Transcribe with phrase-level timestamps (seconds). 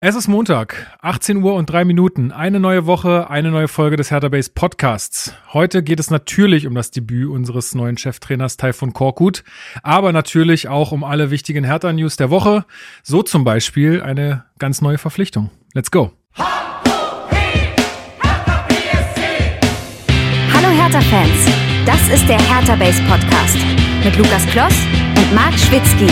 [0.00, 2.30] Es ist Montag, 18 Uhr und drei Minuten.
[2.30, 5.34] Eine neue Woche, eine neue Folge des Hertha Base Podcasts.
[5.52, 9.42] Heute geht es natürlich um das Debüt unseres neuen Cheftrainers Taifun Korkut,
[9.82, 12.64] aber natürlich auch um alle wichtigen Hertha-News der Woche.
[13.02, 15.50] So zum Beispiel eine ganz neue Verpflichtung.
[15.74, 16.12] Let's go.
[16.36, 16.46] Hallo
[20.80, 21.50] Hertha-Fans,
[21.86, 23.58] das ist der Hertha Base Podcast
[24.04, 24.74] mit Lukas Kloss
[25.16, 26.06] und Marc Schwitzky.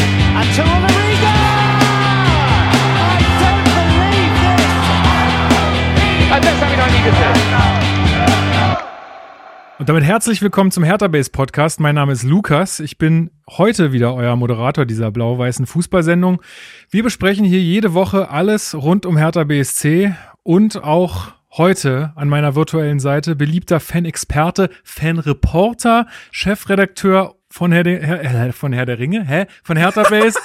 [9.79, 11.81] Und damit herzlich willkommen zum Hertha Base Podcast.
[11.81, 12.81] Mein Name ist Lukas.
[12.81, 16.43] Ich bin heute wieder euer Moderator dieser blau-weißen Fußballsendung.
[16.90, 22.54] Wir besprechen hier jede Woche alles rund um Hertha BSC und auch heute an meiner
[22.54, 29.25] virtuellen Seite beliebter Fan-Experte, Fan-Reporter, Chefredakteur von Herr, de, Herr, äh, von Herr der Ringe,
[29.26, 29.46] hä?
[29.62, 30.39] Von Hertha Base.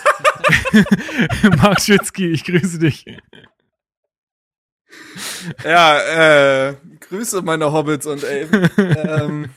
[1.58, 3.06] Marc Schwitzky, ich grüße dich.
[5.64, 6.76] Ja, äh,
[7.10, 8.70] Grüße meine Hobbits und Elben.
[8.78, 9.50] ähm,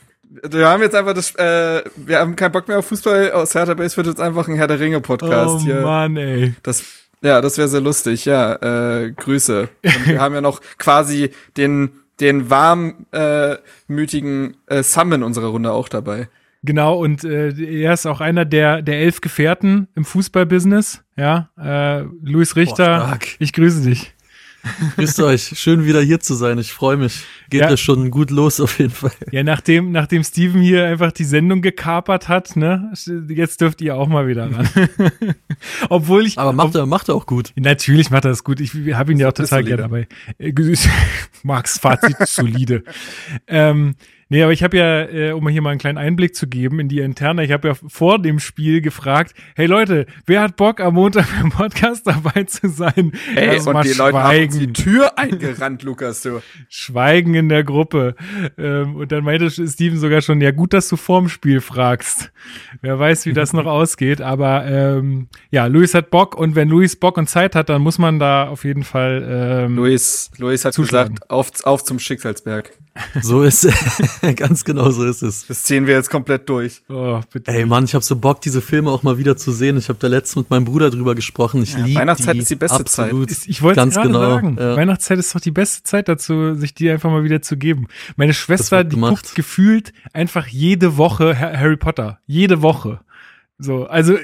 [0.42, 3.33] wir haben jetzt einfach das, äh, wir haben keinen Bock mehr auf Fußball.
[3.33, 5.80] Aus Hertha Base wird jetzt einfach ein Herr der Ringe Podcast oh, hier.
[5.83, 6.55] Mann, ey.
[6.62, 6.84] Das,
[7.22, 8.24] ja, das wäre sehr lustig.
[8.24, 9.69] Ja, äh, Grüße.
[9.83, 13.58] Und wir haben ja noch quasi den, den warmmütigen
[14.66, 16.28] äh, Sam in unserer Runde auch dabei.
[16.64, 21.05] Genau, und äh, er ist auch einer der, der elf Gefährten im Fußballbusiness.
[21.14, 24.13] Ja, äh, Luis Richter, Boah, ich grüße dich.
[24.96, 26.58] Grüßt euch, schön wieder hier zu sein.
[26.58, 27.24] Ich freue mich.
[27.50, 27.68] Geht ja.
[27.68, 29.12] das schon gut los auf jeden Fall.
[29.30, 32.92] Ja, nachdem, nachdem Steven hier einfach die Sendung gekapert hat, ne,
[33.28, 34.68] jetzt dürft ihr auch mal wieder ran.
[35.88, 36.38] Obwohl ich.
[36.38, 37.52] Aber macht er, macht er auch gut.
[37.56, 38.60] Natürlich macht er das gut.
[38.60, 40.08] Ich habe ihn ja auch total gerne dabei.
[41.42, 42.84] Max Fazit solide.
[43.46, 43.94] ähm,
[44.28, 46.89] Nee, aber ich habe ja, äh, um hier mal einen kleinen Einblick zu geben in
[46.89, 50.94] die Interne, ich habe ja vor dem Spiel gefragt, hey Leute, wer hat Bock am
[50.94, 53.12] Montag beim Podcast dabei zu sein?
[53.34, 56.41] Hey, und die Leute haben die Tür eingerannt, Lukas, du.
[56.69, 58.14] Schweigen in der Gruppe.
[58.56, 62.33] Ähm, und dann meinte Steven sogar schon, ja gut, dass du vorm Spiel fragst.
[62.80, 66.96] Wer weiß, wie das noch ausgeht, aber ähm, ja, Luis hat Bock und wenn Luis
[66.96, 70.74] Bock und Zeit hat, dann muss man da auf jeden Fall ähm, Luis, Luis hat
[70.74, 71.17] zuschlagen.
[71.17, 72.73] gesagt, auf, auf zum Schicksalsberg.
[73.22, 73.66] So ist
[74.36, 75.46] ganz genau so ist es.
[75.48, 76.82] Das ziehen wir jetzt komplett durch.
[76.88, 79.77] Oh, Ey Mann, ich habe so Bock, diese Filme auch mal wieder zu sehen.
[79.77, 81.62] Ich habe da letztens mit meinem Bruder drüber gesprochen.
[81.62, 83.30] Ich ja, liebe Weihnachtszeit die ist die beste absolut.
[83.30, 83.48] Zeit.
[83.48, 84.20] Ich wollte gerade genau.
[84.20, 84.77] sagen, ja.
[84.77, 87.88] Weihnachtszeit ist doch die beste Zeit dazu, sich die einfach mal wieder zu geben.
[88.16, 92.20] Meine Schwester, die guckt gefühlt einfach jede Woche Harry Potter.
[92.27, 93.00] Jede Woche.
[93.58, 94.16] So, also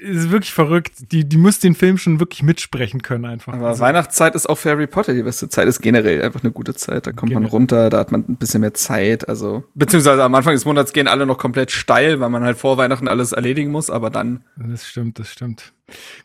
[0.00, 1.12] ist wirklich verrückt.
[1.12, 3.54] Die, die muss den Film schon wirklich mitsprechen können einfach.
[3.54, 3.80] Aber also.
[3.80, 5.68] Weihnachtszeit ist auch für Harry Potter die beste Zeit.
[5.68, 7.06] Ist generell einfach eine gute Zeit.
[7.06, 7.42] Da kommt generell.
[7.42, 9.28] man runter, da hat man ein bisschen mehr Zeit.
[9.28, 12.76] Also beziehungsweise am Anfang des Monats gehen alle noch komplett steil, weil man halt vor
[12.76, 13.90] Weihnachten alles erledigen muss.
[13.90, 14.44] Aber dann.
[14.56, 15.72] Das stimmt, das stimmt.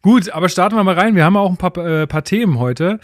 [0.01, 1.15] Gut, aber starten wir mal rein.
[1.15, 2.99] Wir haben auch ein paar, äh, paar Themen heute.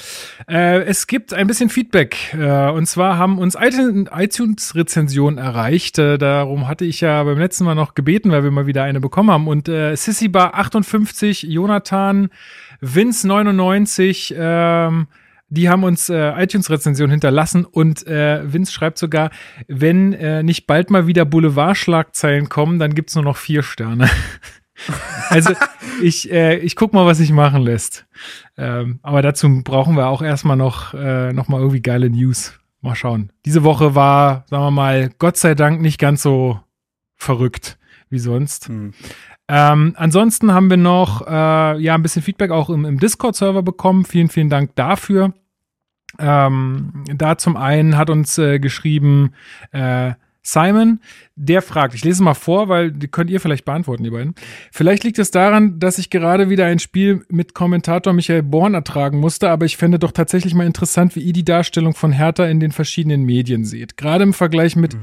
[0.50, 2.34] Äh, es gibt ein bisschen Feedback.
[2.34, 6.00] Äh, und zwar haben uns iTunes-Rezensionen erreicht.
[6.00, 9.00] Äh, darum hatte ich ja beim letzten Mal noch gebeten, weil wir mal wieder eine
[9.00, 9.48] bekommen haben.
[9.48, 12.30] Und äh, Sissy Bar 58, Jonathan,
[12.82, 15.08] Vince 99, ähm,
[15.50, 19.30] die haben uns äh, iTunes-Rezension hinterlassen und äh, Vince schreibt sogar,
[19.68, 24.10] wenn äh, nicht bald mal wieder Boulevardschlagzeilen kommen, dann gibt's nur noch vier Sterne.
[25.30, 25.54] Also
[26.02, 28.06] ich, äh, ich guck mal, was sich machen lässt.
[28.58, 32.58] Ähm, aber dazu brauchen wir auch erstmal noch, äh, noch mal irgendwie geile News.
[32.82, 33.32] Mal schauen.
[33.46, 36.60] Diese Woche war, sagen wir mal, Gott sei Dank nicht ganz so
[37.16, 37.78] verrückt
[38.10, 38.68] wie sonst.
[38.70, 38.94] Hm.
[39.50, 44.06] Ähm, ansonsten haben wir noch äh, ja ein bisschen Feedback auch im, im Discord-Server bekommen.
[44.06, 45.34] Vielen, vielen Dank dafür.
[46.20, 49.34] Ähm, da zum einen hat uns äh, geschrieben
[49.72, 50.14] äh,
[50.50, 51.02] Simon,
[51.36, 54.34] der fragt, ich lese mal vor, weil die könnt ihr vielleicht beantworten, die beiden.
[54.72, 59.20] Vielleicht liegt es daran, dass ich gerade wieder ein Spiel mit Kommentator Michael Born ertragen
[59.20, 62.62] musste, aber ich fände doch tatsächlich mal interessant, wie ihr die Darstellung von Hertha in
[62.62, 63.98] den verschiedenen Medien seht.
[63.98, 65.00] Gerade im Vergleich mit mhm.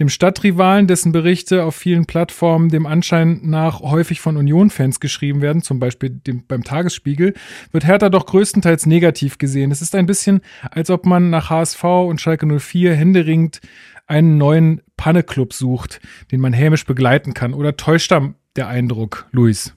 [0.00, 5.62] dem Stadtrivalen, dessen Berichte auf vielen Plattformen dem Anschein nach häufig von Union-Fans geschrieben werden,
[5.62, 7.34] zum Beispiel dem, beim Tagesspiegel,
[7.70, 9.70] wird Hertha doch größtenteils negativ gesehen.
[9.70, 10.40] Es ist ein bisschen,
[10.72, 13.60] als ob man nach HSV und Schalke 04 händeringend
[14.08, 17.54] einen neuen Panneclub sucht, den man hämisch begleiten kann.
[17.54, 19.72] Oder täuscht da der Eindruck, Luis?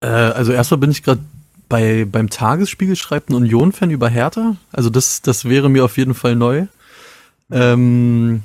[0.00, 1.20] Äh, also erstmal bin ich gerade
[1.68, 4.56] bei, beim Tagesspiegel schreibt ein Union-Fan über Hertha.
[4.72, 6.66] Also das, das wäre mir auf jeden Fall neu.
[7.50, 8.42] Ähm,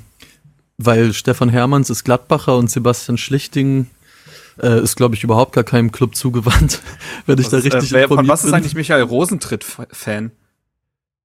[0.76, 3.88] weil Stefan Hermanns ist Gladbacher und Sebastian Schlichting
[4.62, 6.80] äh, ist, glaube ich, überhaupt gar keinem Club zugewandt,
[7.26, 10.30] wenn ich da richtig äh, wer, Von was ist eigentlich Michael Rosentritt-Fan?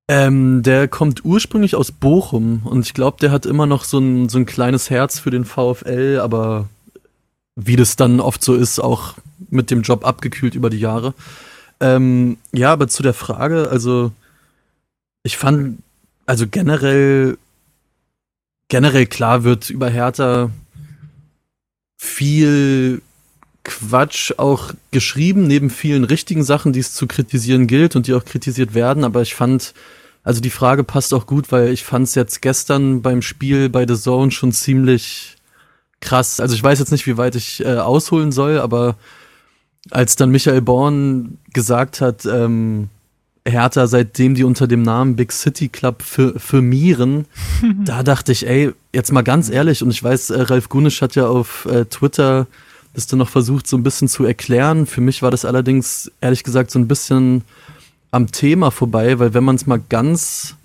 [0.09, 4.27] Ähm, der kommt ursprünglich aus Bochum und ich glaube, der hat immer noch so ein,
[4.27, 6.67] so ein kleines Herz für den VfL, aber
[7.55, 9.15] wie das dann oft so ist, auch
[9.49, 11.13] mit dem Job abgekühlt über die Jahre.
[11.79, 14.11] Ähm, ja, aber zu der Frage, also
[15.23, 15.79] ich fand,
[16.25, 17.37] also generell,
[18.67, 20.49] generell klar wird über Hertha
[21.97, 23.01] viel
[23.63, 28.25] Quatsch auch geschrieben, neben vielen richtigen Sachen, die es zu kritisieren gilt und die auch
[28.25, 29.03] kritisiert werden.
[29.03, 29.73] Aber ich fand,
[30.23, 33.87] also die Frage passt auch gut, weil ich fand es jetzt gestern beim Spiel bei
[33.87, 35.37] The Zone schon ziemlich
[36.01, 36.39] krass.
[36.39, 38.97] Also ich weiß jetzt nicht, wie weit ich äh, ausholen soll, aber
[39.91, 42.89] als dann Michael Born gesagt hat, ähm,
[43.45, 47.25] Hertha, seitdem die unter dem Namen Big City Club firmieren,
[47.85, 51.15] da dachte ich, ey, jetzt mal ganz ehrlich, und ich weiß, äh, Ralf Gunisch hat
[51.15, 52.47] ja auf äh, Twitter
[52.93, 54.85] das dann noch versucht, so ein bisschen zu erklären.
[54.85, 57.43] Für mich war das allerdings, ehrlich gesagt, so ein bisschen
[58.11, 60.55] am Thema vorbei, weil wenn man es mal ganz,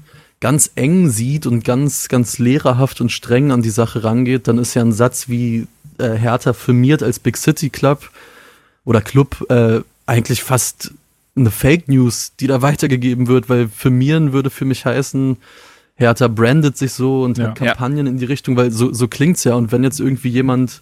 [0.40, 4.74] ganz eng sieht und ganz, ganz lehrerhaft und streng an die Sache rangeht, dann ist
[4.74, 5.66] ja ein Satz wie
[5.98, 8.10] äh, Hertha firmiert als Big City Club
[8.84, 10.92] oder Club äh, eigentlich fast
[11.34, 15.38] eine Fake News, die da weitergegeben wird, weil firmieren würde für mich heißen,
[15.96, 17.48] Hertha brandet sich so und ja.
[17.48, 18.12] hat Kampagnen ja.
[18.12, 19.54] in die Richtung, weil so, so klingt's ja.
[19.54, 20.80] Und wenn jetzt irgendwie jemand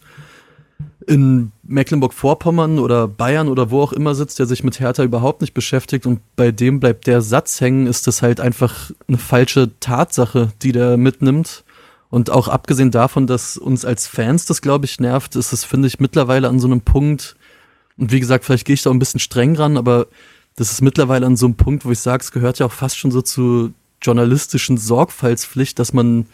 [1.06, 5.54] in Mecklenburg-Vorpommern oder Bayern oder wo auch immer sitzt, der sich mit Hertha überhaupt nicht
[5.54, 10.52] beschäftigt und bei dem bleibt der Satz hängen, ist das halt einfach eine falsche Tatsache,
[10.62, 11.64] die der mitnimmt.
[12.08, 15.88] Und auch abgesehen davon, dass uns als Fans das, glaube ich, nervt, ist es, finde
[15.88, 17.36] ich, mittlerweile an so einem Punkt,
[17.98, 20.06] und wie gesagt, vielleicht gehe ich da ein bisschen streng ran, aber
[20.54, 22.98] das ist mittlerweile an so einem Punkt, wo ich sage, es gehört ja auch fast
[22.98, 23.72] schon so zu
[24.02, 26.26] journalistischen Sorgfaltspflicht, dass man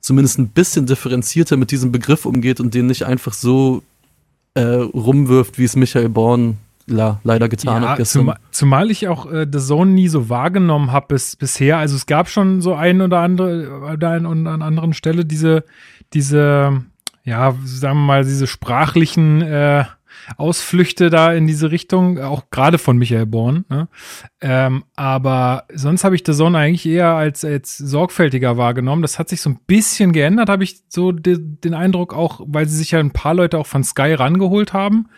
[0.00, 3.82] zumindest ein bisschen differenzierter mit diesem Begriff umgeht und den nicht einfach so
[4.56, 6.56] äh, rumwirft, wie es Michael Born
[6.86, 8.20] la, leider getan ja, hat gestern.
[8.20, 11.78] Zumal, zumal ich auch äh, The Zone nie so wahrgenommen habe bis, bisher.
[11.78, 15.64] Also es gab schon so ein oder andere, da an einer anderen Stelle diese,
[16.14, 16.82] diese,
[17.24, 19.84] ja, sagen wir mal, diese sprachlichen äh,
[20.36, 23.64] Ausflüchte da in diese Richtung, auch gerade von Michael Born.
[23.68, 23.88] Ne?
[24.40, 29.02] Ähm, aber sonst habe ich The Zone eigentlich eher als, als sorgfältiger wahrgenommen.
[29.02, 32.66] Das hat sich so ein bisschen geändert, habe ich so de, den Eindruck auch, weil
[32.68, 35.08] sie sich ja ein paar Leute auch von Sky rangeholt haben.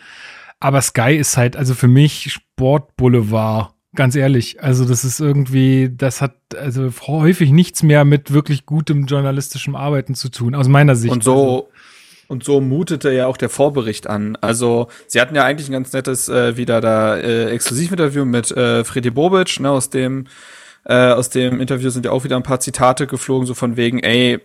[0.59, 3.73] Aber Sky ist halt, also für mich Sportboulevard.
[3.95, 9.07] Ganz ehrlich, also das ist irgendwie, das hat also häufig nichts mehr mit wirklich gutem
[9.07, 11.11] journalistischem Arbeiten zu tun, aus meiner Sicht.
[11.11, 11.69] Und so, also,
[12.29, 14.37] und so mutete ja auch der Vorbericht an.
[14.39, 18.85] Also sie hatten ja eigentlich ein ganz nettes äh, wieder da äh, Exklusivinterview mit äh,
[18.85, 20.27] Freddy Bobic, ne, aus dem
[20.85, 23.99] äh, aus dem Interview sind ja auch wieder ein paar Zitate geflogen, so von wegen,
[23.99, 24.39] ey,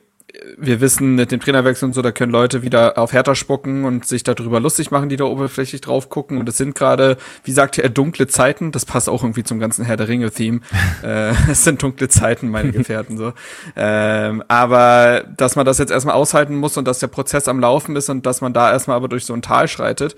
[0.56, 4.06] wir wissen mit dem Trainerwechsel und so, da können Leute wieder auf Hertha spucken und
[4.06, 6.38] sich darüber lustig machen, die da oberflächlich drauf gucken.
[6.38, 8.72] Und es sind gerade, wie sagte er, dunkle Zeiten.
[8.72, 10.60] Das passt auch irgendwie zum ganzen Herr der Ringe-Theme.
[11.02, 13.32] äh, es sind dunkle Zeiten, meine Gefährten so.
[13.76, 17.96] Ähm, aber dass man das jetzt erstmal aushalten muss und dass der Prozess am Laufen
[17.96, 20.16] ist und dass man da erstmal aber durch so ein Tal schreitet.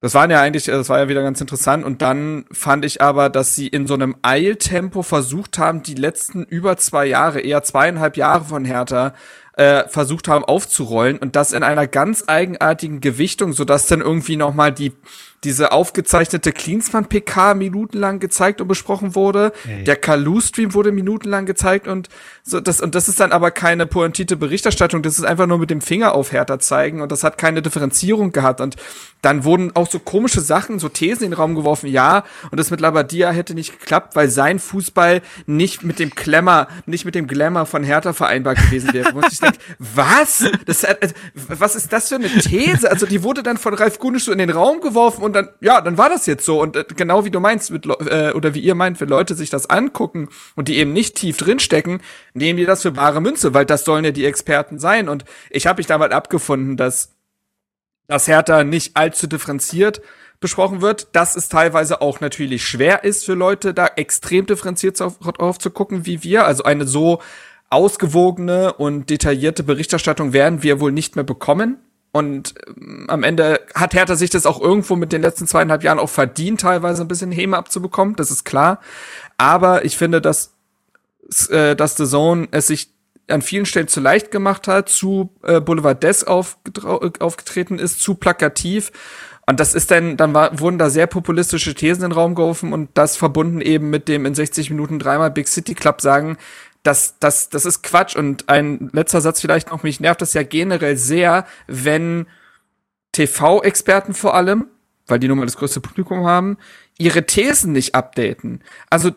[0.00, 1.84] Das waren ja eigentlich, das war ja wieder ganz interessant.
[1.84, 6.44] Und dann fand ich aber, dass sie in so einem Eiltempo versucht haben, die letzten
[6.44, 9.14] über zwei Jahre, eher zweieinhalb Jahre von Hertha,
[9.56, 14.52] äh, versucht haben aufzurollen und das in einer ganz eigenartigen Gewichtung, sodass dann irgendwie noch
[14.52, 14.92] mal die
[15.46, 19.52] diese aufgezeichnete Cleansman-PK minutenlang gezeigt und besprochen wurde.
[19.64, 19.84] Hey.
[19.84, 22.08] Der Kalu-Stream wurde minutenlang gezeigt und
[22.42, 25.02] so das und das ist dann aber keine pointierte Berichterstattung.
[25.02, 28.32] Das ist einfach nur mit dem Finger auf Hertha zeigen und das hat keine Differenzierung
[28.32, 28.74] gehabt und
[29.22, 31.88] dann wurden auch so komische Sachen, so Thesen in den Raum geworfen.
[31.88, 36.66] Ja, und das mit Labadia hätte nicht geklappt, weil sein Fußball nicht mit dem Klemmer,
[36.86, 39.12] nicht mit dem Glamour von Hertha vereinbar gewesen wäre.
[39.12, 40.44] Und ich denke, was?
[40.66, 40.96] Das, äh,
[41.34, 42.90] was ist das für eine These?
[42.90, 45.80] Also die wurde dann von Ralf Gunisch so in den Raum geworfen und dann, ja,
[45.80, 46.60] dann war das jetzt so.
[46.60, 49.50] Und äh, genau wie du meinst, mit, äh, oder wie ihr meint, wenn Leute sich
[49.50, 52.00] das angucken und die eben nicht tief drinstecken,
[52.34, 55.08] nehmen die das für bare Münze, weil das sollen ja die Experten sein.
[55.08, 57.14] Und ich habe mich damit abgefunden, dass,
[58.08, 60.02] dass Hertha nicht allzu differenziert
[60.40, 65.58] besprochen wird, dass es teilweise auch natürlich schwer ist für Leute, da extrem differenziert drauf
[65.58, 66.44] zu gucken wie wir.
[66.44, 67.22] Also eine so
[67.70, 71.78] ausgewogene und detaillierte Berichterstattung werden wir wohl nicht mehr bekommen.
[72.16, 75.98] Und ähm, am Ende hat Hertha sich das auch irgendwo mit den letzten zweieinhalb Jahren
[75.98, 78.80] auch verdient, teilweise ein bisschen Häme abzubekommen, das ist klar.
[79.36, 80.54] Aber ich finde, dass,
[81.50, 82.88] äh, dass The Zone es sich
[83.28, 88.92] an vielen Stellen zu leicht gemacht hat, zu äh, Boulevardes aufgetreten ist, zu plakativ.
[89.46, 92.72] Und das ist dann, dann war, wurden da sehr populistische Thesen in den Raum geworfen
[92.72, 96.38] und das verbunden eben mit dem in 60 Minuten dreimal Big City Club sagen,
[96.86, 98.16] das, das, das ist Quatsch.
[98.16, 102.26] Und ein letzter Satz vielleicht noch, mich nervt das ja generell sehr, wenn
[103.12, 104.66] TV-Experten vor allem,
[105.06, 106.58] weil die nun mal das größte Publikum haben,
[106.98, 108.62] ihre Thesen nicht updaten.
[108.90, 109.12] Also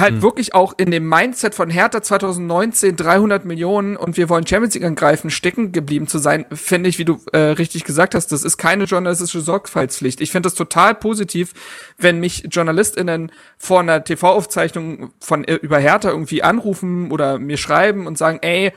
[0.00, 0.22] halt mhm.
[0.22, 4.84] wirklich auch in dem Mindset von Hertha 2019 300 Millionen und wir wollen Champions League
[4.84, 8.58] angreifen, stecken geblieben zu sein, finde ich, wie du äh, richtig gesagt hast, das ist
[8.58, 10.20] keine journalistische Sorgfaltspflicht.
[10.20, 11.52] Ich finde das total positiv,
[11.96, 18.06] wenn mich JournalistInnen vor einer TV-Aufzeichnung von äh, über Hertha irgendwie anrufen oder mir schreiben
[18.06, 18.72] und sagen, ey,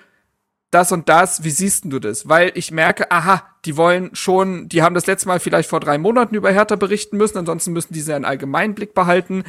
[0.71, 2.29] das und das, wie siehst du das?
[2.29, 5.97] Weil ich merke, aha, die wollen schon, die haben das letzte Mal vielleicht vor drei
[5.97, 9.43] Monaten über Hertha berichten müssen, ansonsten müssen diese einen allgemeinen Blick behalten.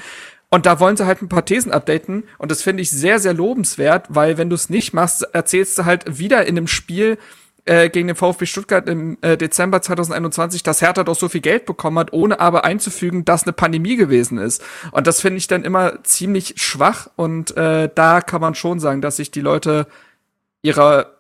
[0.53, 2.25] Und da wollen sie halt ein paar Thesen updaten.
[2.37, 5.87] Und das finde ich sehr, sehr lobenswert, weil wenn du es nicht machst, erzählst du
[5.87, 7.17] halt wieder in einem Spiel
[7.65, 11.65] äh, gegen den VfB Stuttgart im äh, Dezember 2021, dass Hertha doch so viel Geld
[11.65, 14.63] bekommen hat, ohne aber einzufügen, dass eine Pandemie gewesen ist.
[14.91, 17.09] Und das finde ich dann immer ziemlich schwach.
[17.17, 19.87] Und äh, da kann man schon sagen, dass sich die Leute
[20.61, 21.15] ihrer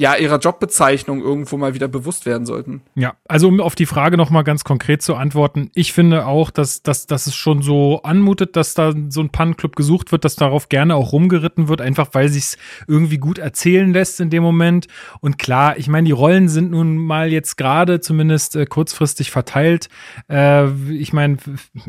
[0.00, 2.82] ja, ihrer Jobbezeichnung irgendwo mal wieder bewusst werden sollten.
[2.94, 6.84] Ja, also um auf die Frage nochmal ganz konkret zu antworten, ich finde auch, dass,
[6.84, 10.68] dass, dass es schon so anmutet, dass da so ein Pannnclub gesucht wird, dass darauf
[10.68, 14.86] gerne auch rumgeritten wird, einfach weil sich's irgendwie gut erzählen lässt in dem Moment.
[15.18, 19.88] Und klar, ich meine, die Rollen sind nun mal jetzt gerade zumindest äh, kurzfristig verteilt.
[20.30, 21.38] Äh, ich meine,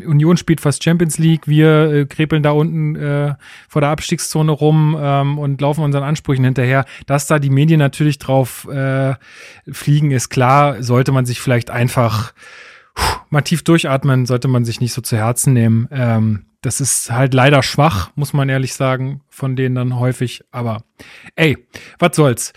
[0.04, 3.36] Union spielt fast Champions League, wir äh, krepeln da unten äh,
[3.68, 7.99] vor der Abstiegszone rum ähm, und laufen unseren Ansprüchen hinterher, dass da die Medien natürlich
[8.00, 9.15] natürlich drauf äh,
[9.70, 12.34] fliegen, ist klar, sollte man sich vielleicht einfach
[12.96, 15.89] puh, mal tief durchatmen, sollte man sich nicht so zu Herzen nehmen.
[15.91, 20.46] Ähm, das ist halt leider schwach, muss man ehrlich sagen, von denen dann häufig.
[20.51, 20.84] Aber
[21.36, 21.58] ey,
[22.00, 22.53] was soll's.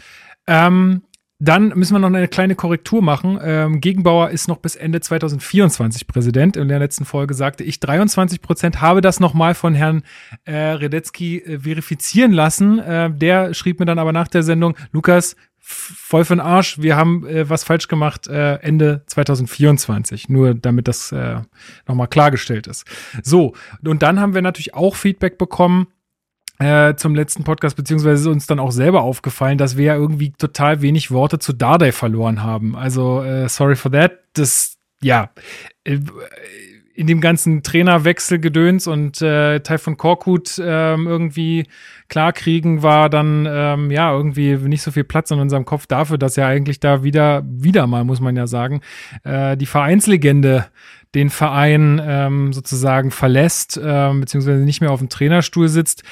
[0.47, 1.03] Ähm,
[1.43, 3.37] dann müssen wir noch eine kleine Korrektur machen.
[3.43, 6.57] Ähm, Gegenbauer ist noch bis Ende 2024 Präsident.
[6.57, 10.05] In der letzten Folge sagte ich 23 Prozent, habe das nochmal von Herrn
[10.45, 12.79] äh, Redetzky äh, verifizieren lassen.
[12.79, 17.27] Äh, der schrieb mir dann aber nach der Sendung, Lukas, voll für Arsch, wir haben
[17.27, 20.29] äh, was falsch gemacht, äh, Ende 2024.
[20.29, 21.41] Nur damit das äh,
[21.89, 22.87] nochmal klargestellt ist.
[23.25, 25.89] So, und dann haben wir natürlich auch Feedback bekommen
[26.63, 30.33] äh, zum letzten Podcast, beziehungsweise ist uns dann auch selber aufgefallen, dass wir ja irgendwie
[30.33, 32.77] total wenig Worte zu Dardai verloren haben.
[32.77, 34.13] Also, äh, sorry for that.
[34.35, 35.31] Das, ja,
[35.85, 35.99] äh,
[36.95, 41.67] in dem ganzen Trainerwechselgedöns und äh, Taifun Korkut ähm, irgendwie
[42.09, 46.37] klarkriegen, war dann ähm, ja irgendwie nicht so viel Platz in unserem Kopf dafür, dass
[46.37, 48.83] ja eigentlich da wieder, wieder mal, muss man ja sagen,
[49.25, 50.67] äh, die Vereinslegende
[51.15, 56.03] den Verein ähm, sozusagen verlässt, äh, beziehungsweise nicht mehr auf dem Trainerstuhl sitzt.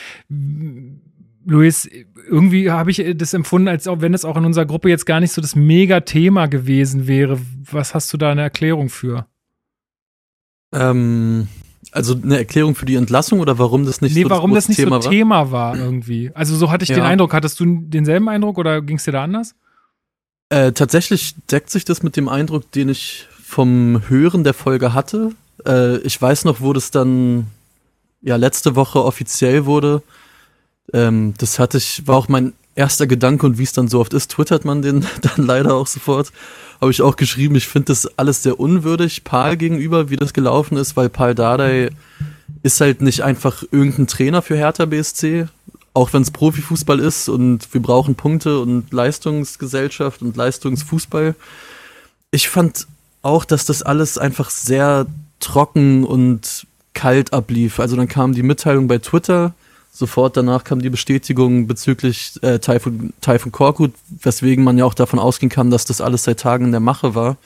[1.47, 1.89] Luis,
[2.29, 5.21] irgendwie habe ich das empfunden, als auch wenn es auch in unserer Gruppe jetzt gar
[5.21, 7.41] nicht so das Mega-Thema gewesen wäre.
[7.71, 9.27] Was hast du da eine Erklärung für?
[10.73, 11.49] Ähm,
[11.93, 14.77] also eine Erklärung für die Entlassung oder warum das nicht nee, so warum das, nicht
[14.77, 15.13] Thema so war?
[15.13, 16.31] Thema war irgendwie.
[16.35, 16.97] Also so hatte ich ja.
[16.97, 17.33] den Eindruck.
[17.33, 19.55] Hattest du denselben Eindruck oder ging es dir da anders?
[20.51, 25.33] Äh, tatsächlich deckt sich das mit dem Eindruck, den ich vom Hören der Folge hatte.
[25.67, 27.49] Äh, ich weiß noch, wo das dann
[28.23, 30.03] ja letzte Woche offiziell wurde.
[30.93, 34.15] Ähm, das hatte ich, war auch mein erster Gedanke und wie es dann so oft
[34.15, 36.31] ist, twittert man den dann leider auch sofort.
[36.81, 40.79] Habe ich auch geschrieben, ich finde das alles sehr unwürdig Paul gegenüber, wie das gelaufen
[40.79, 41.91] ist, weil Paul Dardai
[42.63, 45.49] ist halt nicht einfach irgendein Trainer für Hertha BSC,
[45.93, 51.35] auch wenn es Profifußball ist und wir brauchen Punkte und Leistungsgesellschaft und Leistungsfußball.
[52.31, 52.87] Ich fand
[53.23, 55.07] auch, dass das alles einfach sehr
[55.41, 57.81] trocken und kalt ablief.
[57.81, 59.55] Also dann kam die Mitteilung bei Twitter,
[59.93, 65.19] sofort danach kam die Bestätigung bezüglich äh, Taifun, Taifun Korkut, weswegen man ja auch davon
[65.19, 67.37] ausgehen kann, dass das alles seit Tagen in der Mache war.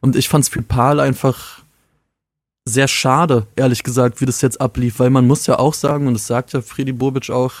[0.00, 1.62] Und ich fand es für Paul einfach
[2.64, 6.14] sehr schade, ehrlich gesagt, wie das jetzt ablief, weil man muss ja auch sagen, und
[6.14, 7.54] das sagt ja Friedi Bobic auch,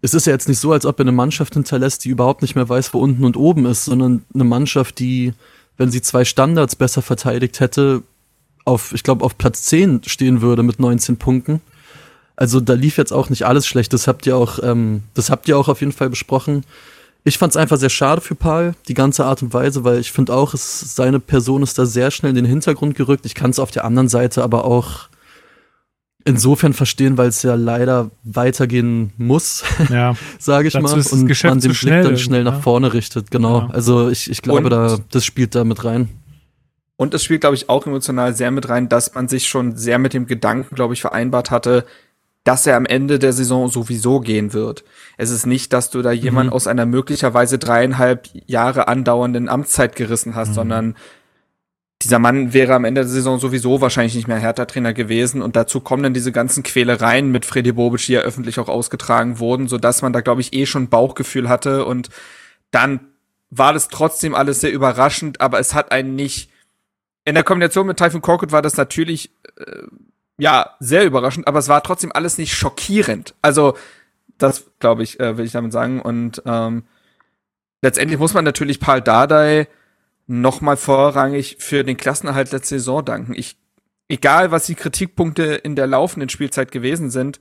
[0.00, 2.54] es ist ja jetzt nicht so, als ob er eine Mannschaft hinterlässt, die überhaupt nicht
[2.54, 5.32] mehr weiß, wo unten und oben ist, sondern eine Mannschaft, die
[5.78, 8.02] wenn sie zwei Standards besser verteidigt hätte,
[8.64, 11.62] auf, ich glaube, auf Platz 10 stehen würde mit 19 Punkten.
[12.36, 13.92] Also da lief jetzt auch nicht alles schlecht.
[13.92, 16.64] Das habt ihr auch, ähm, das habt ihr auch auf jeden Fall besprochen.
[17.24, 20.12] Ich fand es einfach sehr schade für Paul, die ganze Art und Weise, weil ich
[20.12, 23.26] finde auch, es, seine Person ist da sehr schnell in den Hintergrund gerückt.
[23.26, 25.08] Ich kann es auf der anderen Seite aber auch
[26.24, 30.14] insofern verstehen, weil es ja leider weitergehen muss, ja.
[30.38, 32.50] sage ich Dazu mal, und Geschäft man den Blick schnell, dann schnell ja.
[32.50, 33.30] nach vorne richtet.
[33.30, 33.60] Genau.
[33.60, 33.70] Ja.
[33.70, 36.08] Also ich, ich glaube, und, da das spielt da mit rein.
[36.96, 39.98] Und es spielt, glaube ich, auch emotional sehr mit rein, dass man sich schon sehr
[39.98, 41.84] mit dem Gedanken, glaube ich, vereinbart hatte,
[42.42, 44.82] dass er am Ende der Saison sowieso gehen wird.
[45.16, 46.54] Es ist nicht, dass du da jemand mhm.
[46.54, 50.54] aus einer möglicherweise dreieinhalb Jahre andauernden Amtszeit gerissen hast, mhm.
[50.54, 50.96] sondern
[52.02, 55.80] dieser Mann wäre am Ende der Saison sowieso wahrscheinlich nicht mehr Hertha-Trainer gewesen und dazu
[55.80, 59.78] kommen dann diese ganzen Quälereien mit Freddy Bobic, die ja öffentlich auch ausgetragen wurden, so
[59.78, 62.08] dass man da glaube ich eh schon Bauchgefühl hatte und
[62.70, 63.00] dann
[63.50, 66.50] war das trotzdem alles sehr überraschend, aber es hat einen nicht
[67.24, 69.82] in der Kombination mit Typhoon Korkut war das natürlich äh,
[70.38, 73.34] ja, sehr überraschend, aber es war trotzdem alles nicht schockierend.
[73.42, 73.76] Also,
[74.38, 76.00] das, glaube ich, äh, will ich damit sagen.
[76.00, 76.84] Und ähm,
[77.82, 79.66] letztendlich muss man natürlich Paul Dardai
[80.28, 83.34] noch mal vorrangig für den Klassenerhalt letzte Saison danken.
[83.34, 83.56] Ich,
[84.08, 87.40] egal was die Kritikpunkte in der laufenden Spielzeit gewesen sind,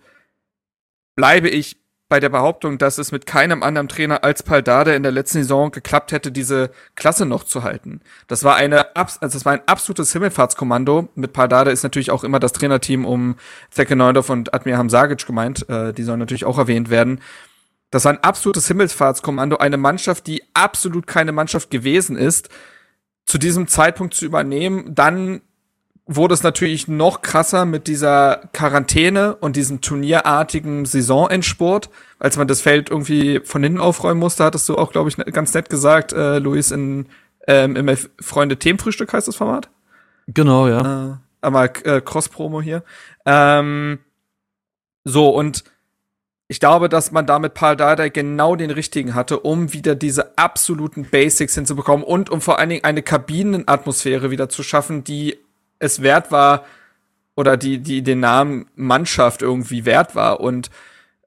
[1.16, 1.78] bleibe ich
[2.10, 5.72] bei der Behauptung, dass es mit keinem anderen Trainer als Paldade in der letzten Saison
[5.72, 8.00] geklappt hätte, diese Klasse noch zu halten.
[8.28, 11.10] Das war eine, also das war ein absolutes Himmelfahrtskommando.
[11.16, 13.36] Mit Paldade ist natürlich auch immer das Trainerteam um
[13.72, 15.68] Zeke Neudorf und Admir Hamzagic gemeint.
[15.68, 17.20] Äh, die sollen natürlich auch erwähnt werden.
[17.92, 22.50] Das war ein absolutes Himmelsfahrtskommando, eine Mannschaft, die absolut keine Mannschaft gewesen ist,
[23.28, 25.42] zu diesem Zeitpunkt zu übernehmen, dann
[26.08, 32.62] wurde es natürlich noch krasser mit dieser Quarantäne und diesem turnierartigen Saisonendsport, als man das
[32.62, 36.14] Feld irgendwie von hinten aufräumen musste, hattest du auch, glaube ich, ne, ganz nett gesagt,
[36.14, 37.08] äh, Luis, in
[37.48, 39.70] ähm, im Freunde Themenfrühstück heißt das Format.
[40.28, 41.12] Genau, ja.
[41.12, 42.84] Äh, aber äh, Cross-Promo hier.
[43.26, 44.00] Ähm,
[45.06, 45.64] so, und
[46.50, 51.04] ich glaube, dass man damit Paul Dardai genau den richtigen hatte, um wieder diese absoluten
[51.04, 55.38] Basics hinzubekommen und um vor allen Dingen eine Kabinenatmosphäre wieder zu schaffen, die
[55.80, 56.64] es wert war
[57.36, 60.40] oder die, die den Namen Mannschaft irgendwie wert war.
[60.40, 60.70] Und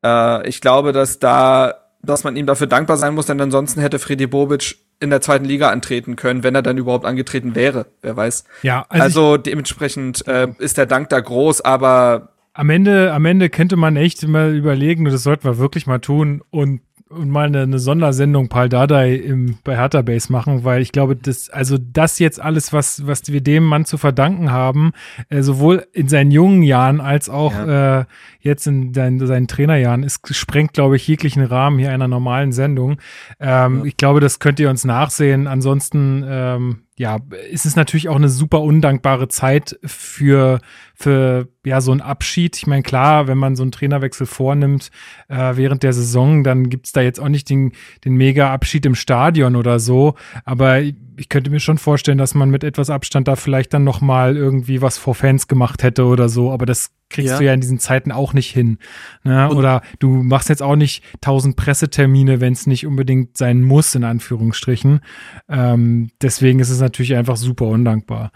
[0.02, 3.98] äh, ich glaube, dass da, dass man ihm dafür dankbar sein muss, denn ansonsten hätte
[3.98, 7.86] Freddy Bobic in der zweiten Liga antreten können, wenn er dann überhaupt angetreten wäre.
[8.00, 8.44] Wer weiß.
[8.62, 13.48] Ja, also, also dementsprechend äh, ist der Dank da groß, aber am Ende, am Ende
[13.48, 17.46] könnte man echt mal überlegen, und das sollten wir wirklich mal tun und und mal
[17.46, 21.76] eine, eine Sondersendung Paul Dardai im, bei Hertha Base machen, weil ich glaube, das, also
[21.76, 24.92] das jetzt alles, was, was wir dem Mann zu verdanken haben,
[25.28, 28.00] äh, sowohl in seinen jungen Jahren als auch ja.
[28.00, 28.04] äh,
[28.40, 32.98] jetzt in seinen, seinen Trainerjahren, es sprengt, glaube ich, jeglichen Rahmen hier einer normalen Sendung.
[33.38, 33.84] Ähm, ja.
[33.84, 35.46] Ich glaube, das könnt ihr uns nachsehen.
[35.46, 37.18] Ansonsten, ähm, ja,
[37.50, 40.60] ist es natürlich auch eine super undankbare Zeit für,
[40.94, 42.56] für ja, so ein Abschied.
[42.56, 44.90] Ich meine, klar, wenn man so einen Trainerwechsel vornimmt
[45.28, 47.72] äh, während der Saison, dann gibt's da jetzt auch nicht den,
[48.04, 50.14] den Mega-Abschied im Stadion oder so.
[50.44, 50.80] Aber
[51.16, 54.36] ich könnte mir schon vorstellen, dass man mit etwas Abstand da vielleicht dann noch mal
[54.36, 57.38] irgendwie was vor Fans gemacht hätte oder so, aber das kriegst ja.
[57.38, 58.78] du ja in diesen Zeiten auch nicht hin.
[59.24, 59.50] Ne?
[59.50, 64.04] Oder du machst jetzt auch nicht tausend Pressetermine, wenn es nicht unbedingt sein muss, in
[64.04, 65.00] Anführungsstrichen.
[65.48, 68.30] Ähm, deswegen ist es natürlich einfach super undankbar.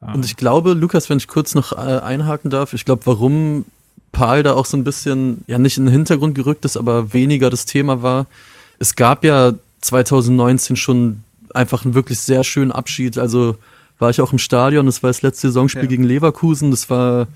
[0.00, 3.64] Und ich glaube, Lukas, wenn ich kurz noch äh, einhaken darf, ich glaube, warum
[4.12, 7.48] Paul da auch so ein bisschen, ja nicht in den Hintergrund gerückt ist, aber weniger
[7.48, 8.26] das Thema war,
[8.78, 11.23] es gab ja 2019 schon
[11.54, 13.18] einfach einen wirklich sehr schönen Abschied.
[13.18, 13.56] Also
[13.98, 15.88] war ich auch im Stadion, das war das letzte Saisonspiel ja.
[15.88, 17.28] gegen Leverkusen, das war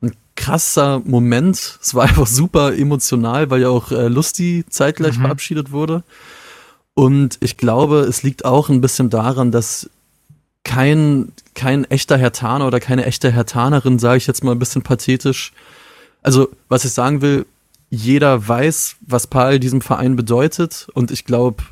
[0.00, 1.78] ein krasser Moment.
[1.82, 5.22] Es war einfach super emotional, weil ja auch äh, Lusti zeitgleich mhm.
[5.22, 6.02] verabschiedet wurde.
[6.94, 9.88] Und ich glaube, es liegt auch ein bisschen daran, dass
[10.64, 15.52] kein, kein echter Hertaner oder keine echte Hertanerin, sage ich jetzt mal ein bisschen pathetisch.
[16.22, 17.46] Also, was ich sagen will,
[17.90, 20.88] jeder weiß, was Paul diesem Verein bedeutet.
[20.92, 21.62] Und ich glaube,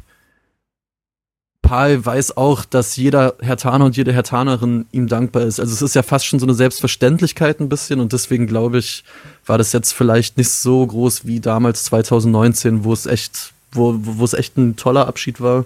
[1.67, 5.59] Paul weiß auch, dass jeder Hertaner und jede Hertanerin ihm dankbar ist.
[5.59, 9.03] Also es ist ja fast schon so eine Selbstverständlichkeit ein bisschen und deswegen glaube ich,
[9.47, 14.25] war das jetzt vielleicht nicht so groß wie damals 2019, wo es echt, wo, wo
[14.25, 15.65] es echt ein toller Abschied war.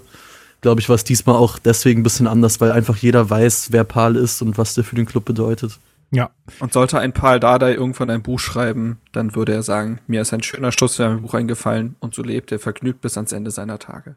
[0.61, 3.83] Glaube ich, war es diesmal auch deswegen ein bisschen anders, weil einfach jeder weiß, wer
[3.83, 5.79] Paul ist und was der für den Club bedeutet.
[6.09, 6.31] Ja.
[6.59, 10.33] Und sollte ein Paul Dardai irgendwann ein Buch schreiben, dann würde er sagen, mir ist
[10.33, 13.51] ein schöner Schluss für ein Buch eingefallen und so lebt er vergnügt bis ans Ende
[13.51, 14.15] seiner Tage.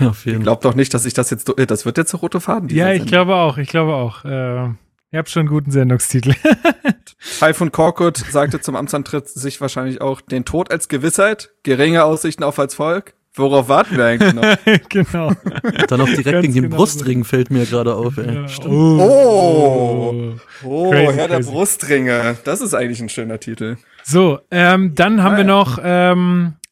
[0.00, 0.42] Ja, auf jeden.
[0.42, 2.68] Glaubt doch nicht, dass ich das jetzt, äh, das wird jetzt der rote Faden.
[2.68, 3.06] Ja, ich Sendung.
[3.08, 4.24] glaube auch, ich glaube auch.
[4.24, 6.34] Äh, ihr habt schon einen guten Sendungstitel.
[7.40, 12.58] Taifun Korkut sagte zum Amtsantritt sich wahrscheinlich auch den Tod als Gewissheit, geringe Aussichten auf
[12.58, 13.14] als Volk.
[13.36, 14.44] Worauf warten wir eigentlich noch?
[14.88, 15.32] genau.
[15.88, 17.30] Dann auch direkt Ganz gegen den genau Brustring so.
[17.30, 18.32] fällt mir gerade auf, ey.
[18.32, 18.46] Ja.
[18.64, 22.36] Oh, oh, oh crazy, Herr der Brustringe.
[22.44, 23.76] Das ist eigentlich ein schöner Titel.
[24.04, 26.63] So, ähm, dann haben ah, wir noch ähm, äh,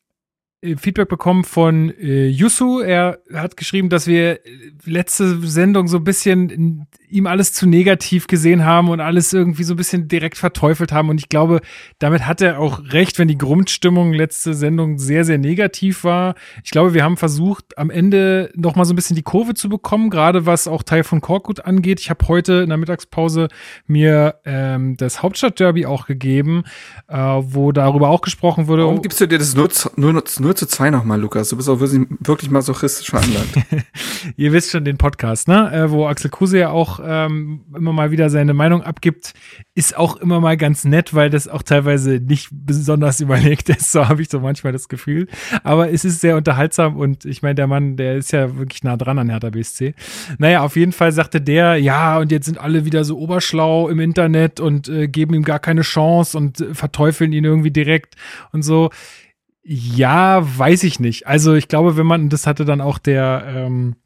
[0.77, 2.81] Feedback bekommen von äh, Yusu.
[2.81, 8.27] Er hat geschrieben, dass wir äh, letzte Sendung so ein bisschen ihm alles zu negativ
[8.27, 11.11] gesehen haben und alles irgendwie so ein bisschen direkt verteufelt haben.
[11.11, 11.61] Und ich glaube,
[11.98, 16.35] damit hat er auch recht, wenn die Grundstimmung letzte Sendung sehr, sehr negativ war.
[16.64, 19.68] Ich glaube, wir haben versucht, am Ende noch mal so ein bisschen die Kurve zu
[19.68, 22.01] bekommen, gerade was auch Teil von Korkut angeht.
[22.01, 23.48] Ich habe heute in der Mittagspause
[23.87, 26.64] mir ähm, das Hauptstadtderby auch gegeben,
[27.09, 28.85] äh, wo darüber auch gesprochen wurde.
[28.85, 31.51] Warum gibst du dir das nur, nur, nur zu zwei nochmal, Lukas?
[31.51, 33.59] Du bist auch wirklich, wirklich masochistisch veranlagt.
[34.37, 35.70] Ihr wisst schon den Podcast, ne?
[35.72, 39.35] Äh, wo Axel Kruse ja auch ähm, immer mal wieder seine Meinung abgibt,
[39.75, 43.83] ist auch immer mal ganz nett, weil das auch teilweise nicht besonders überlegt ist.
[43.93, 45.29] So habe ich so manchmal das Gefühl.
[45.65, 48.97] Aber es ist sehr unterhaltsam und ich meine, der Mann, der ist ja wirklich nah
[48.97, 49.95] dran an Hertha BSC.
[50.38, 54.01] Naja, auf jeden Fall sagte der, ja, und jetzt sind alle wieder so oberschlau im
[54.01, 58.15] Internet und äh, geben ihm gar keine Chance und äh, verteufeln ihn irgendwie direkt
[58.53, 58.91] und so.
[59.65, 61.27] Ja, weiß ich nicht.
[61.27, 63.97] Also ich glaube, wenn man, das hatte dann auch der, ähm,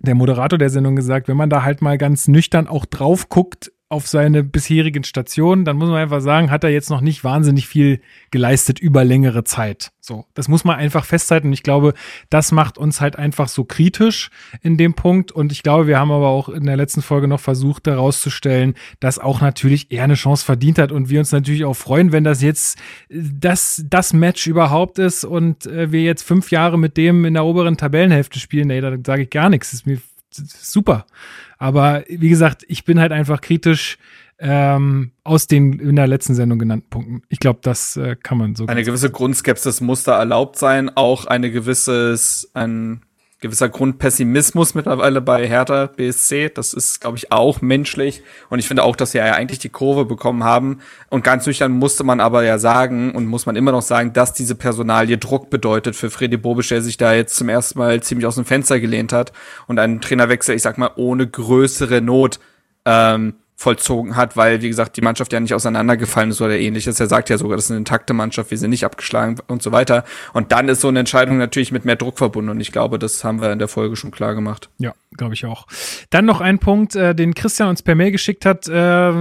[0.00, 3.72] der Moderator der Sendung gesagt, wenn man da halt mal ganz nüchtern auch drauf guckt,
[3.90, 7.66] auf seine bisherigen Stationen, dann muss man einfach sagen, hat er jetzt noch nicht wahnsinnig
[7.66, 8.00] viel
[8.30, 9.90] geleistet über längere Zeit.
[10.00, 11.48] So, das muss man einfach festhalten.
[11.48, 11.94] Und ich glaube,
[12.30, 14.30] das macht uns halt einfach so kritisch
[14.62, 15.32] in dem Punkt.
[15.32, 19.18] Und ich glaube, wir haben aber auch in der letzten Folge noch versucht, herauszustellen, dass
[19.18, 20.92] auch natürlich er eine Chance verdient hat.
[20.92, 25.66] Und wir uns natürlich auch freuen, wenn das jetzt das, das Match überhaupt ist und
[25.66, 28.68] äh, wir jetzt fünf Jahre mit dem in der oberen Tabellenhälfte spielen.
[28.68, 29.72] Nee, da sage ich gar nichts.
[29.72, 29.98] Ist mir
[30.30, 31.06] super.
[31.58, 33.98] Aber wie gesagt, ich bin halt einfach kritisch
[34.38, 37.22] ähm, aus den in der letzten Sendung genannten Punkten.
[37.28, 38.66] Ich glaube, das äh, kann man so.
[38.66, 43.02] Eine gewisse Grundskepsis muss da erlaubt sein, auch eine gewisses, ein
[43.40, 46.50] gewisser Grundpessimismus mittlerweile bei Hertha BSC.
[46.50, 48.22] Das ist, glaube ich, auch menschlich.
[48.50, 50.80] Und ich finde auch, dass sie ja eigentlich die Kurve bekommen haben.
[51.08, 54.34] Und ganz nüchtern musste man aber ja sagen und muss man immer noch sagen, dass
[54.34, 58.26] diese Personalie Druck bedeutet für Freddy Bobisch, der sich da jetzt zum ersten Mal ziemlich
[58.26, 59.32] aus dem Fenster gelehnt hat
[59.66, 62.40] und einen Trainerwechsel, ich sag mal, ohne größere Not
[62.84, 66.98] ähm, vollzogen hat, weil, wie gesagt, die Mannschaft ja nicht auseinandergefallen ist oder ähnliches.
[66.98, 69.70] Er sagt ja sogar, das ist eine intakte Mannschaft, wir sind nicht abgeschlagen und so
[69.70, 70.04] weiter.
[70.32, 73.22] Und dann ist so eine Entscheidung natürlich mit mehr Druck verbunden und ich glaube, das
[73.22, 74.70] haben wir in der Folge schon klar gemacht.
[74.78, 75.66] Ja, glaube ich auch.
[76.08, 79.12] Dann noch ein Punkt, äh, den Christian uns per Mail geschickt hat, äh,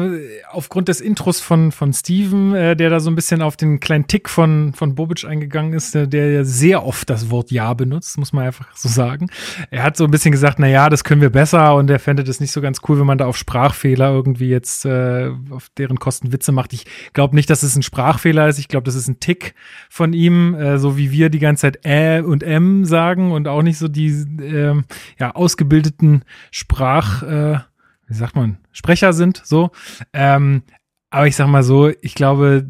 [0.50, 4.08] aufgrund des Intros von, von Steven, äh, der da so ein bisschen auf den kleinen
[4.08, 8.18] Tick von, von Bobic eingegangen ist, der, der ja sehr oft das Wort Ja benutzt,
[8.18, 9.28] muss man einfach so sagen.
[9.70, 12.24] Er hat so ein bisschen gesagt, na ja, das können wir besser und er fände
[12.24, 15.70] das nicht so ganz cool, wenn man da auf Sprachfehler irgendwie irgendwie jetzt äh, auf
[15.78, 16.74] deren Kosten Witze macht.
[16.74, 18.60] Ich glaube nicht, dass es ein Sprachfehler ist.
[18.60, 19.56] Ich glaube, das ist ein Tick
[19.90, 23.62] von ihm, äh, so wie wir die ganze Zeit Ä und M sagen und auch
[23.62, 24.10] nicht so die
[24.42, 24.82] äh,
[25.20, 27.60] ja, ausgebildeten Sprach, äh,
[28.08, 29.42] wie sagt man, Sprecher sind.
[29.44, 29.72] So.
[30.14, 30.64] Ähm,
[31.10, 32.68] aber ich sag mal so, ich glaube,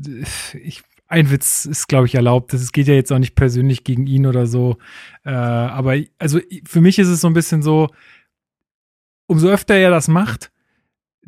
[0.61, 2.53] ich ein Witz ist, glaube ich, erlaubt.
[2.53, 4.77] Das geht ja jetzt auch nicht persönlich gegen ihn oder so.
[5.25, 7.89] Äh, aber also für mich ist es so ein bisschen so,
[9.25, 10.51] umso öfter er das macht,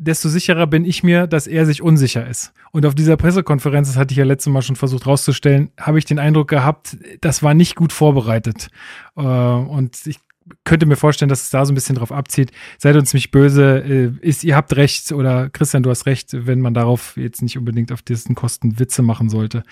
[0.02, 2.52] desto sicherer bin ich mir, dass er sich unsicher ist.
[2.72, 6.04] Und auf dieser Pressekonferenz, das hatte ich ja letztes Mal schon versucht rauszustellen, habe ich
[6.04, 8.68] den Eindruck gehabt, das war nicht gut vorbereitet.
[9.16, 10.18] Äh, und ich
[10.64, 12.50] könnte mir vorstellen, dass es da so ein bisschen drauf abzieht.
[12.78, 16.60] Seid uns nicht böse, äh, ist, ihr habt recht oder Christian, du hast recht, wenn
[16.60, 19.62] man darauf jetzt nicht unbedingt auf diesen Kosten Witze machen sollte.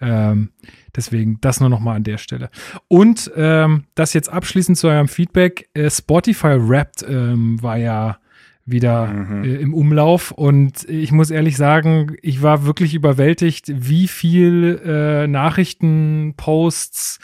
[0.00, 0.50] Ähm,
[0.94, 2.50] deswegen das nur noch mal an der Stelle.
[2.88, 5.68] Und ähm, das jetzt abschließend zu eurem Feedback.
[5.74, 8.18] Äh, Spotify Wrapped ähm, war ja
[8.70, 9.44] wieder mhm.
[9.44, 10.30] äh, im Umlauf.
[10.30, 17.18] Und ich muss ehrlich sagen, ich war wirklich überwältigt, wie viel äh, Nachrichten, Posts,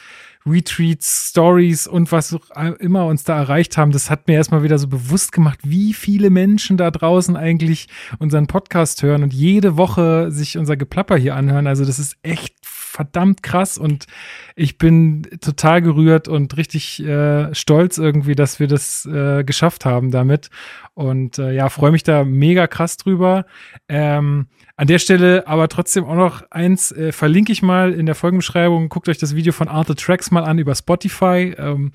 [0.47, 2.37] Retweets, Stories und was
[2.79, 6.29] immer uns da erreicht haben, das hat mir erstmal wieder so bewusst gemacht, wie viele
[6.29, 11.67] Menschen da draußen eigentlich unseren Podcast hören und jede Woche sich unser Geplapper hier anhören.
[11.67, 12.55] Also das ist echt
[12.95, 14.07] verdammt krass und
[14.55, 20.13] ich bin total gerührt und richtig äh, stolz irgendwie, dass wir das äh, geschafft haben
[20.13, 20.49] damit.
[20.95, 23.47] Und äh, ja, freue mich da mega krass drüber.
[23.89, 28.15] Ähm, an der Stelle aber trotzdem auch noch eins, äh, verlinke ich mal in der
[28.15, 28.89] Folgenbeschreibung.
[28.89, 31.53] Guckt euch das Video von Arthur Tracks mal an über Spotify.
[31.59, 31.91] Ähm,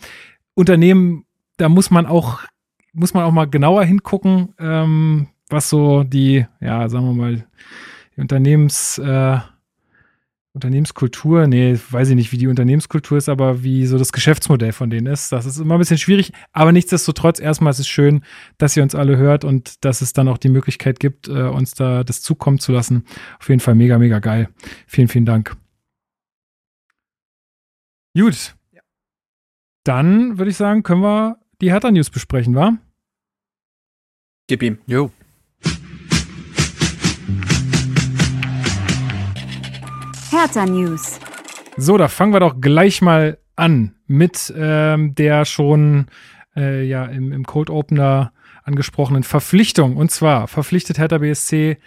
[0.53, 1.23] Unternehmen,
[1.55, 2.41] da muss man auch,
[2.91, 7.45] muss man auch mal genauer hingucken, ähm, was so die, ja, sagen wir mal,
[8.17, 9.37] Unternehmens, äh,
[10.53, 14.89] Unternehmenskultur, nee, weiß ich nicht, wie die Unternehmenskultur ist, aber wie so das Geschäftsmodell von
[14.89, 15.31] denen ist.
[15.31, 18.23] Das ist immer ein bisschen schwierig, aber nichtsdestotrotz, erstmal ist es schön,
[18.57, 21.75] dass ihr uns alle hört und dass es dann auch die Möglichkeit gibt, äh, uns
[21.75, 23.05] da das zukommen zu lassen.
[23.39, 24.49] Auf jeden Fall mega, mega geil.
[24.87, 25.55] Vielen, vielen Dank.
[28.17, 28.55] Gut.
[28.71, 28.81] Ja.
[29.83, 32.75] Dann würde ich sagen, können wir die Hertha News besprechen, wa?
[34.47, 34.79] Gib ihm.
[34.87, 35.11] Jo.
[40.39, 41.19] Hertha News.
[41.75, 46.05] So, da fangen wir doch gleich mal an mit ähm, der schon
[46.55, 48.31] äh, ja im, im Cold Opener
[48.63, 49.97] angesprochenen Verpflichtung.
[49.97, 51.77] Und zwar verpflichtet Hertha BSC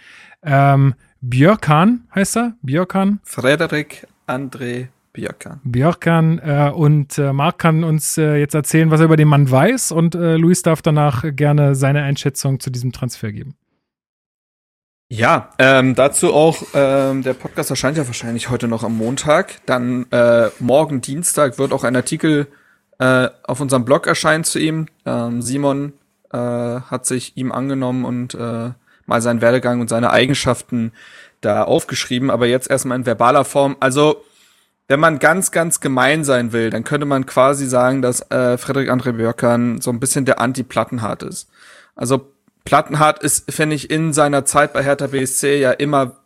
[0.43, 2.53] ähm, Björkan, heißt er?
[2.61, 3.21] Björkan?
[3.23, 5.59] Frederik André Björkan.
[5.63, 9.49] Björkan äh, und äh, Marc kann uns äh, jetzt erzählen, was er über den Mann
[9.49, 13.55] weiß und äh, Luis darf danach gerne seine Einschätzung zu diesem Transfer geben.
[15.15, 19.63] Ja, ähm, dazu auch, ähm, der Podcast erscheint ja wahrscheinlich heute noch am Montag.
[19.67, 22.47] Dann äh, morgen Dienstag wird auch ein Artikel
[22.97, 24.87] äh, auf unserem Blog erscheinen zu ihm.
[25.05, 25.93] Ähm, Simon
[26.31, 28.71] äh, hat sich ihm angenommen und äh,
[29.05, 30.93] mal seinen Werdegang und seine Eigenschaften
[31.41, 33.77] da aufgeschrieben, aber jetzt erstmal in verbaler Form.
[33.81, 34.23] Also,
[34.87, 38.89] wenn man ganz, ganz gemein sein will, dann könnte man quasi sagen, dass äh, Frederik
[38.89, 41.51] André Björkan so ein bisschen der Anti-Plattenhardt ist.
[41.95, 42.32] Also
[42.63, 46.17] Plattenhardt ist, finde ich, in seiner Zeit bei Hertha BSC ja immer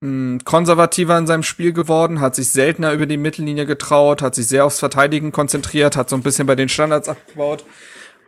[0.00, 4.34] mh, hm, konservativer in seinem Spiel geworden, hat sich seltener über die Mittellinie getraut, hat
[4.34, 7.64] sich sehr aufs Verteidigen konzentriert, hat so ein bisschen bei den Standards abgebaut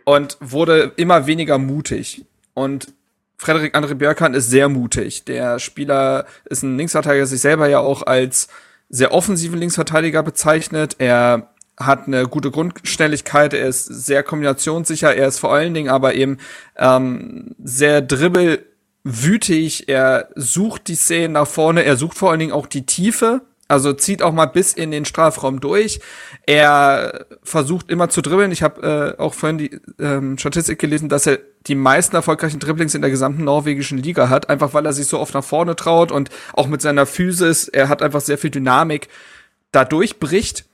[0.05, 2.25] und wurde immer weniger mutig.
[2.55, 2.93] Und
[3.37, 5.25] Frederik André Björkan ist sehr mutig.
[5.25, 8.49] Der Spieler ist ein Linksverteidiger, sich selber ja auch als
[8.89, 10.97] sehr offensiven Linksverteidiger bezeichnet.
[10.99, 16.15] Er hat eine gute Grundschnelligkeit, er ist sehr kombinationssicher, er ist vor allen Dingen aber
[16.15, 16.39] eben
[16.77, 22.67] ähm, sehr dribbelwütig, er sucht die Szenen nach vorne, er sucht vor allen Dingen auch
[22.67, 26.01] die Tiefe, also zieht auch mal bis in den Strafraum durch.
[26.47, 28.53] Er versucht immer zu dribbeln.
[28.53, 32.95] Ich habe äh, auch vorhin die ähm, Statistik gelesen, dass er die meisten erfolgreichen Dribblings
[32.95, 36.13] in der gesamten norwegischen Liga hat, einfach weil er sich so oft nach vorne traut
[36.13, 39.09] und auch mit seiner Physis, er hat einfach sehr viel Dynamik,
[39.73, 40.67] dadurch bricht.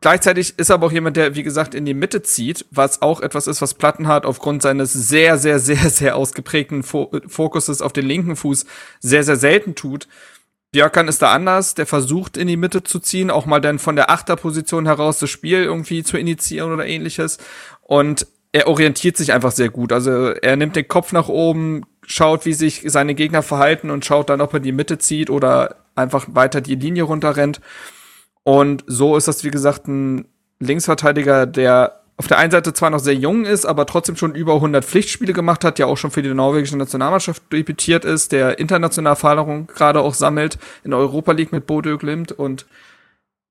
[0.00, 3.20] Gleichzeitig ist er aber auch jemand, der, wie gesagt, in die Mitte zieht, was auch
[3.20, 8.36] etwas ist, was Plattenhardt aufgrund seines sehr, sehr, sehr, sehr ausgeprägten Fokuses auf den linken
[8.36, 8.64] Fuß
[9.00, 10.08] sehr, sehr selten tut.
[10.72, 13.96] Björkan ist da anders, der versucht in die Mitte zu ziehen, auch mal dann von
[13.96, 17.38] der Achterposition heraus das Spiel irgendwie zu initiieren oder ähnliches.
[17.82, 19.92] Und er orientiert sich einfach sehr gut.
[19.92, 24.30] Also er nimmt den Kopf nach oben, schaut, wie sich seine Gegner verhalten und schaut
[24.30, 27.60] dann, ob er die Mitte zieht oder einfach weiter die Linie runterrennt.
[28.44, 30.26] Und so ist das, wie gesagt, ein
[30.58, 34.54] Linksverteidiger, der auf der einen Seite zwar noch sehr jung ist, aber trotzdem schon über
[34.56, 39.12] 100 Pflichtspiele gemacht hat, ja auch schon für die norwegische Nationalmannschaft debütiert ist, der international
[39.12, 42.66] Erfahrung gerade auch sammelt in der Europa League mit Bodø Glimt und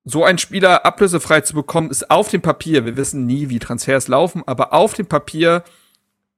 [0.06, 4.08] so ein Spieler ablösefrei zu bekommen, ist auf dem Papier, wir wissen nie, wie Transfers
[4.08, 5.64] laufen, aber auf dem Papier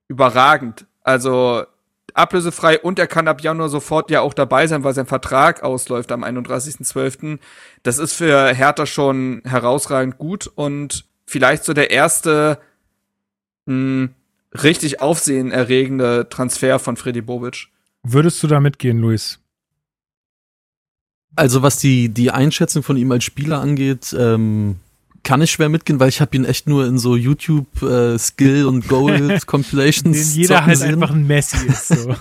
[0.07, 0.85] überragend.
[1.03, 1.63] Also
[2.15, 6.11] ablösefrei und er kann ab Januar sofort ja auch dabei sein, weil sein Vertrag ausläuft
[6.11, 7.39] am 31.12.
[7.83, 12.59] Das ist für Hertha schon herausragend gut und vielleicht so der erste
[13.65, 14.09] mh, hm,
[14.63, 17.67] richtig aufsehenerregende Transfer von Freddy Bobic.
[18.03, 19.39] Würdest du da mitgehen, Luis?
[21.35, 24.77] Also was die, die Einschätzung von ihm als Spieler angeht, ähm,
[25.23, 28.65] kann ich schwer mitgehen, weil ich habe ihn echt nur in so YouTube äh, Skill
[28.65, 30.33] und Goal Compilations.
[30.33, 30.95] Den jeder halt sehen.
[30.95, 31.87] einfach ein Messi ist.
[31.89, 32.09] So.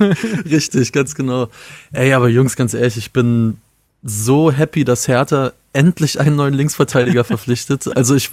[0.51, 1.49] Richtig, ganz genau.
[1.93, 3.57] Ey, aber Jungs, ganz ehrlich, ich bin
[4.03, 7.97] so happy, dass Hertha endlich einen neuen Linksverteidiger verpflichtet.
[7.97, 8.31] Also ich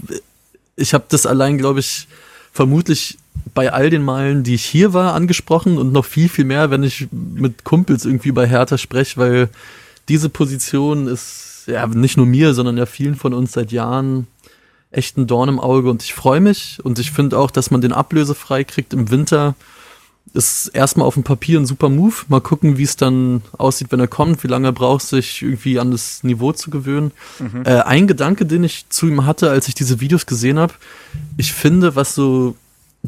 [0.77, 2.07] ich habe das allein, glaube ich,
[2.53, 3.17] vermutlich
[3.53, 6.83] bei all den Malen, die ich hier war, angesprochen und noch viel, viel mehr, wenn
[6.83, 9.49] ich mit Kumpels irgendwie bei Hertha spreche, weil
[10.07, 14.27] diese Position ist ja nicht nur mir, sondern ja vielen von uns seit Jahren
[14.97, 17.81] echt ein Dorn im Auge und ich freue mich und ich finde auch, dass man
[17.81, 19.55] den ablösefrei kriegt im Winter
[20.33, 22.15] ist erstmal auf dem Papier ein super Move.
[22.27, 25.79] Mal gucken, wie es dann aussieht, wenn er kommt, wie lange er braucht, sich irgendwie
[25.79, 27.11] an das Niveau zu gewöhnen.
[27.39, 27.63] Mhm.
[27.65, 30.73] Äh, ein Gedanke, den ich zu ihm hatte, als ich diese Videos gesehen habe,
[31.37, 32.55] ich finde, was so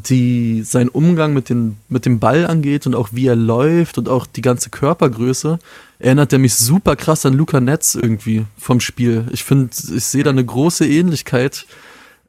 [0.08, 4.08] die, sein Umgang mit, den, mit dem Ball angeht und auch wie er läuft und
[4.08, 5.58] auch die ganze Körpergröße,
[5.98, 9.26] erinnert er mich super krass an Luca Netz irgendwie vom Spiel.
[9.32, 11.66] Ich finde, ich sehe da eine große Ähnlichkeit.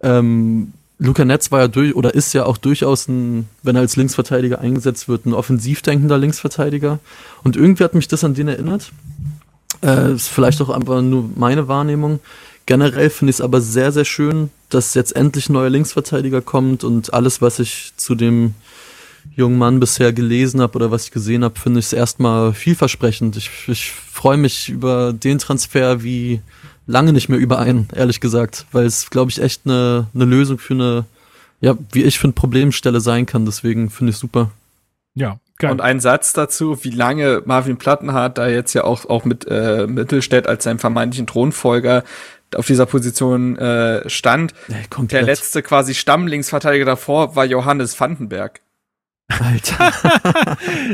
[0.01, 3.95] Ähm, Luca Netz war ja durch oder ist ja auch durchaus ein, wenn er als
[3.95, 6.99] Linksverteidiger eingesetzt wird, ein offensiv denkender Linksverteidiger.
[7.43, 8.91] Und irgendwie hat mich das an den erinnert.
[9.81, 12.19] Äh, ist vielleicht auch einfach nur meine Wahrnehmung.
[12.65, 16.83] Generell finde ich es aber sehr, sehr schön, dass jetzt endlich ein neuer Linksverteidiger kommt
[16.83, 18.53] und alles, was ich zu dem
[19.35, 23.37] jungen Mann bisher gelesen habe oder was ich gesehen habe, finde ich es erstmal vielversprechend.
[23.37, 26.41] Ich, ich freue mich über den Transfer wie
[26.87, 30.73] lange nicht mehr überein, ehrlich gesagt, weil es, glaube ich, echt eine, eine Lösung für
[30.73, 31.05] eine,
[31.61, 33.45] ja, wie ich finde, Problemstelle sein kann.
[33.45, 34.51] Deswegen finde ich super.
[35.13, 35.71] Ja, geil.
[35.71, 39.87] Und ein Satz dazu, wie lange Marvin Plattenhardt da jetzt ja auch, auch mit äh,
[39.87, 42.03] Mittelstädt als seinem vermeintlichen Thronfolger
[42.55, 44.53] auf dieser Position äh, stand.
[44.67, 48.61] Ja, Der letzte quasi Stammlinksverteidiger davor war Johannes Vandenberg.
[49.27, 49.93] Alter.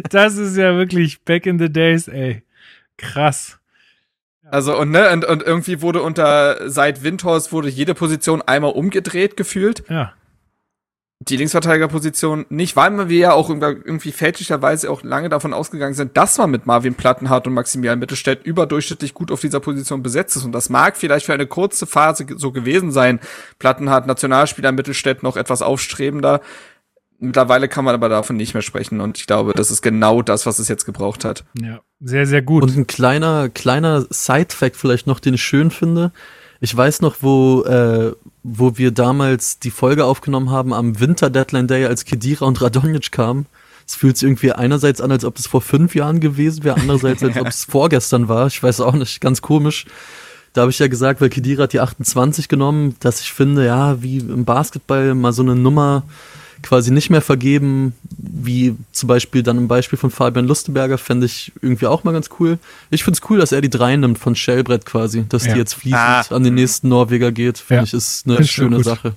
[0.10, 2.44] das ist ja wirklich back in the days, ey.
[2.98, 3.60] Krass.
[4.50, 9.36] Also und ne und, und irgendwie wurde unter seit Windhorst wurde jede Position einmal umgedreht
[9.36, 9.84] gefühlt.
[9.90, 10.14] Ja.
[11.30, 16.38] Die Linksverteidigerposition nicht, weil wir ja auch irgendwie fälschlicherweise auch lange davon ausgegangen sind, dass
[16.38, 20.46] man mit Marvin Plattenhardt und Maximilian Mittelstädt überdurchschnittlich gut auf dieser Position besetzt ist.
[20.46, 23.20] Und das mag vielleicht für eine kurze Phase so gewesen sein.
[23.60, 26.42] Plattenhardt, Nationalspieler, Mittelstädt noch etwas aufstrebender.
[27.20, 30.46] Mittlerweile kann man aber davon nicht mehr sprechen und ich glaube, das ist genau das,
[30.46, 31.46] was es jetzt gebraucht hat.
[31.60, 32.62] Ja, sehr, sehr gut.
[32.62, 36.12] Und ein kleiner, kleiner Side-Fact vielleicht noch, den ich schön finde.
[36.60, 41.68] Ich weiß noch, wo, äh, wo wir damals die Folge aufgenommen haben am Winter Deadline
[41.68, 43.46] Day, als Kedira und Radonjic kamen.
[43.88, 47.24] Es fühlt sich irgendwie einerseits an, als ob das vor fünf Jahren gewesen wäre, andererseits,
[47.24, 48.48] als ob es vorgestern war.
[48.48, 49.86] Ich weiß auch nicht, ganz komisch.
[50.54, 54.02] Da habe ich ja gesagt, weil Kedira hat die 28 genommen, dass ich finde, ja,
[54.02, 56.04] wie im Basketball mal so eine Nummer
[56.64, 61.52] quasi nicht mehr vergeben, wie zum Beispiel dann im Beispiel von Fabian Lustenberger, fände ich
[61.62, 62.58] irgendwie auch mal ganz cool.
[62.90, 65.54] Ich finde es cool, dass er die drei nimmt von Shellbrett quasi, dass Ja.
[65.54, 66.26] die jetzt fließend Ah.
[66.30, 67.84] an den nächsten Norweger geht, finde Ja.
[67.84, 68.86] ich, ist eine schöne gut.
[68.86, 69.14] Sache.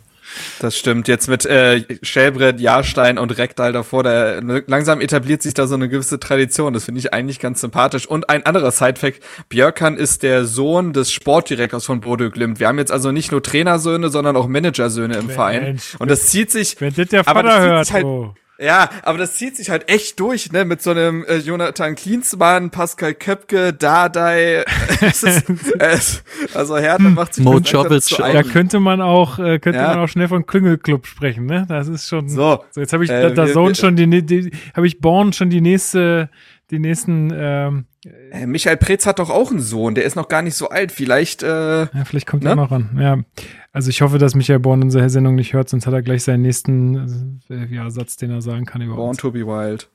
[0.60, 1.08] Das stimmt.
[1.08, 5.88] Jetzt mit äh, Schellbrett, Jahrstein und Rektal davor, da langsam etabliert sich da so eine
[5.88, 6.72] gewisse Tradition.
[6.72, 8.06] Das finde ich eigentlich ganz sympathisch.
[8.06, 12.60] Und ein anderer Sidefact, Björkan ist der Sohn des Sportdirektors von Bodø Glimt.
[12.60, 15.34] Wir haben jetzt also nicht nur Trainersöhne, sondern auch Managersöhne im Mensch.
[15.34, 15.80] Verein.
[15.98, 18.34] Und das zieht sich, Wenn das der Vater hört, halt- oh.
[18.61, 22.70] Ja, aber das zieht sich halt echt durch, ne, mit so einem äh, Jonathan Klinsmann,
[22.70, 24.64] Pascal Köpke, Dardai.
[25.01, 25.44] es ist,
[25.79, 26.23] es,
[26.55, 27.61] also Hertha macht sich Mo auch.
[28.33, 29.88] Da könnte man auch, äh, könnte Ja.
[29.88, 31.64] man auch schnell von Klüngelclub sprechen, ne?
[31.68, 32.29] Das ist schon.
[32.29, 32.62] So.
[32.77, 36.29] jetzt habe ich Äh, da, Zone schon die, die habe ich Born schon die nächste,
[36.70, 37.85] die nächsten, ähm,
[38.33, 40.90] Äh, Michael Preetz hat doch auch einen Sohn, der ist noch gar nicht so alt.
[40.92, 42.51] Vielleicht, äh, ja, vielleicht kommt Ne?
[42.51, 42.90] er noch ran.
[42.99, 43.18] Ja.
[43.72, 46.42] Also ich hoffe, dass Michael Born unsere Sendung nicht hört, sonst hat er gleich seinen
[46.42, 49.18] nächsten äh, ja, Satz, den er sagen kann über Born uns.
[49.18, 49.88] to be wild.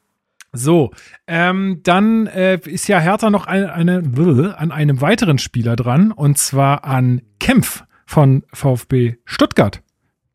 [0.54, 0.92] So,
[1.28, 6.38] ähm, dann äh, ist ja Hertha noch eine, eine, an einem weiteren Spieler dran, und
[6.38, 9.82] zwar an Kempf von VfB Stuttgart.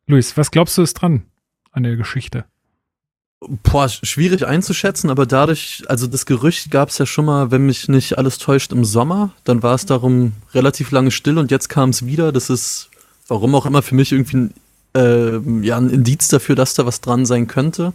[0.05, 1.23] Luis, was glaubst du ist dran
[1.71, 2.45] an der Geschichte?
[3.63, 7.87] Boah, schwierig einzuschätzen, aber dadurch, also das Gerücht gab es ja schon mal, wenn mich
[7.87, 9.31] nicht alles täuscht, im Sommer.
[9.45, 12.31] Dann war es darum relativ lange still und jetzt kam es wieder.
[12.31, 12.90] Das ist,
[13.31, 14.53] warum auch immer, für mich irgendwie ein,
[14.93, 17.93] äh, ja, ein Indiz dafür, dass da was dran sein könnte.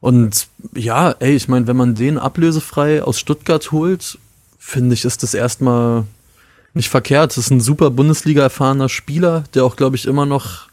[0.00, 4.18] Und ja, ey, ich meine, wenn man den ablösefrei aus Stuttgart holt,
[4.58, 6.04] finde ich, ist das erstmal
[6.72, 7.32] nicht verkehrt.
[7.32, 10.68] Das ist ein super Bundesliga-erfahrener Spieler, der auch, glaube ich, immer noch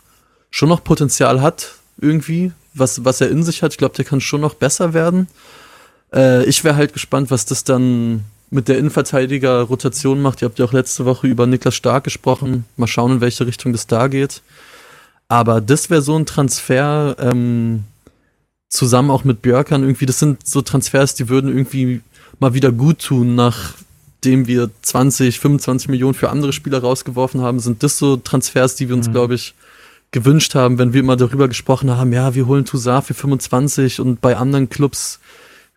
[0.51, 3.73] schon noch Potenzial hat, irgendwie, was, was er in sich hat.
[3.73, 5.27] Ich glaube, der kann schon noch besser werden.
[6.13, 10.41] Äh, ich wäre halt gespannt, was das dann mit der Innenverteidiger-Rotation macht.
[10.41, 12.65] Ihr habt ja auch letzte Woche über Niklas Stark gesprochen.
[12.77, 14.41] Mal schauen, in welche Richtung das da geht.
[15.29, 17.85] Aber das wäre so ein Transfer, ähm,
[18.67, 22.01] zusammen auch mit Björkern irgendwie, das sind so Transfers, die würden irgendwie
[22.39, 27.83] mal wieder gut tun, nachdem wir 20, 25 Millionen für andere Spieler rausgeworfen haben, sind
[27.83, 29.11] das so Transfers, die wir uns, Mhm.
[29.13, 29.53] glaube ich,
[30.11, 34.19] gewünscht haben, wenn wir immer darüber gesprochen haben, ja, wir holen Toussaint für 25 und
[34.19, 35.19] bei anderen Clubs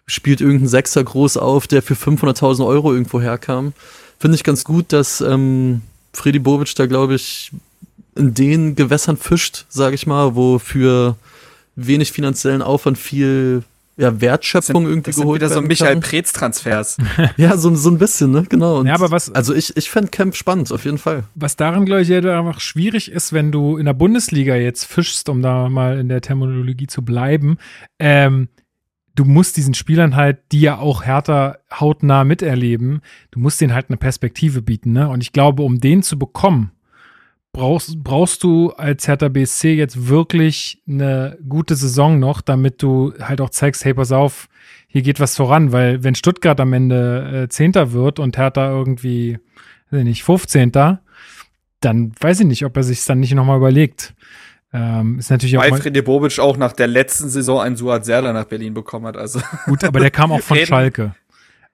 [0.06, 3.72] spielt irgendein Sechser groß auf, der für 500.000 Euro irgendwo herkam.
[4.18, 7.50] Finde ich ganz gut, dass ähm, Freddy Bobic da, glaube ich,
[8.16, 11.16] in den Gewässern fischt, sage ich mal, wo für
[11.76, 13.64] wenig finanziellen Aufwand viel
[13.96, 16.00] ja, Wertschöpfung irgendwie Das sind geholt wieder so werden Michael kann.
[16.02, 16.96] Preetz-Transfers.
[17.36, 18.44] Ja, so, so ein bisschen, ne?
[18.48, 18.78] Genau.
[18.80, 21.24] Und Ja, aber was- Also ich, ich fände Camp spannend, auf jeden Fall.
[21.36, 25.28] Was daran, glaube ich, ja einfach schwierig ist, wenn du in der Bundesliga jetzt fischst,
[25.28, 27.58] um da mal in der Terminologie zu bleiben,
[28.00, 28.48] ähm,
[29.14, 33.00] du musst diesen Spielern halt, die ja auch härter hautnah miterleben,
[33.30, 35.08] du musst denen halt eine Perspektive bieten, ne?
[35.08, 36.72] Und ich glaube, um den zu bekommen,
[37.52, 43.40] brauchst, brauchst du als Hertha BSC jetzt wirklich eine gute Saison noch, damit du halt
[43.40, 44.48] auch zeigst, hey, pass auf,
[44.88, 49.38] hier geht was voran, weil wenn Stuttgart am Ende äh, Zehnter wird und Hertha irgendwie,
[49.90, 50.72] weiß ich nicht, 15.
[51.80, 54.14] Dann weiß ich nicht, ob er sich dann nicht nochmal überlegt.
[54.76, 58.04] Ähm, ist natürlich auch Weil mal, Freddy Bobic auch nach der letzten Saison einen Suat
[58.04, 59.16] Serda nach Berlin bekommen hat.
[59.16, 60.66] Also gut, aber der kam auch von Reden.
[60.66, 61.14] Schalke.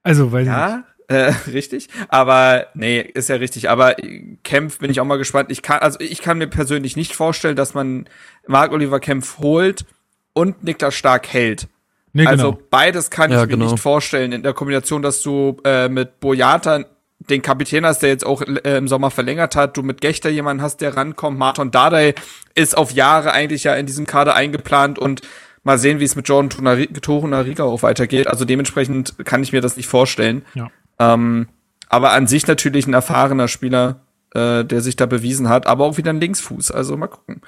[0.02, 0.46] Also, nicht.
[0.46, 1.88] ja, äh, richtig.
[2.08, 3.70] Aber nee, ist ja richtig.
[3.70, 3.96] Aber
[4.44, 5.50] Kempf bin ich auch mal gespannt.
[5.50, 8.06] Ich kann, also ich kann mir persönlich nicht vorstellen, dass man
[8.46, 9.86] Marc Oliver Kempf holt
[10.34, 11.68] und Niklas Stark hält.
[12.12, 12.62] Nee, also genau.
[12.70, 13.70] beides kann Ja, ich mir genau.
[13.70, 16.84] nicht vorstellen in der Kombination, dass du äh, mit Boyata
[17.30, 20.62] den Kapitän hast, der jetzt auch äh, im Sommer verlängert hat, du mit Gechter jemanden
[20.62, 21.38] hast, der rankommt.
[21.38, 22.14] Martin Dardai
[22.54, 25.22] ist auf Jahre eigentlich ja in diesem Kader eingeplant und
[25.62, 28.26] mal sehen, wie es mit Jordan Torunari- Torunariga auch weitergeht.
[28.26, 30.42] Also dementsprechend kann ich mir das nicht vorstellen.
[30.54, 30.70] Ja.
[30.98, 31.48] Ähm,
[31.88, 34.00] aber an sich natürlich ein erfahrener Spieler,
[34.34, 36.70] äh, der sich da bewiesen hat, aber auch wieder ein Linksfuß.
[36.70, 37.42] Also mal gucken.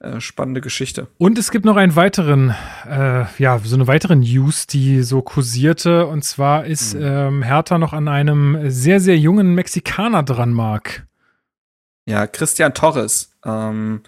[0.00, 1.08] Äh, spannende Geschichte.
[1.18, 2.54] Und es gibt noch einen weiteren,
[2.88, 6.06] äh, ja, so eine weitere News, die so kursierte.
[6.06, 11.04] Und zwar ist ähm, Hertha noch an einem sehr, sehr jungen Mexikaner dran, Marc.
[12.06, 13.32] Ja, Christian Torres.
[13.44, 14.02] Ähm,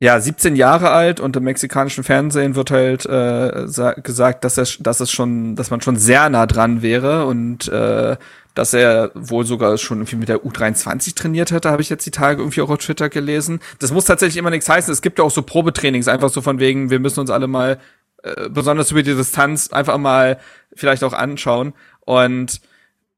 [0.00, 4.66] ja, 17 Jahre alt und im mexikanischen Fernsehen wird halt äh, sa- gesagt, dass er,
[4.80, 8.18] dass es schon, dass man schon sehr nah dran wäre und äh,
[8.56, 12.10] dass er wohl sogar schon irgendwie mit der U23 trainiert hätte, habe ich jetzt die
[12.10, 13.60] Tage irgendwie auch auf Twitter gelesen.
[13.80, 14.90] Das muss tatsächlich immer nichts heißen.
[14.90, 17.78] Es gibt ja auch so Probetrainings, einfach so von wegen, wir müssen uns alle mal
[18.22, 20.40] äh, besonders über die Distanz einfach mal
[20.74, 21.74] vielleicht auch anschauen.
[22.00, 22.62] Und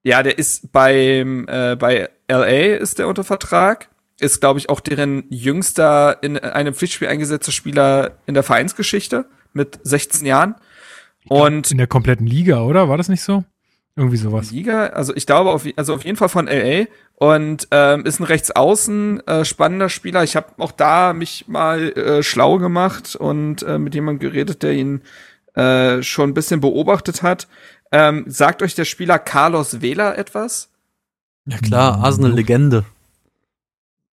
[0.02, 3.88] ja, der ist beim äh, bei LA ist der unter Vertrag
[4.20, 9.78] ist, glaube ich, auch deren jüngster in einem Pflichtspiel eingesetzter Spieler in der Vereinsgeschichte mit
[9.84, 10.56] 16 Jahren.
[11.28, 12.88] Und in der kompletten Liga, oder?
[12.88, 13.44] War das nicht so?
[13.98, 14.52] Irgendwie sowas.
[14.52, 16.84] Liga, also ich glaube, auf, also auf jeden Fall von LA
[17.16, 20.22] und ähm, ist ein Rechtsaußen äh, spannender Spieler.
[20.22, 24.74] Ich habe auch da mich mal äh, schlau gemacht und äh, mit jemandem geredet, der
[24.74, 25.02] ihn
[25.54, 27.48] äh, schon ein bisschen beobachtet hat.
[27.90, 30.68] Ähm, sagt euch der Spieler Carlos Vela etwas?
[31.46, 32.84] Ja klar, Arsenal-Legende.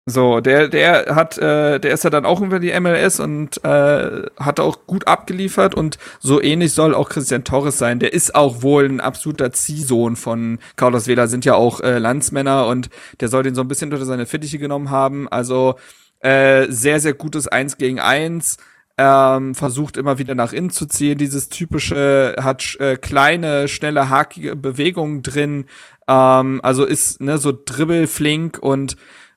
[0.06, 4.26] So, der, der hat, äh, der ist ja dann auch über die MLS und äh,
[4.38, 8.00] hat auch gut abgeliefert und so ähnlich soll auch Christian Torres sein.
[8.00, 12.66] Der ist auch wohl ein absoluter Ziehsohn von Carlos Vela, sind ja auch äh, Landsmänner
[12.66, 12.90] und
[13.20, 15.26] der soll den so ein bisschen unter seine Fittiche genommen haben.
[15.28, 15.76] Also
[16.20, 18.58] äh, sehr, sehr gutes Eins gegen Eins.
[18.96, 21.16] Ähm, versucht immer wieder nach innen zu ziehen.
[21.18, 25.64] Dieses typische hat äh, kleine, schnelle, hakige Bewegungen drin.
[26.06, 28.96] Ähm, also ist ne, so dribbelflink und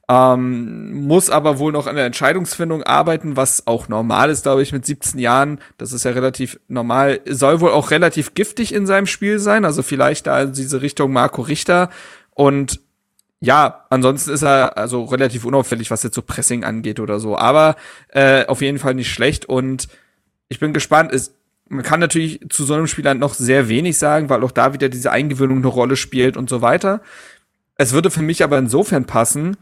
[0.09, 4.71] ähm, muss aber wohl noch an der Entscheidungsfindung arbeiten, was auch normal ist, glaube ich,
[4.71, 5.59] mit 17 Jahren.
[5.77, 7.19] Das ist ja relativ normal.
[7.25, 11.41] Soll wohl auch relativ giftig in seinem Spiel sein, also vielleicht da diese Richtung Marco
[11.41, 11.89] Richter.
[12.33, 12.79] Und
[13.41, 17.37] ja, ansonsten ist er also relativ unauffällig, was jetzt so Pressing angeht oder so.
[17.37, 17.75] Aber
[18.09, 19.45] äh, auf jeden Fall nicht schlecht.
[19.45, 19.89] Und
[20.47, 21.11] ich bin gespannt.
[21.11, 21.33] Es,
[21.67, 24.87] man kann natürlich zu so einem Spieler noch sehr wenig sagen, weil auch da wieder
[24.87, 27.01] diese Eingewöhnung eine Rolle spielt und so weiter.
[27.75, 29.57] Es würde für mich aber insofern passen,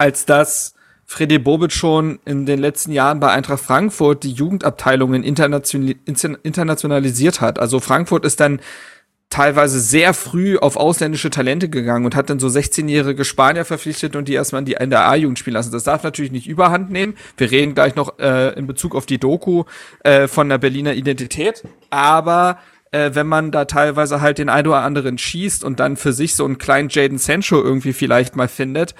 [0.00, 0.74] als dass
[1.04, 7.58] Freddy Bobic schon in den letzten Jahren bei Eintracht Frankfurt die Jugendabteilungen internationalisiert hat.
[7.58, 8.60] Also Frankfurt ist dann
[9.28, 14.26] teilweise sehr früh auf ausländische Talente gegangen und hat dann so 16-jährige Spanier verpflichtet und
[14.26, 15.70] die erstmal in, die, A-Jugend spielen lassen.
[15.70, 17.14] Das darf natürlich nicht überhand nehmen.
[17.36, 19.64] Wir reden gleich noch äh, in Bezug auf die Doku
[20.02, 21.62] äh, von der Berliner Identität.
[21.90, 22.58] Aber
[22.92, 26.34] äh, wenn man da teilweise halt den ein oder anderen schießt und dann für sich
[26.34, 28.94] so einen kleinen Jaden Sancho irgendwie vielleicht mal findet,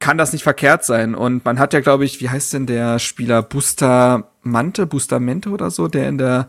[0.00, 1.14] kann das nicht verkehrt sein.
[1.14, 5.88] Und man hat ja, glaube ich, wie heißt denn der Spieler Bustamante, Bustamante oder so,
[5.88, 6.48] der in der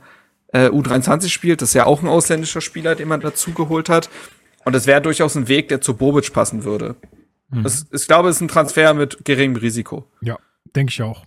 [0.54, 1.62] äh, U23 spielt.
[1.62, 4.10] Das ist ja auch ein ausländischer Spieler, den man dazu geholt hat.
[4.66, 6.95] Und es wäre durchaus ein Weg, der zu Bobic passen würde.
[7.50, 7.64] Mhm.
[7.64, 10.06] Das, ich glaube, es ist ein Transfer mit geringem Risiko.
[10.22, 10.38] Ja,
[10.76, 11.26] denke ich auch.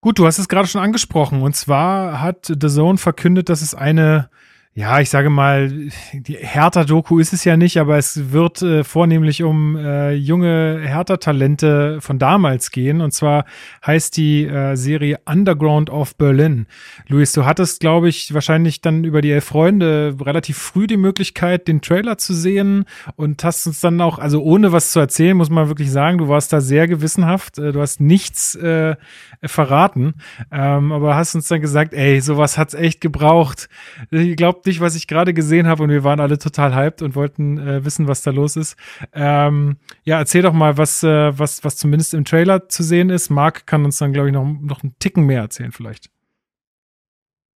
[0.00, 1.40] Gut, du hast es gerade schon angesprochen.
[1.40, 4.28] Und zwar hat The Zone verkündet, dass es eine
[4.76, 5.70] ja, ich sage mal,
[6.12, 12.00] die Hertha-Doku ist es ja nicht, aber es wird äh, vornehmlich um äh, junge Hertha-Talente
[12.00, 13.00] von damals gehen.
[13.00, 13.44] Und zwar
[13.86, 16.66] heißt die äh, Serie Underground of Berlin.
[17.06, 21.68] Luis, du hattest, glaube ich, wahrscheinlich dann über die Elf Freunde relativ früh die Möglichkeit,
[21.68, 25.50] den Trailer zu sehen und hast uns dann auch, also ohne was zu erzählen, muss
[25.50, 27.58] man wirklich sagen, du warst da sehr gewissenhaft.
[27.58, 28.96] Äh, du hast nichts äh,
[29.40, 30.14] verraten,
[30.50, 33.68] ähm, aber hast uns dann gesagt, ey, sowas hat's echt gebraucht.
[34.10, 37.14] Ich glaube, nicht, was ich gerade gesehen habe und wir waren alle total hyped und
[37.14, 38.76] wollten äh, wissen, was da los ist.
[39.12, 43.30] Ähm, ja, erzähl doch mal, was, äh, was, was zumindest im Trailer zu sehen ist.
[43.30, 46.10] Marc kann uns dann, glaube ich, noch, noch einen Ticken mehr erzählen, vielleicht.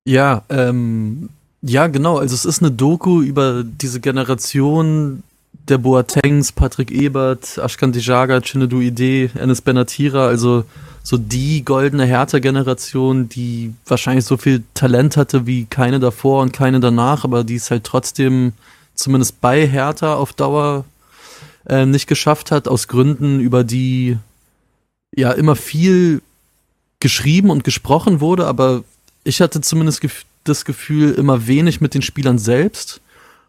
[0.06, 1.30] Ja, ähm,
[1.62, 2.18] ja, genau.
[2.18, 5.24] Also es ist eine Doku über diese Generation
[5.68, 10.64] der Boatengs, Patrick Ebert, Ashkan Dijaga, Chinedu Ide, Enes Benatira, also
[11.08, 16.82] so die goldene Hertha-Generation, die wahrscheinlich so viel Talent hatte wie keine davor und keine
[16.82, 18.52] danach, aber die es halt trotzdem
[18.94, 20.84] zumindest bei Hertha auf Dauer
[21.66, 24.18] äh, nicht geschafft hat, aus Gründen, über die
[25.16, 26.22] ja immer viel
[27.00, 28.84] geschrieben und gesprochen wurde, aber
[29.24, 33.00] ich hatte zumindest gef das Gefühl, immer wenig mit den Spielern selbst.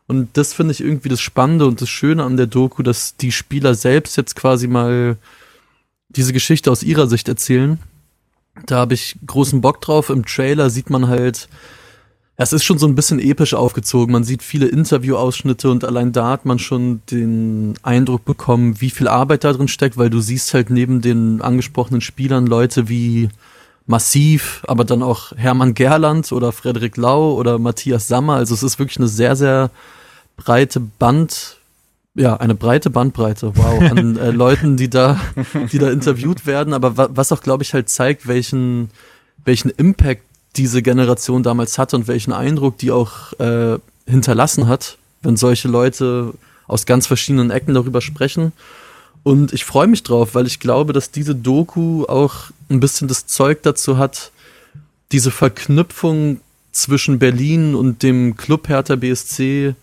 [0.06, 3.32] Und das finde ich irgendwie das Spannende und das Schöne an der Doku, dass die
[3.32, 5.16] Spieler selbst jetzt quasi mal
[6.09, 7.78] diese Geschichte aus ihrer Sicht erzählen.
[8.66, 10.11] Da habe ich großen Bock drauf.
[10.11, 11.48] Im Trailer sieht man halt,
[12.36, 14.12] es ist schon so ein bisschen episch aufgezogen.
[14.12, 19.09] Man sieht viele Interviewausschnitte und allein da hat man schon den Eindruck bekommen, wie viel
[19.09, 23.28] Arbeit da drin steckt, weil du siehst halt neben den angesprochenen Spielern Leute wie
[23.86, 28.34] Massiv, aber dann auch Hermann Gerland oder Frederik Lau oder Matthias Sammer.
[28.34, 29.70] Also es ist wirklich eine sehr, sehr
[30.36, 31.57] breite Band
[32.18, 35.20] ja, eine breite Bandbreite, wow, an äh, Leuten, die da,
[35.72, 38.90] die da interviewt werden, aber wa was auch, glaube ich, halt zeigt, welchen,
[39.44, 40.22] welchen Impact
[40.56, 46.34] diese Generation damals hatte und welchen Eindruck die auch äh, hinterlassen hat, wenn solche Leute
[46.66, 48.52] aus ganz verschiedenen Ecken darüber sprechen.
[49.22, 53.26] Und ich freue mich drauf, weil ich glaube, dass diese Doku auch ein bisschen das
[53.26, 54.32] Zeug dazu hat,
[55.12, 56.40] diese Verknüpfung
[56.72, 59.74] zwischen Berlin und dem Club Hertha BSC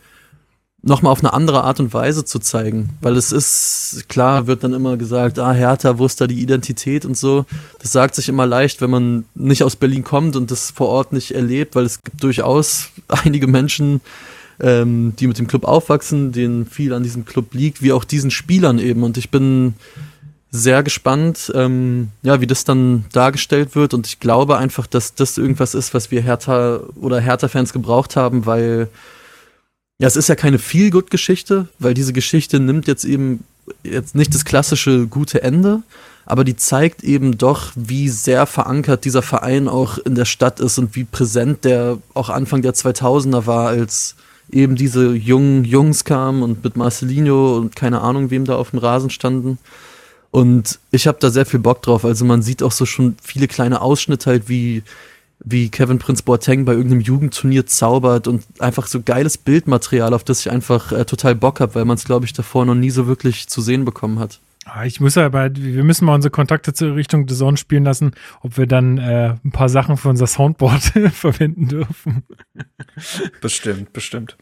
[0.86, 2.92] nochmal auf eine andere Art und Weise zu zeigen.
[3.02, 7.06] Weil es ist, klar wird dann immer gesagt, ah, Hertha, wo ist da die Identität
[7.06, 7.46] und so.
[7.82, 11.12] Das sagt sich immer leicht, wenn man nicht aus Berlin kommt und das vor Ort
[11.12, 14.00] nicht erlebt, weil es gibt durchaus einige Menschen,
[14.60, 18.30] ähm, die mit dem Club aufwachsen, denen viel an diesem Club liegt, wie auch diesen
[18.30, 19.02] Spielern eben.
[19.02, 19.74] Und ich bin
[20.52, 23.96] sehr gespannt, ähm, ja, wie das dann dargestellt wird.
[23.96, 28.46] Und ich glaube einfach, dass das irgendwas ist, was wir Hertha oder Hertha-Fans gebraucht haben,
[28.46, 28.88] weil
[30.00, 33.44] ja, es ist ja keine Feel-Good-Geschichte, weil diese Geschichte nimmt jetzt eben
[33.84, 35.82] jetzt nicht das klassische gute Ende,
[36.26, 40.78] aber die zeigt eben doch, wie sehr verankert dieser Verein auch in der Stadt ist
[40.78, 44.16] und wie präsent der auch Anfang der 2000er war, als
[44.52, 48.80] eben diese jungen Jungs kamen und mit Marcelinho und keine Ahnung, wem da auf dem
[48.80, 49.58] Rasen standen.
[50.32, 52.04] Und ich habe da sehr viel Bock drauf.
[52.06, 54.84] Also man sieht auch so schon viele kleine Ausschnitte halt, wie,
[55.44, 60.42] wie Kevin Prince Boateng bei irgendeinem Jugendturnier zaubert und einfach so geiles Bildmaterial, auf das
[60.42, 63.08] ich einfach äh, total Bock habe, weil man es, glaube ich, davor noch nie so
[63.08, 64.40] wirklich zu sehen bekommen hat.
[64.66, 68.14] Ah, ich muss aber, wir müssen mal unsere Kontakte zur Richtung The Zone spielen lassen,
[68.42, 70.82] ob wir dann äh, ein paar Sachen für unser Soundboard
[71.14, 72.24] verwenden dürfen.
[73.42, 74.38] Bestimmt, bestimmt.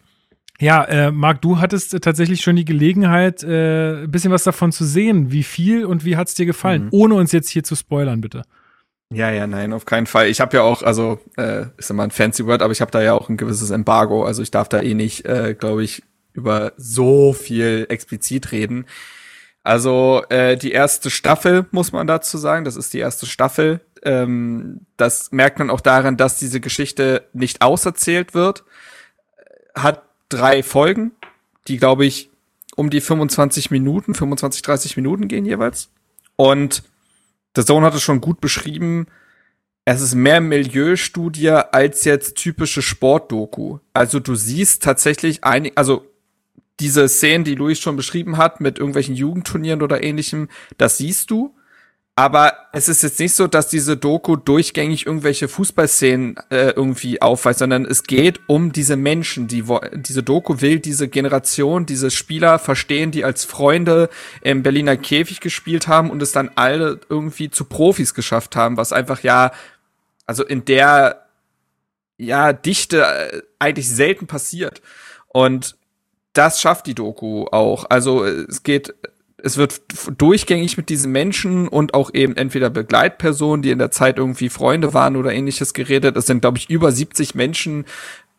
[0.59, 4.71] Ja, äh, Marc, du hattest äh, tatsächlich schon die Gelegenheit, äh, ein bisschen was davon
[4.71, 5.31] zu sehen.
[5.31, 6.85] Wie viel und wie hat es dir gefallen?
[6.85, 6.89] Mhm.
[6.91, 8.43] Ohne uns jetzt hier zu spoilern, bitte.
[9.13, 10.27] Ja, ja, nein, auf keinen Fall.
[10.27, 13.01] Ich habe ja auch, also äh, ist immer ein fancy Word, aber ich habe da
[13.01, 14.23] ja auch ein gewisses Embargo.
[14.25, 16.03] Also ich darf da eh nicht, äh, glaube ich,
[16.33, 18.85] über so viel explizit reden.
[19.63, 22.65] Also äh, die erste Staffel muss man dazu sagen.
[22.65, 23.81] Das ist die erste Staffel.
[24.03, 28.63] Ähm, das merkt man auch daran, dass diese Geschichte nicht auserzählt wird.
[29.75, 31.11] Hat drei Folgen,
[31.67, 32.29] die, glaube ich,
[32.75, 35.89] um die 25 Minuten, 25, 30 Minuten gehen jeweils.
[36.35, 36.83] Und
[37.55, 39.07] der Zone hat es schon gut beschrieben.
[39.85, 43.79] Es ist mehr Milieustudie als jetzt typische Sportdoku.
[43.93, 46.05] Also du siehst tatsächlich einig, also
[46.79, 51.55] diese Szenen, die Luis schon beschrieben hat, mit irgendwelchen Jugendturnieren oder ähnlichem, das siehst du.
[52.15, 57.57] Aber es ist jetzt nicht so, dass diese Doku durchgängig irgendwelche Fußballszenen äh, irgendwie aufweist,
[57.57, 63.09] sondern es geht um diese Menschen, die diese Doku will diese Generation, diese Spieler verstehen,
[63.09, 64.09] die als Freunde
[64.41, 68.93] im Berliner Käfig gespielt haben und es dann alle irgendwie zu Profis geschafft haben, was
[68.93, 69.51] einfach ja,
[70.27, 71.25] also in der
[72.17, 74.83] ja Dichte äh, eigentlich selten passiert.
[75.29, 75.77] Und
[76.33, 77.85] das schafft die Doku auch.
[77.89, 78.93] Also es geht
[79.43, 79.81] es wird
[80.17, 84.93] durchgängig mit diesen Menschen und auch eben entweder Begleitpersonen, die in der Zeit irgendwie Freunde
[84.93, 86.15] waren oder ähnliches geredet.
[86.15, 87.83] Es sind, glaube ich, über 70 Menschen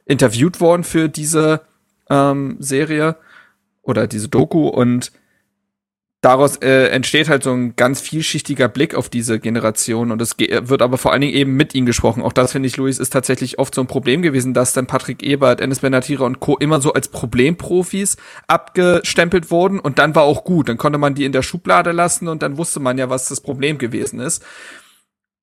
[0.07, 1.61] interviewt worden für diese
[2.09, 3.17] ähm, Serie
[3.83, 5.13] oder diese Doku und
[6.25, 10.81] daraus äh, entsteht halt so ein ganz vielschichtiger Blick auf diese Generation und es wird
[10.81, 12.23] aber vor allen Dingen eben mit ihnen gesprochen.
[12.23, 15.23] Auch das finde ich, Luis, ist tatsächlich oft so ein Problem gewesen, dass dann Patrick
[15.23, 16.57] Ebert, Ennis Benatira und Co.
[16.57, 18.17] immer so als Problemprofis
[18.47, 20.69] abgestempelt wurden und dann war auch gut.
[20.69, 23.41] Dann konnte man die in der Schublade lassen und dann wusste man ja, was das
[23.41, 24.43] Problem gewesen ist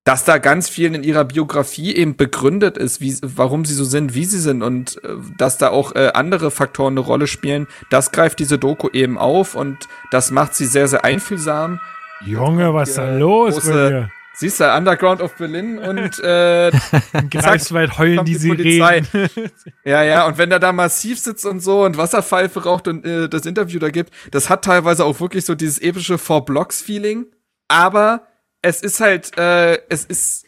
[0.04, 4.16] dass da ganz viel in ihrer Biografie eben begründet ist, wie, warum sie so sind,
[4.16, 8.12] wie sie sind und äh, dass da auch äh, andere Faktoren eine Rolle spielen, das
[8.12, 11.80] greift diese Doku eben auf und das macht sie sehr, sehr einfühlsam.
[12.26, 16.72] Junge, was ist da los große, Siehst du, Underground of Berlin und äh,
[17.30, 19.08] Greifswald heulen die, die Sirenen.
[19.86, 23.28] ja, ja, und wenn der da massiv sitzt und so und Wasserpfeife raucht und äh,
[23.28, 27.26] das Interview da gibt, das hat teilweise auch wirklich so dieses epische Four-Blocks-Feeling,
[27.68, 28.31] aber
[28.62, 30.45] es ist halt, äh, es ist,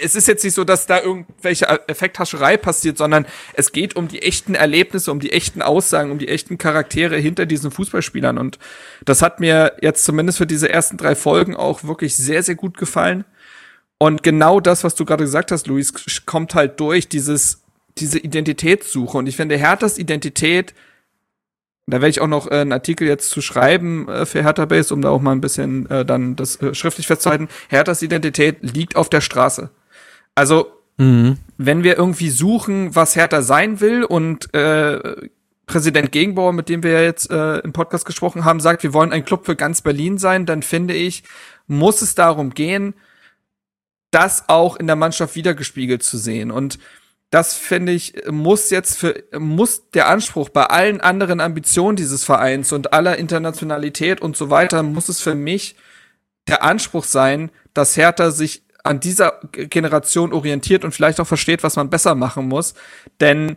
[0.00, 4.22] es ist jetzt nicht so, dass da irgendwelche Effekthascherei passiert, sondern es geht um die
[4.22, 8.38] echten Erlebnisse, um die echten Aussagen, um die echten Charaktere hinter diesen Fußballspielern.
[8.38, 8.58] Und
[9.04, 12.76] das hat mir jetzt zumindest für diese ersten drei Folgen auch wirklich sehr, sehr gut
[12.78, 13.24] gefallen.
[13.98, 15.92] Und genau das, was du gerade gesagt hast, Luis,
[16.26, 17.62] kommt halt durch dieses,
[17.98, 19.18] diese Identitätssuche.
[19.18, 20.74] Und ich finde, Herthas Identität
[21.86, 24.94] da werde ich auch noch äh, einen Artikel jetzt zu schreiben äh, für Hertha Base,
[24.94, 27.48] um da auch mal ein bisschen äh, dann das äh, schriftlich festzuhalten.
[27.68, 29.70] Herthas Identität liegt auf der Straße.
[30.34, 31.38] Also, mhm.
[31.58, 35.28] wenn wir irgendwie suchen, was Hertha sein will und äh,
[35.66, 39.12] Präsident Gegenbauer, mit dem wir ja jetzt äh, im Podcast gesprochen haben, sagt, wir wollen
[39.12, 41.24] ein Club für ganz Berlin sein, dann finde ich,
[41.66, 42.94] muss es darum gehen,
[44.10, 46.50] das auch in der Mannschaft wiedergespiegelt zu sehen.
[46.50, 46.78] Und
[47.32, 52.72] das finde ich, muss jetzt für, muss der Anspruch bei allen anderen Ambitionen dieses Vereins
[52.72, 55.74] und aller Internationalität und so weiter, muss es für mich
[56.46, 61.76] der Anspruch sein, dass Hertha sich an dieser Generation orientiert und vielleicht auch versteht, was
[61.76, 62.74] man besser machen muss.
[63.18, 63.56] Denn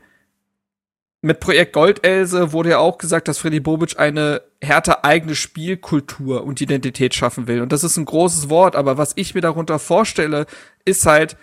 [1.22, 6.62] mit Projekt Goldelse wurde ja auch gesagt, dass Freddy Bobic eine härter eigene Spielkultur und
[6.62, 7.60] Identität schaffen will.
[7.60, 10.46] Und das ist ein großes Wort, aber was ich mir darunter vorstelle,
[10.86, 11.36] ist halt,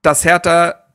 [0.00, 0.85] dass Hertha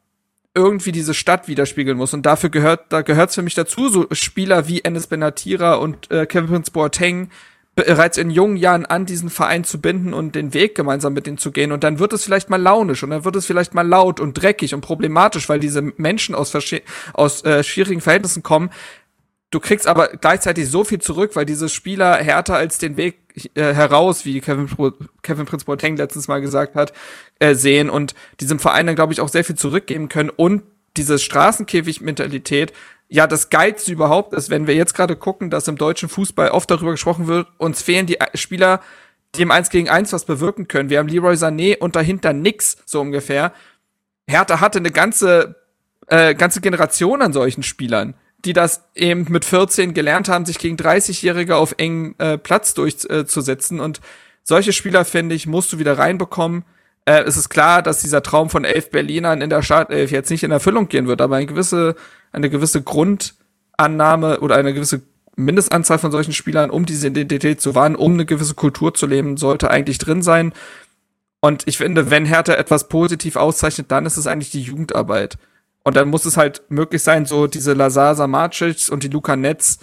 [0.54, 2.14] irgendwie diese Stadt widerspiegeln muss.
[2.14, 6.26] Und dafür gehört, da gehört's für mich dazu, so Spieler wie Enes Benatira und äh,
[6.26, 7.30] Kevin Boateng
[7.74, 11.38] bereits in jungen Jahren an diesen Verein zu binden und den Weg gemeinsam mit denen
[11.38, 11.72] zu gehen.
[11.72, 14.34] Und dann wird es vielleicht mal launisch und dann wird es vielleicht mal laut und
[14.34, 16.54] dreckig und problematisch, weil diese Menschen aus,
[17.14, 18.72] aus äh, schwierigen Verhältnissen kommen.
[19.52, 23.20] Du kriegst aber gleichzeitig so viel zurück, weil diese Spieler härter als den Weg
[23.56, 24.68] äh, heraus, wie Kevin,
[25.22, 26.94] Kevin Prince Boateng letztens mal gesagt hat,
[27.40, 30.64] äh, sehen und diesem Verein dann, glaube ich, auch sehr viel zurückgeben können und
[30.98, 32.74] diese Straßenkäfig-Mentalität
[33.08, 36.72] ja das Geilste überhaupt ist, wenn wir jetzt gerade gucken, dass im deutschen Fußball oft
[36.72, 38.82] darüber gesprochen wird, uns fehlen die Spieler,
[39.36, 40.90] die im 1 gegen 1 was bewirken können.
[40.90, 43.54] Wir haben Leroy Sané und dahinter nix, so ungefähr.
[44.28, 45.56] Hertha hatte eine ganze,
[46.08, 48.14] äh, ganze Generation an solchen Spielern,
[48.46, 53.80] die das eben mit 14 gelernt haben, sich gegen 30-Jährige auf engen äh, Platz durchzusetzen.
[53.80, 54.02] Äh, und
[54.44, 56.64] solche Spieler, finde ich, musst du wieder reinbekommen.
[57.06, 60.44] Äh, es ist klar, dass dieser Traum von elf Berlinern in der Startelf jetzt nicht
[60.44, 61.96] in Erfüllung gehen wird, aber eine gewisse
[62.32, 65.02] eine gewisse Grundannahme oder eine gewisse
[65.36, 69.38] Mindestanzahl von solchen Spielern, um diese Identität zu wahren, um eine gewisse Kultur zu leben,
[69.38, 70.54] sollte eigentlich drin sein.
[71.40, 75.38] Und ich finde, wenn Hertha etwas positiv auszeichnet, dann ist es eigentlich die Jugendarbeit.
[75.84, 79.80] Und dann muss es halt möglich sein, so diese Lazar Samacic und die Luca Netz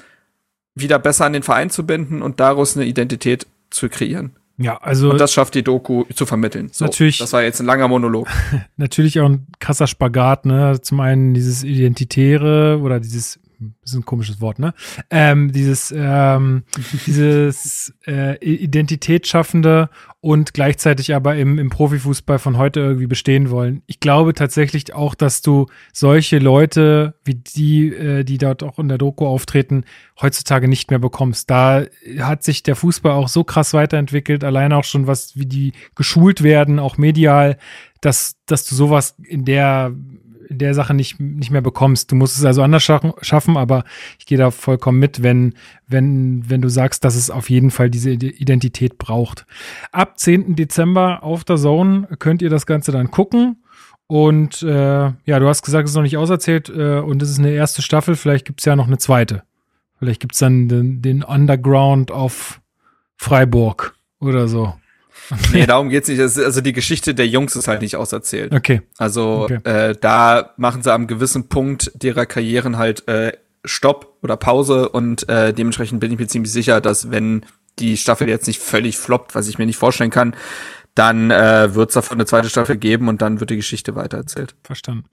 [0.75, 4.37] wieder besser an den Verein zu binden und daraus eine Identität zu kreieren.
[4.59, 5.11] Ja, also.
[5.11, 6.69] Und das schafft die Doku zu vermitteln.
[6.73, 7.19] So, natürlich.
[7.19, 8.29] Das war jetzt ein langer Monolog.
[8.77, 10.81] natürlich auch ein krasser Spagat, ne?
[10.83, 13.39] Zum einen dieses Identitäre oder dieses
[13.83, 14.75] ist ein komisches Wort, ne?
[15.11, 16.65] Ähm, dieses ähm,
[17.07, 19.91] dieses äh, Identitätsschaffende
[20.21, 23.83] und gleichzeitig aber im, im Profifußball von heute irgendwie bestehen wollen.
[23.87, 28.89] Ich glaube tatsächlich auch, dass du solche Leute wie die, äh, die dort auch in
[28.89, 29.85] der Doku auftreten,
[30.21, 31.49] heutzutage nicht mehr bekommst.
[31.51, 31.85] Da
[32.19, 36.43] hat sich der Fußball auch so krass weiterentwickelt, allein auch schon was, wie die geschult
[36.43, 37.57] werden, auch medial,
[38.01, 39.93] dass, dass du sowas in der
[40.49, 42.11] in der Sache nicht, nicht mehr bekommst.
[42.11, 43.85] Du musst es also anders schaffen, aber
[44.19, 45.55] ich gehe da vollkommen mit, wenn,
[45.87, 49.47] wenn, wenn du sagst, dass es auf jeden Fall diese Identität braucht.
[49.93, 50.57] Ab 10.
[50.57, 53.63] Dezember auf der Zone könnt ihr das Ganze dann gucken.
[54.07, 57.39] Und äh, ja, du hast gesagt, es ist noch nicht auserzählt äh, und es ist
[57.39, 58.17] eine erste Staffel.
[58.17, 59.43] Vielleicht gibt es ja noch eine zweite.
[59.99, 62.63] Vielleicht gibt es dann den, den Underground auf
[63.17, 64.75] Freiburg oder so.
[65.53, 66.21] Nee, darum geht's nicht.
[66.21, 68.53] Also die Geschichte der Jungs ist halt nicht auserzählt.
[68.53, 68.83] Okay.
[68.97, 69.59] Also okay.
[69.65, 73.33] Äh, da machen sie am gewissen Punkt ihrer Karrieren halt äh,
[73.65, 77.45] Stopp oder Pause und äh, dementsprechend bin ich mir ziemlich sicher, dass wenn
[77.79, 80.35] die Staffel jetzt nicht völlig floppt, was ich mir nicht vorstellen kann,
[80.95, 84.55] dann äh, wird es davon eine zweite Staffel geben und dann wird die Geschichte weitererzählt.
[84.65, 85.05] Verstanden.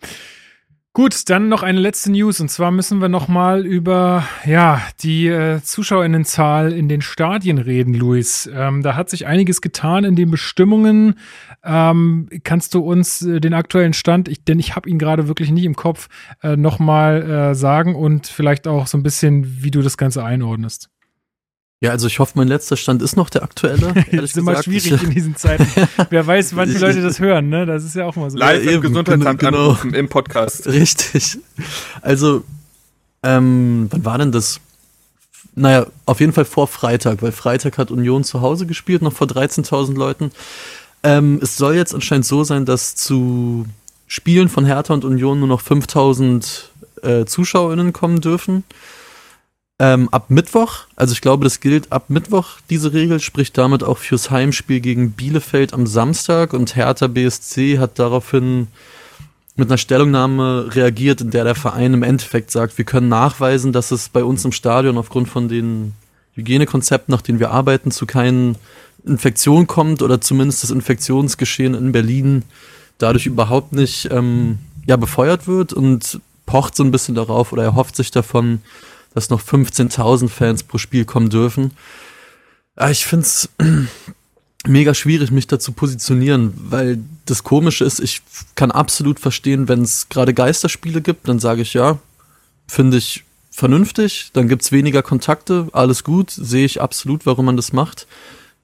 [0.96, 5.28] Gut, dann noch eine letzte News und zwar müssen wir noch mal über ja die
[5.28, 8.50] äh, Zuschauerinnenzahl in den Stadien reden, Luis.
[8.54, 11.16] Ähm, da hat sich einiges getan in den Bestimmungen.
[11.66, 15.52] Ähm, kannst du uns äh, den aktuellen Stand, ich, denn ich habe ihn gerade wirklich
[15.52, 16.08] nicht im Kopf,
[16.42, 20.24] äh, noch mal äh, sagen und vielleicht auch so ein bisschen, wie du das Ganze
[20.24, 20.90] einordnest?
[21.82, 23.94] Ja, also ich hoffe, mein letzter Stand ist noch der aktuelle.
[24.12, 25.68] das ist immer schwierig in diesen Zeiten.
[26.10, 27.66] Wer weiß, wann die Leute das hören, ne?
[27.66, 28.38] Das ist ja auch mal so.
[28.38, 29.78] Live im Gesundheitsamt genau.
[29.92, 30.68] im Podcast.
[30.68, 31.38] Richtig.
[32.02, 32.44] Also,
[33.24, 34.62] ähm, wann war denn das?
[35.58, 39.28] Naja, auf jeden Fall vor Freitag, weil Freitag hat Union zu Hause gespielt, noch vor
[39.28, 40.32] 13.000 Leuten.
[41.04, 43.66] Ähm, es soll jetzt anscheinend so sein, dass zu
[44.08, 46.64] Spielen von Hertha und Union nur noch 5.000
[47.04, 48.64] äh, ZuschauerInnen kommen dürfen.
[49.78, 53.98] Ähm, ab Mittwoch, also ich glaube, das gilt ab Mittwoch, diese Regel, spricht damit auch
[53.98, 58.68] fürs Heimspiel gegen Bielefeld am Samstag und Hertha BSC hat daraufhin
[59.58, 63.92] mit einer Stellungnahme reagiert, in der der Verein im Endeffekt sagt, wir können nachweisen, dass
[63.92, 65.94] es bei uns im Stadion aufgrund von den
[66.36, 68.58] Hygienekonzepten, nach denen wir arbeiten, zu keinen
[69.06, 72.44] Infektionen kommt oder zumindest das Infektionsgeschehen in Berlin
[72.98, 75.74] dadurch überhaupt nicht ähm, ja, befeuert wird.
[75.74, 78.62] Und pocht so ein bisschen darauf oder erhofft sich davon,
[79.16, 81.72] dass noch 15.000 Fans pro Spiel kommen dürfen.
[82.76, 83.50] Ah, ich finde es
[84.68, 88.22] mega schwierig, mich da zu positionieren, weil das Komische ist, ich
[88.56, 91.98] kann absolut verstehen, wenn es gerade Geisterspiele gibt, dann sage ich ja,
[92.68, 97.56] finde ich vernünftig, dann gibt es weniger Kontakte, alles gut, sehe ich absolut, warum man
[97.56, 98.06] das macht.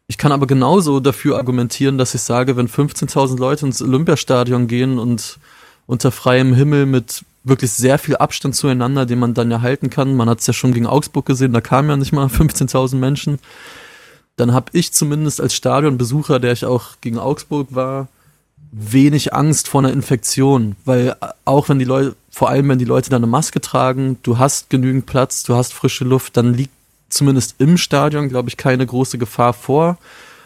[0.07, 4.99] Ich kann aber genauso dafür argumentieren, dass ich sage, wenn 15.000 Leute ins Olympiastadion gehen
[4.99, 5.39] und
[5.85, 10.15] unter freiem Himmel mit wirklich sehr viel Abstand zueinander, den man dann ja halten kann.
[10.15, 13.39] Man hat es ja schon gegen Augsburg gesehen, da kamen ja nicht mal 15.000 Menschen.
[14.35, 18.07] Dann habe ich zumindest als Stadionbesucher, der ich auch gegen Augsburg war,
[18.71, 23.09] wenig Angst vor einer Infektion, weil auch wenn die Leute, vor allem wenn die Leute
[23.09, 26.73] dann eine Maske tragen, du hast genügend Platz, du hast frische Luft, dann liegt
[27.09, 29.97] zumindest im Stadion, glaube ich, keine große Gefahr vor.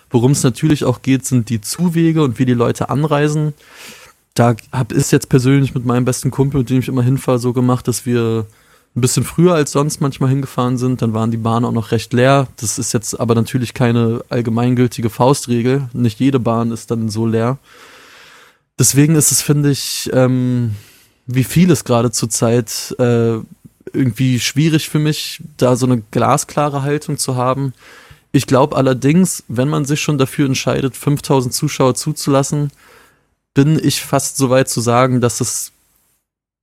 [0.10, 3.54] Worum es natürlich auch geht, sind die Zuwege und wie die Leute anreisen
[4.36, 7.54] da habe ich jetzt persönlich mit meinem besten Kumpel, mit dem ich immer hinfahre, so
[7.54, 8.46] gemacht, dass wir
[8.96, 11.02] ein bisschen früher als sonst manchmal hingefahren sind.
[11.02, 12.48] Dann waren die Bahnen auch noch recht leer.
[12.58, 15.90] Das ist jetzt aber natürlich keine allgemeingültige Faustregel.
[15.94, 17.58] Nicht jede Bahn ist dann so leer.
[18.78, 20.76] Deswegen ist es, finde ich, ähm,
[21.28, 23.38] wie vieles gerade zur Zeit, äh,
[23.94, 27.74] irgendwie schwierig für mich, da so eine glasklare Haltung zu haben.
[28.34, 32.72] Ich glaube allerdings, wenn man sich schon dafür entscheidet, 5000 Zuschauer zuzulassen,
[33.56, 35.72] bin ich fast so weit zu sagen, dass es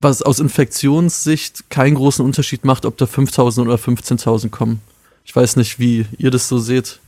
[0.01, 4.81] was aus Infektionssicht keinen großen Unterschied macht, ob da 5000 oder 15.000 kommen.
[5.25, 7.01] Ich weiß nicht, wie ihr das so seht.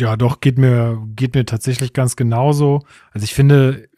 [0.00, 2.84] Ja, doch, geht mir, geht mir tatsächlich ganz genauso.
[3.12, 3.88] Also ich finde,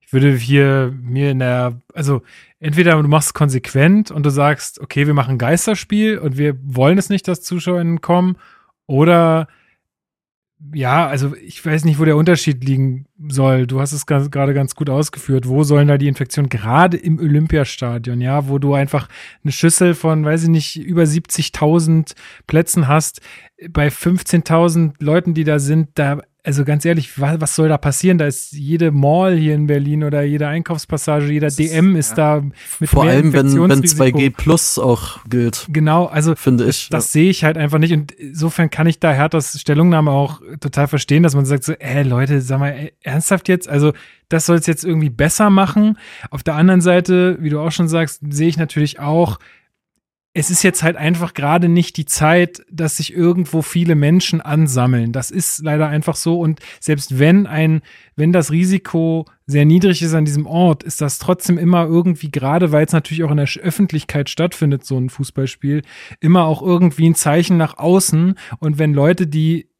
[0.00, 2.22] ich würde hier mir in der, also
[2.60, 6.98] entweder du machst es konsequent und du sagst, okay, wir machen Geisterspiel und wir wollen
[6.98, 8.36] es nicht, dass ZuschauerInnen kommen,
[8.86, 9.48] oder
[10.72, 13.66] ja, also ich weiß nicht, wo der Unterschied liegen soll.
[13.66, 15.46] Du hast es gerade ganz gut ausgeführt.
[15.46, 16.48] Wo sollen da die Infektionen?
[16.48, 19.08] Gerade im Olympiastadion, ja, wo du einfach
[19.44, 22.14] eine Schüssel von, weiß ich nicht, über 70.000
[22.46, 23.20] Plätzen hast.
[23.68, 28.18] Bei 15.000 Leuten, die da sind, da also ganz ehrlich, was, was, soll da passieren?
[28.18, 32.38] Da ist jede Mall hier in Berlin oder jede Einkaufspassage, jeder das DM ist, ja.
[32.38, 32.46] da
[32.78, 35.66] mit Vor allem, wenn, wenn 2G Plus auch gilt.
[35.70, 36.88] Genau, also finde ich.
[36.88, 37.10] Das, ja.
[37.10, 37.92] sehe ich halt einfach nicht.
[37.92, 42.04] Und insofern kann ich da Herthas Stellungnahme auch total verstehen, dass man sagt so, ey
[42.04, 43.68] Leute, sag mal, ernsthaft jetzt?
[43.68, 43.92] Also
[44.28, 45.98] das soll es jetzt irgendwie besser machen.
[46.30, 49.40] Auf der anderen Seite, wie du auch schon sagst, sehe ich natürlich auch,
[50.38, 55.12] es ist jetzt halt einfach gerade nicht die Zeit, dass sich irgendwo viele Menschen ansammeln.
[55.12, 56.38] Das ist leider einfach so.
[56.38, 57.80] Und selbst wenn ein,
[58.16, 62.70] wenn das Risiko sehr niedrig ist an diesem Ort, ist das trotzdem immer irgendwie, gerade
[62.70, 65.80] weil es natürlich auch in der Öffentlichkeit stattfindet, so ein Fußballspiel,
[66.20, 68.34] immer auch irgendwie ein Zeichen nach außen.
[68.58, 69.70] Und wenn Leute, die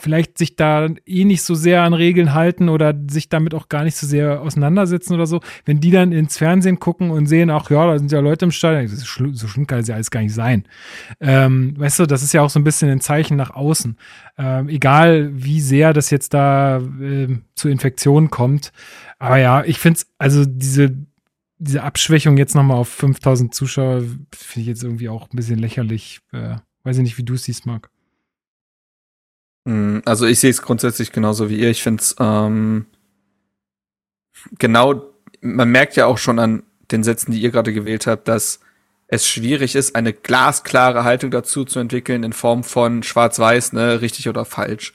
[0.00, 3.84] vielleicht sich da eh nicht so sehr an Regeln halten oder sich damit auch gar
[3.84, 7.70] nicht so sehr auseinandersetzen oder so, wenn die dann ins Fernsehen gucken und sehen, ach
[7.70, 10.34] ja, da sind ja Leute im Stadion, so schlimm kann es ja alles gar nicht
[10.34, 10.64] sein.
[11.20, 13.96] Ähm, weißt du, das ist ja auch so ein bisschen ein Zeichen nach außen.
[14.38, 18.72] Ähm, egal, wie sehr das jetzt da äh, zu Infektionen kommt.
[19.18, 20.96] Aber ja, ich finde es, also diese
[21.62, 26.20] diese Abschwächung jetzt nochmal auf 5000 Zuschauer finde ich jetzt irgendwie auch ein bisschen lächerlich.
[26.32, 27.90] Äh, weiß ich nicht, wie du es siehst, Marc.
[29.70, 31.70] Mm, also ich sehe es grundsätzlich genauso wie ihr.
[31.70, 32.86] Ich finde es ähm,
[34.58, 35.04] genau,
[35.40, 38.60] man merkt ja auch schon an den Sätzen, die ihr gerade gewählt habt, dass
[39.06, 44.28] es schwierig ist, eine glasklare Haltung dazu zu entwickeln in Form von Schwarz-Weiß, ne, richtig
[44.28, 44.92] oder falsch.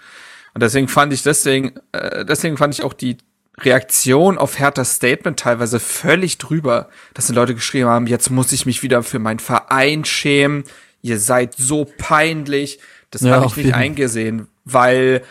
[0.54, 3.18] Und deswegen fand ich deswegen, äh, deswegen fand ich auch die
[3.60, 8.66] Reaktion auf Herthas Statement teilweise völlig drüber, dass die Leute geschrieben haben, jetzt muss ich
[8.66, 10.66] mich wieder für meinen Verein schämen,
[11.02, 12.80] ihr seid so peinlich.
[13.12, 15.22] Das ja, habe ich nicht eingesehen, weil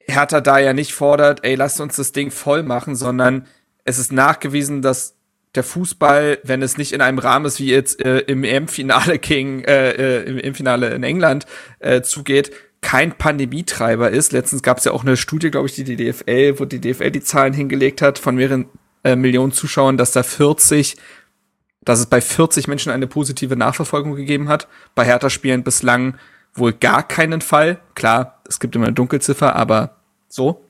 [0.00, 3.46] Hertha da ja nicht fordert, ey, lasst uns das Ding voll machen, sondern
[3.84, 5.16] es ist nachgewiesen, dass
[5.54, 9.64] der Fußball, wenn es nicht in einem Rahmen ist, wie jetzt äh, im EM-Finale gegen
[9.64, 11.46] äh, äh, im EM-Finale in England
[11.78, 12.50] äh, zugeht,
[12.80, 14.32] kein Pandemietreiber ist.
[14.32, 17.10] Letztens gab es ja auch eine Studie, glaube ich, die die DFL, wo die DFL
[17.10, 18.66] die Zahlen hingelegt hat von mehreren
[19.04, 20.96] äh, Millionen Zuschauern, dass da 40,
[21.82, 24.68] dass es bei 40 Menschen eine positive Nachverfolgung gegeben hat.
[24.94, 26.18] Bei Hertha-Spielen bislang
[26.54, 27.80] wohl gar keinen Fall.
[27.94, 29.96] Klar, es gibt immer eine Dunkelziffer, aber
[30.28, 30.64] so.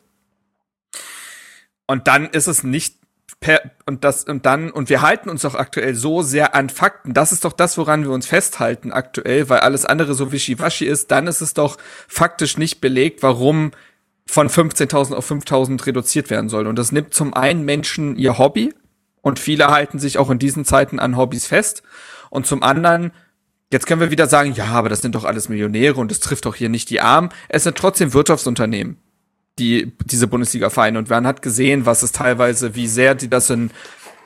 [1.87, 2.97] Und dann ist es nicht
[3.41, 7.13] per, und das, und dann, und wir halten uns doch aktuell so sehr an Fakten.
[7.13, 11.11] Das ist doch das, woran wir uns festhalten aktuell, weil alles andere so wischiwaschi ist.
[11.11, 11.77] Dann ist es doch
[12.09, 13.73] faktisch nicht belegt, warum
[14.27, 16.67] von 15.000 auf 5.000 reduziert werden soll.
[16.67, 18.73] Und das nimmt zum einen Menschen ihr Hobby
[19.21, 21.83] und viele halten sich auch in diesen Zeiten an Hobbys fest.
[22.31, 23.13] Und zum anderen
[23.73, 26.47] Jetzt können wir wieder sagen, ja, aber das sind doch alles Millionäre und das trifft
[26.47, 27.31] doch hier nicht die Armen.
[27.49, 28.99] Es sind trotzdem Wirtschaftsunternehmen,
[29.59, 30.99] die diese Bundesliga-Vereine.
[30.99, 33.71] Und man hat gesehen, was es teilweise, wie sehr die das in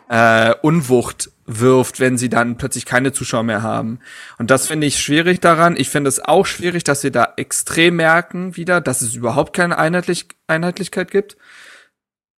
[0.09, 4.01] äh, Unwucht wirft, wenn sie dann plötzlich keine Zuschauer mehr haben.
[4.39, 5.77] Und das finde ich schwierig daran.
[5.77, 9.79] Ich finde es auch schwierig, dass wir da extrem merken wieder, dass es überhaupt keine
[9.79, 11.37] Einheitlich Einheitlichkeit gibt.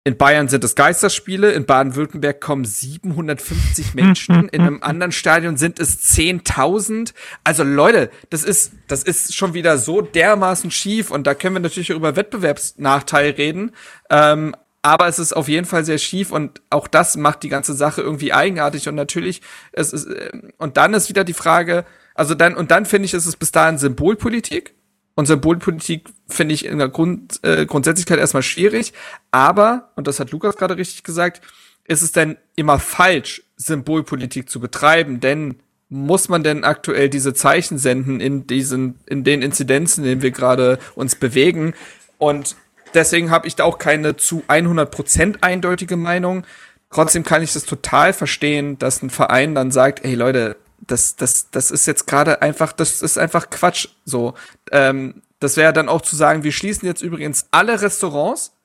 [0.02, 5.78] In Bayern sind es Geisterspiele, in Baden-Württemberg kommen 750 Menschen, in einem anderen Stadion sind
[5.78, 7.12] es 10.000.
[7.44, 11.60] Also Leute, das ist, das ist schon wieder so dermaßen schief und da können wir
[11.60, 13.72] natürlich über Wettbewerbsnachteil reden.
[14.08, 17.74] Ähm, aber es ist auf jeden Fall sehr schief und auch das macht die ganze
[17.74, 19.42] Sache irgendwie eigenartig und natürlich,
[19.72, 21.84] es ist, äh, und dann ist wieder die Frage,
[22.14, 24.74] also dann, und dann finde ich, ist es bis dahin Symbolpolitik
[25.14, 28.92] und Symbolpolitik finde ich in der Grund, äh, Grundsätzlichkeit erstmal schwierig.
[29.30, 31.42] Aber, und das hat Lukas gerade richtig gesagt,
[31.84, 35.20] ist es denn immer falsch, Symbolpolitik zu betreiben?
[35.20, 35.56] Denn
[35.88, 40.30] muss man denn aktuell diese Zeichen senden in diesen, in den Inzidenzen, in denen wir
[40.30, 41.74] gerade uns bewegen?
[42.18, 42.54] Und
[42.94, 46.44] deswegen habe ich da auch keine zu 100% eindeutige Meinung.
[46.90, 50.56] Trotzdem kann ich das total verstehen, dass ein Verein dann sagt, hey Leute,
[50.90, 53.88] das, das, das ist jetzt gerade einfach, das ist einfach Quatsch.
[54.04, 54.34] So,
[54.72, 58.56] ähm, das wäre dann auch zu sagen, wir schließen jetzt übrigens alle Restaurants,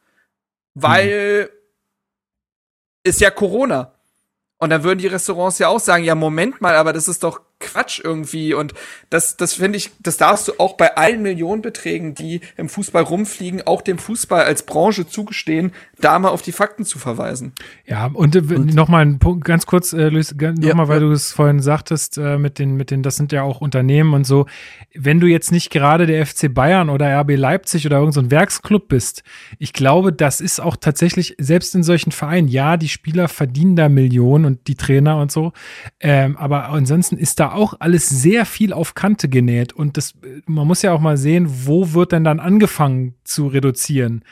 [0.73, 1.49] weil mhm.
[3.03, 3.93] ist ja Corona.
[4.57, 7.41] Und dann würden die Restaurants ja auch sagen, ja, Moment mal, aber das ist doch
[7.59, 8.53] Quatsch irgendwie.
[8.53, 8.73] Und
[9.09, 13.65] das, das finde ich, das darfst du auch bei allen Millionenbeträgen, die im Fußball rumfliegen,
[13.65, 17.53] auch dem Fußball als Branche zugestehen, da mal auf die Fakten zu verweisen.
[17.85, 21.07] Ja, und, äh, und nochmal ein Punkt, ganz kurz, äh, Luis, nochmal, ja, weil ja.
[21.07, 24.25] du es vorhin sagtest, äh, mit den, mit den, das sind ja auch Unternehmen und
[24.25, 24.45] so.
[24.93, 28.87] Wenn du jetzt nicht gerade der FC Bayern oder RB Leipzig oder irgendein so Werksclub
[28.89, 29.23] bist,
[29.59, 33.89] ich glaube, das ist auch tatsächlich, selbst in solchen Vereinen, ja, die Spieler verdienen da
[33.89, 35.53] Millionen und die Trainer und so.
[35.99, 39.73] Ähm, aber ansonsten ist da auch alles sehr viel auf Kante genäht.
[39.73, 40.13] Und das,
[40.45, 44.23] man muss ja auch mal sehen, wo wird denn dann angefangen zu reduzieren?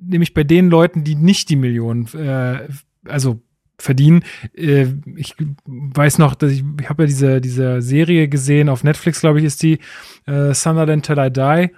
[0.00, 2.68] Nämlich bei den Leuten, die nicht die Millionen, äh,
[3.06, 3.40] also
[3.78, 4.24] verdienen.
[4.54, 4.86] Äh,
[5.16, 5.34] ich
[5.64, 9.44] weiß noch, dass ich, ich habe ja diese, diese Serie gesehen, auf Netflix, glaube ich,
[9.44, 9.78] ist die
[10.26, 11.70] äh, Sunderland Till I Die.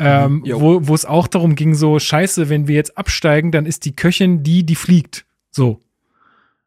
[0.00, 3.64] Ähm, mhm, wo, wo es auch darum ging, so, scheiße, wenn wir jetzt absteigen, dann
[3.64, 5.24] ist die Köchin die, die fliegt.
[5.52, 5.83] So.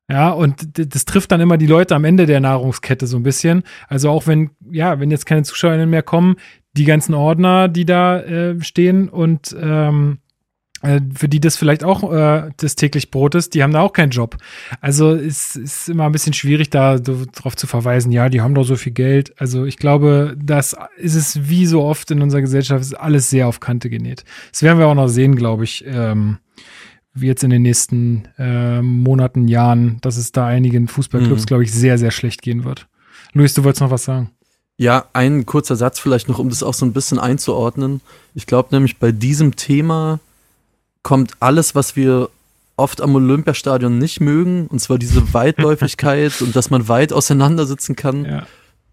[0.09, 3.63] Ja, und das trifft dann immer die Leute am Ende der Nahrungskette so ein bisschen.
[3.89, 6.37] Also auch wenn, ja, wenn jetzt keine Zuschauerinnen mehr kommen,
[6.73, 10.19] die ganzen Ordner, die da äh, stehen und ähm,
[10.81, 13.93] äh, für die das vielleicht auch äh, das täglich Brot ist, die haben da auch
[13.93, 14.37] keinen Job.
[14.79, 18.53] Also es ist immer ein bisschen schwierig, da so drauf zu verweisen, ja, die haben
[18.53, 19.33] doch so viel Geld.
[19.41, 23.47] Also ich glaube, das ist es wie so oft in unserer Gesellschaft, ist alles sehr
[23.47, 24.23] auf Kante genäht.
[24.51, 25.83] Das werden wir auch noch sehen, glaube ich.
[25.85, 26.37] Ähm,
[27.21, 31.45] wie jetzt in den nächsten äh, Monaten, Jahren, dass es da einigen Fußballclubs, mhm.
[31.45, 32.87] glaube ich, sehr, sehr schlecht gehen wird.
[33.33, 34.31] Luis, du wolltest noch was sagen?
[34.77, 38.01] Ja, ein kurzer Satz vielleicht noch, um das auch so ein bisschen einzuordnen.
[38.35, 40.19] Ich glaube nämlich, bei diesem Thema
[41.01, 42.29] kommt alles, was wir
[42.75, 48.25] oft am Olympiastadion nicht mögen, und zwar diese Weitläufigkeit und dass man weit auseinandersitzen kann.
[48.25, 48.47] Ja.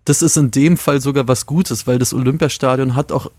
[0.06, 3.30] Das ist in dem Fall sogar was Gutes, weil das Olympiastadion hat auch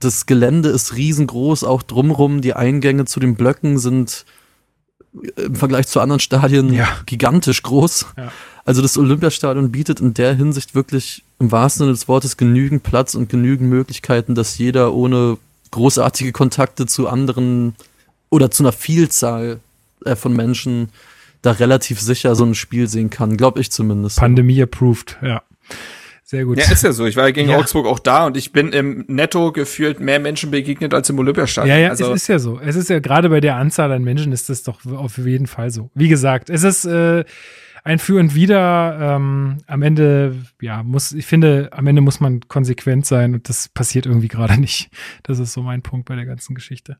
[0.00, 2.40] das Gelände ist riesengroß, auch drumrum.
[2.40, 4.24] Die Eingänge zu den Blöcken sind
[5.36, 6.88] im Vergleich zu anderen Stadien ja.
[7.06, 8.06] gigantisch groß.
[8.16, 8.32] Ja.
[8.64, 13.14] Also das Olympiastadion bietet in der Hinsicht wirklich im wahrsten Sinne des Wortes genügend Platz
[13.14, 15.38] und genügend Möglichkeiten, dass jeder ohne
[15.70, 17.74] großartige Kontakte zu anderen
[18.30, 19.60] oder zu einer Vielzahl
[20.04, 20.90] äh, von Menschen
[21.42, 24.18] da relativ sicher so ein Spiel sehen kann, glaube ich zumindest.
[24.18, 25.42] Pandemie approved, ja.
[26.30, 26.58] Sehr gut.
[26.58, 27.06] Ja, ist ja so.
[27.06, 27.56] Ich war ja gegen ja.
[27.56, 31.74] Augsburg auch da und ich bin im Netto gefühlt mehr Menschen begegnet als im Olympiastadion.
[31.74, 32.60] Ja, ja, also es ist ja so.
[32.60, 35.70] Es ist ja gerade bei der Anzahl an Menschen ist das doch auf jeden Fall
[35.70, 35.90] so.
[35.94, 37.24] Wie gesagt, es ist äh,
[37.82, 39.16] ein Für und Wider.
[39.16, 43.70] Ähm, am Ende, ja, muss, ich finde, am Ende muss man konsequent sein und das
[43.70, 44.90] passiert irgendwie gerade nicht.
[45.22, 46.98] Das ist so mein Punkt bei der ganzen Geschichte.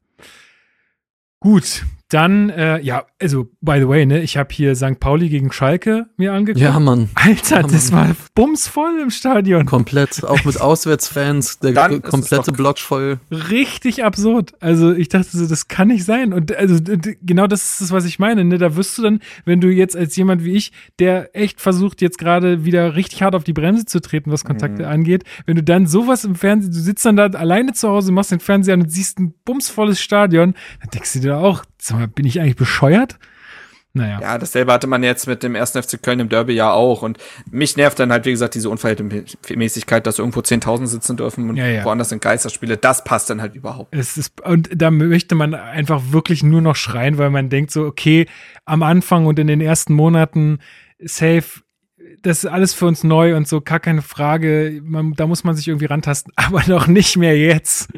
[1.39, 4.99] Gut, dann, äh, ja, also, by the way, ne, ich habe hier St.
[4.99, 6.63] Pauli gegen Schalke mir angeguckt.
[6.63, 7.11] Ja, Mann.
[7.15, 9.67] Alter, ja, das war bumsvoll im Stadion.
[9.67, 13.21] Komplett, auch mit Auswärtsfans, der dann komplette Block voll.
[13.31, 14.55] Richtig absurd.
[14.61, 16.33] Also, ich dachte so, das kann nicht sein.
[16.33, 16.77] Und also,
[17.23, 19.95] genau das ist das, was ich meine, ne, da wirst du dann, wenn du jetzt
[19.95, 23.85] als jemand wie ich, der echt versucht, jetzt gerade wieder richtig hart auf die Bremse
[23.85, 24.89] zu treten, was Kontakte mhm.
[24.89, 28.31] angeht, wenn du dann sowas im Fernsehen, du sitzt dann da alleine zu Hause, machst
[28.31, 32.09] den Fernseher an und siehst ein bumsvolles Stadion, dann denkst du dir auch, sag mal,
[32.09, 33.19] bin ich eigentlich bescheuert?
[33.95, 34.21] Naja.
[34.21, 37.03] Ja, dasselbe hatte man jetzt mit dem ersten FC Köln im Derby ja auch.
[37.03, 37.19] Und
[37.51, 41.67] mich nervt dann halt, wie gesagt, diese Unverhältnismäßigkeit, dass irgendwo 10.000 sitzen dürfen und ja,
[41.67, 41.85] ja.
[41.85, 42.77] woanders sind Geisterspiele.
[42.77, 43.95] Das passt dann halt überhaupt.
[43.95, 47.85] Es ist, und da möchte man einfach wirklich nur noch schreien, weil man denkt so,
[47.85, 48.27] okay,
[48.67, 50.59] am Anfang und in den ersten Monaten
[51.01, 51.63] safe
[52.23, 54.81] das ist alles für uns neu und so, gar keine Frage.
[54.83, 57.91] Man, da muss man sich irgendwie rantasten, aber doch nicht mehr jetzt.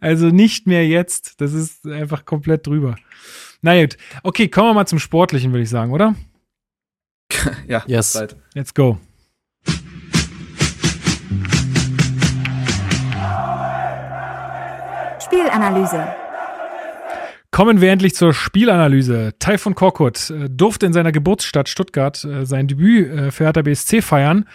[0.00, 1.40] Also nicht mehr jetzt.
[1.40, 2.96] Das ist einfach komplett drüber.
[3.64, 3.96] Na gut.
[4.22, 6.14] Okay, kommen wir mal zum Sportlichen, würde ich sagen, oder?
[7.66, 8.12] ja, yes.
[8.12, 8.36] Zeit.
[8.52, 8.98] Let's go.
[15.18, 16.06] Spielanalyse.
[17.50, 19.32] Kommen wir endlich zur Spielanalyse.
[19.38, 24.02] Taifun Korkut äh, durfte in seiner Geburtsstadt Stuttgart äh, sein Debüt äh, für Hertha BSC
[24.02, 24.46] feiern.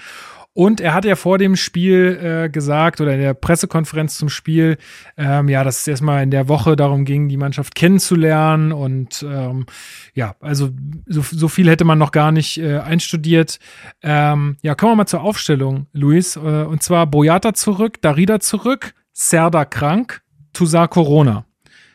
[0.54, 4.78] Und er hat ja vor dem Spiel äh, gesagt oder in der Pressekonferenz zum Spiel,
[5.16, 8.72] ähm, ja, dass es erstmal in der Woche darum ging, die Mannschaft kennenzulernen.
[8.72, 9.68] Und ähm,
[10.16, 10.70] ja, also
[11.06, 13.60] so, so viel hätte man noch gar nicht äh, einstudiert.
[14.02, 16.36] Ähm, ja, kommen wir mal zur Aufstellung, Luis.
[16.36, 20.22] Äh, und zwar Boyata zurück, Darida zurück, Serda krank,
[20.52, 21.46] Tusar Corona.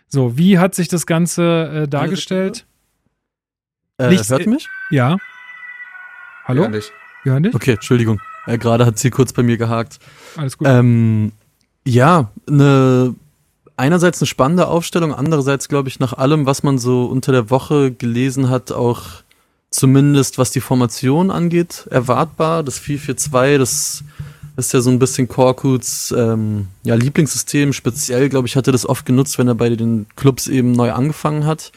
[0.07, 2.67] So, wie hat sich das Ganze äh, dargestellt?
[3.99, 4.69] Äh, Nichts, hört mich?
[4.91, 5.17] Ja.
[6.45, 6.63] Hallo?
[6.63, 6.93] Ja, nicht.
[7.25, 7.55] Ja, nicht?
[7.55, 8.21] Okay, Entschuldigung.
[8.47, 9.99] Äh, Gerade hat sie kurz bei mir gehakt.
[10.37, 10.69] Alles gut.
[10.69, 11.33] Ähm,
[11.85, 13.15] ja, eine
[13.77, 17.91] einerseits eine spannende Aufstellung, andererseits glaube ich nach allem, was man so unter der Woche
[17.91, 19.03] gelesen hat, auch
[19.71, 22.63] zumindest was die Formation angeht, erwartbar.
[22.63, 24.05] Das 4-4-2, das
[24.57, 27.73] das ist ja so ein bisschen Korkuts ähm, ja, Lieblingssystem.
[27.73, 31.45] Speziell, glaube ich, hatte das oft genutzt, wenn er bei den Clubs eben neu angefangen
[31.45, 31.73] hat.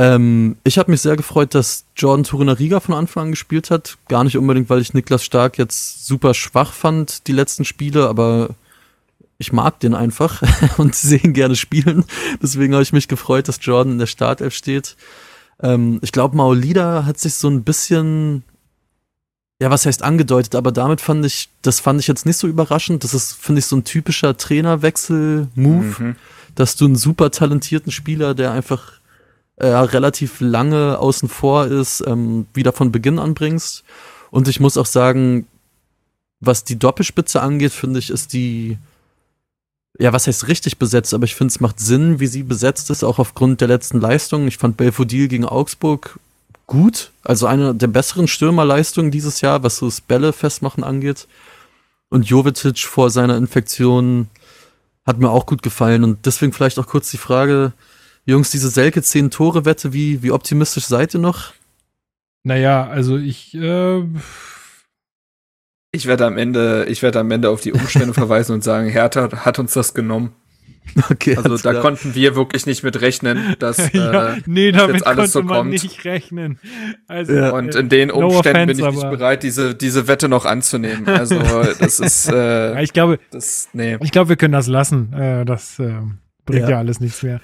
[0.00, 3.98] Ähm, ich habe mich sehr gefreut, dass Jordan Turinariga von Anfang an gespielt hat.
[4.08, 8.48] Gar nicht unbedingt, weil ich Niklas Stark jetzt super schwach fand, die letzten Spiele, aber
[9.36, 10.40] ich mag den einfach
[10.78, 12.06] und sehe ihn gerne spielen.
[12.42, 14.96] Deswegen habe ich mich gefreut, dass Jordan in der Startelf steht.
[15.62, 18.42] Ähm, ich glaube, Maolida hat sich so ein bisschen,
[19.60, 23.04] ja, was heißt angedeutet, aber damit fand ich, das fand ich jetzt nicht so überraschend.
[23.04, 26.16] Das ist, finde ich, so ein typischer Trainerwechsel-Move, mhm.
[26.54, 28.99] dass du einen super talentierten Spieler, der einfach
[29.60, 33.84] äh, relativ lange außen vor ist, ähm, wieder von Beginn anbringst.
[34.30, 35.46] Und ich muss auch sagen,
[36.40, 38.78] was die Doppelspitze angeht, finde ich, ist die,
[39.98, 43.04] ja, was heißt richtig besetzt, aber ich finde, es macht Sinn, wie sie besetzt ist,
[43.04, 44.48] auch aufgrund der letzten Leistungen.
[44.48, 46.18] Ich fand Belfodil gegen Augsburg
[46.66, 51.28] gut, also eine der besseren Stürmerleistungen dieses Jahr, was so das Bälle festmachen angeht.
[52.08, 54.28] Und Jovetic vor seiner Infektion
[55.04, 57.72] hat mir auch gut gefallen und deswegen vielleicht auch kurz die Frage,
[58.30, 61.52] Jungs, diese Selke 10 Tore Wette, wie, wie optimistisch seid ihr noch?
[62.42, 64.02] Naja, also ich, äh,
[65.92, 69.44] ich werde am Ende, ich werde am Ende auf die Umstände verweisen und sagen, Hertha
[69.44, 70.32] hat uns das genommen.
[71.08, 71.82] Okay, also da klar.
[71.82, 75.70] konnten wir wirklich nicht mit rechnen, dass ja, äh, nee, damit jetzt alles so kommt.
[75.70, 76.58] nicht rechnen.
[77.06, 77.50] Also, ja.
[77.50, 81.06] Und in den Umständen no offense, bin ich nicht bereit, diese diese Wette noch anzunehmen.
[81.06, 81.38] Also
[81.78, 82.28] das ist.
[82.32, 83.98] Äh, ich glaube, das, nee.
[84.00, 85.12] ich glaube, wir können das lassen.
[85.12, 85.92] Äh, das äh,
[86.50, 86.70] bringt ja.
[86.70, 86.78] ja.
[86.78, 87.40] alles nichts mehr.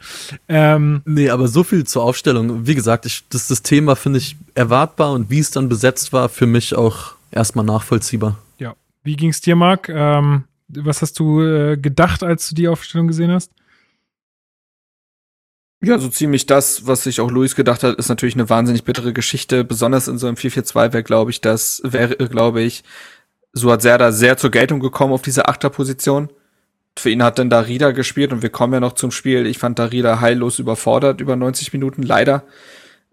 [0.48, 2.66] Ähm, nee, aber so viel zur Aufstellung.
[2.66, 6.28] Wie gesagt, ich, das, das Thema finde ich erwartbar und wie es dann besetzt war,
[6.28, 8.38] für mich auch erstmal nachvollziehbar.
[8.58, 8.74] Ja.
[9.02, 9.88] Wie ging es dir, Marc?
[9.88, 13.52] Ähm, was hast du äh, gedacht, als du die Aufstellung gesehen hast?
[15.82, 19.12] Ja, so ziemlich das, was sich auch Luis gedacht hat, ist natürlich eine wahnsinnig bittere
[19.12, 19.62] Geschichte.
[19.62, 22.82] Besonders in so einem 4-4-2 wäre, glaube ich, das wäre, glaube ich,
[23.52, 26.30] Suat Serda sehr zur Geltung gekommen auf dieser Achterposition.
[26.98, 29.46] Für ihn hat dann Darida gespielt und wir kommen ja noch zum Spiel.
[29.46, 32.44] Ich fand Darida heillos überfordert über 90 Minuten, leider.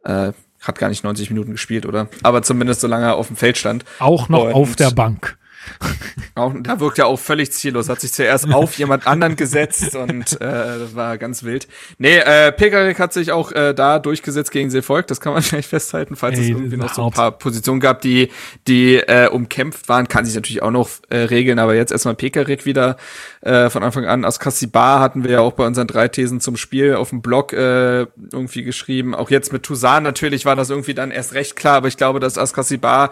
[0.03, 0.31] Äh,
[0.61, 2.07] hat gar nicht 90 Minuten gespielt, oder?
[2.23, 3.83] Aber zumindest solange er auf dem Feld stand.
[3.99, 5.37] Auch noch und auf der Bank.
[6.35, 7.89] Auch, da wirkt ja auch völlig ziellos.
[7.89, 11.67] Hat sich zuerst auf jemand anderen gesetzt und äh, das war ganz wild.
[11.99, 15.05] Nee, äh, Pekarik hat sich auch äh, da durchgesetzt gegen Seevolk.
[15.05, 18.01] Das kann man vielleicht festhalten, falls Ey, es irgendwie noch so ein paar Positionen gab,
[18.01, 18.29] die
[18.67, 20.07] die äh, umkämpft waren.
[20.07, 22.97] Kann sich natürlich auch noch äh, regeln, aber jetzt erstmal Pekarik wieder
[23.41, 24.25] äh, von Anfang an.
[24.25, 28.07] Askasibar hatten wir ja auch bei unseren drei Thesen zum Spiel auf dem Blog äh,
[28.31, 29.13] irgendwie geschrieben.
[29.13, 32.19] Auch jetzt mit Tusan natürlich war das irgendwie dann erst recht klar, aber ich glaube,
[32.19, 33.11] dass Askasibar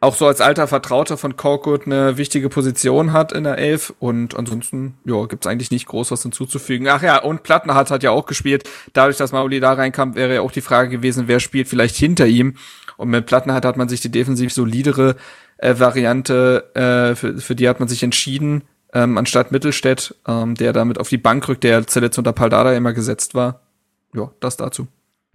[0.00, 3.92] auch so als alter Vertrauter von Korkut eine wichtige Position hat in der Elf.
[3.98, 6.86] Und ansonsten, ja, gibt's eigentlich nicht groß was hinzuzufügen.
[6.88, 8.68] Ach ja, und Plattner hat, ja auch gespielt.
[8.92, 12.26] Dadurch, dass Mauli da reinkam, wäre ja auch die Frage gewesen, wer spielt vielleicht hinter
[12.26, 12.54] ihm.
[12.96, 15.16] Und mit Plattner hat, hat man sich die defensiv solidere
[15.56, 20.72] äh, Variante, äh, für, für die hat man sich entschieden, ähm, anstatt Mittelstädt, ähm, der
[20.72, 23.60] damit auf die Bank rückt, der zuletzt unter Paldada immer gesetzt war.
[24.14, 24.88] Ja, das dazu.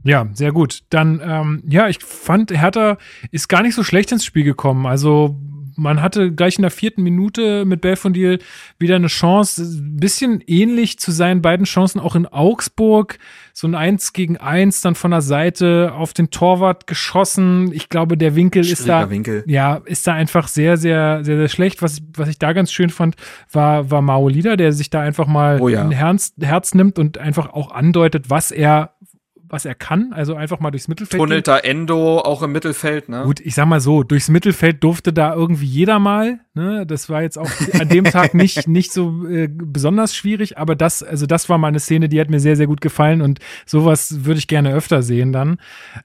[0.04, 0.84] Ja, sehr gut.
[0.90, 2.98] Dann, ähm, ja, ich fand, Hertha
[3.32, 4.86] ist gar nicht so schlecht ins Spiel gekommen.
[4.86, 5.40] Also
[5.76, 8.40] man hatte gleich in der vierten Minute mit Belfondil
[8.80, 13.18] wieder eine Chance, ein bisschen ähnlich zu seinen beiden Chancen auch in Augsburg.
[13.54, 17.72] So ein Eins gegen Eins dann von der Seite auf den Torwart geschossen.
[17.74, 19.44] Ich glaube, der Winkel ist da, Winkel.
[19.48, 21.82] ja, ist da einfach sehr, sehr, sehr, sehr schlecht.
[21.82, 23.16] Was, was ich da ganz schön fand,
[23.52, 25.82] war, war Maolida, der sich da einfach mal oh ja.
[25.82, 28.94] ein Herz, Herz nimmt und einfach auch andeutet, was er
[29.54, 31.22] was er kann, also einfach mal durchs Mittelfeld.
[31.22, 33.22] Tunnelt da Endo auch im Mittelfeld, ne?
[33.24, 36.88] Gut, ich sag mal so, durchs Mittelfeld durfte da irgendwie jeder mal, ne?
[36.88, 37.50] Das war jetzt auch
[37.80, 41.68] an dem Tag nicht, nicht so äh, besonders schwierig, aber das, also das war mal
[41.68, 45.04] eine Szene, die hat mir sehr, sehr gut gefallen und sowas würde ich gerne öfter
[45.04, 45.60] sehen dann.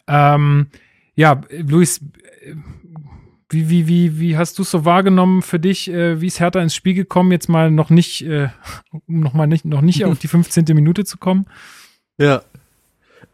[0.07, 0.67] Ähm,
[1.15, 2.03] ja, Luis,
[2.43, 2.55] äh,
[3.49, 5.91] wie, wie, wie, wie hast du es so wahrgenommen für dich?
[5.91, 7.33] Äh, wie ist Hertha ins Spiel gekommen?
[7.33, 8.51] Jetzt mal noch nicht, äh,
[9.07, 10.67] um noch mal nicht, noch nicht auf die 15.
[10.75, 11.47] Minute zu kommen.
[12.19, 12.43] Ja,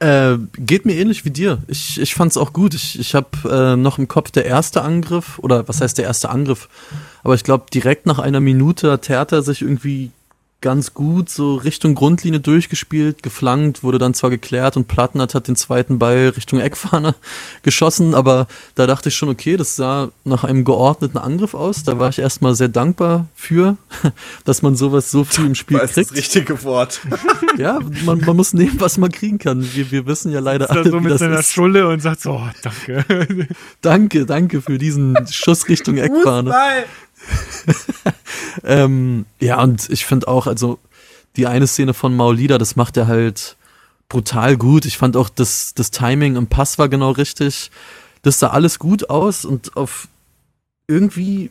[0.00, 1.58] äh, geht mir ähnlich wie dir.
[1.68, 2.74] Ich, ich fand es auch gut.
[2.74, 6.30] Ich, ich habe äh, noch im Kopf der erste Angriff, oder was heißt der erste
[6.30, 6.68] Angriff?
[7.22, 10.10] Aber ich glaube, direkt nach einer Minute hat Hertha sich irgendwie
[10.64, 15.56] ganz gut so Richtung Grundlinie durchgespielt, geflankt, wurde dann zwar geklärt und Plattnert hat den
[15.56, 17.14] zweiten Ball Richtung Eckfahne
[17.62, 21.82] geschossen, aber da dachte ich schon, okay, das sah nach einem geordneten Angriff aus.
[21.82, 23.76] Da war ich erstmal sehr dankbar für,
[24.46, 26.10] dass man sowas so viel im Spiel das kriegt.
[26.10, 27.00] Das richtige Wort.
[27.56, 29.64] Ja, man, man muss nehmen, was man kriegen kann.
[29.74, 31.52] Wir, wir wissen ja leider alle, so mit das seiner ist.
[31.52, 33.46] Schulle und sagt so, oh, danke.
[33.80, 36.50] danke, danke für diesen Schuss Richtung Eckfahne.
[36.50, 36.84] Fußball.
[38.64, 40.78] ähm, ja, und ich finde auch, also
[41.36, 43.56] die eine Szene von Maulida, das macht er halt
[44.08, 44.84] brutal gut.
[44.84, 47.70] Ich fand auch, das, das Timing im Pass war genau richtig.
[48.22, 50.08] Das sah alles gut aus und auf
[50.86, 51.50] irgendwie,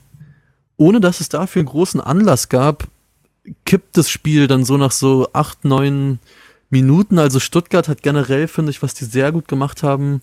[0.77, 2.87] ohne dass es dafür einen großen Anlass gab,
[3.65, 6.19] kippt das Spiel dann so nach so acht, neun
[6.69, 7.19] Minuten.
[7.19, 10.21] Also Stuttgart hat generell, finde ich, was die sehr gut gemacht haben.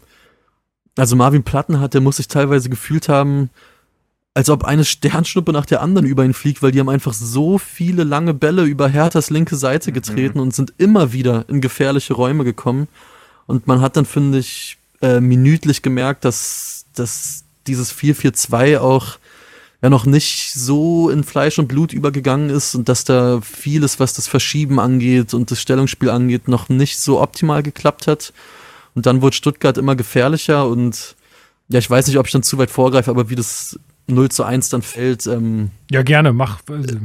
[0.96, 3.50] Also Marvin Platten hat, der muss sich teilweise gefühlt haben,
[4.34, 7.58] als ob eine Sternschnuppe nach der anderen über ihn fliegt, weil die haben einfach so
[7.58, 10.42] viele lange Bälle über Herthas linke Seite getreten mhm.
[10.42, 12.86] und sind immer wieder in gefährliche Räume gekommen.
[13.46, 19.18] Und man hat dann, finde ich, äh, minütlich gemerkt, dass, dass dieses 4-4-2 auch
[19.82, 24.12] ja noch nicht so in Fleisch und Blut übergegangen ist und dass da vieles, was
[24.12, 28.32] das Verschieben angeht und das Stellungsspiel angeht, noch nicht so optimal geklappt hat.
[28.94, 31.16] Und dann wurde Stuttgart immer gefährlicher und
[31.68, 33.78] ja, ich weiß nicht, ob ich dann zu weit vorgreife, aber wie das
[34.10, 35.26] 0 zu 1 dann fällt.
[35.26, 36.60] Ähm, ja, gerne, mach.
[36.68, 36.98] Also,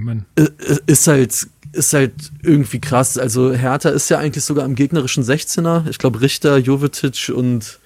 [0.86, 3.18] ist halt ist halt irgendwie krass.
[3.18, 5.90] Also Hertha ist ja eigentlich sogar im gegnerischen 16er.
[5.90, 7.80] Ich glaube, Richter, Jovetic und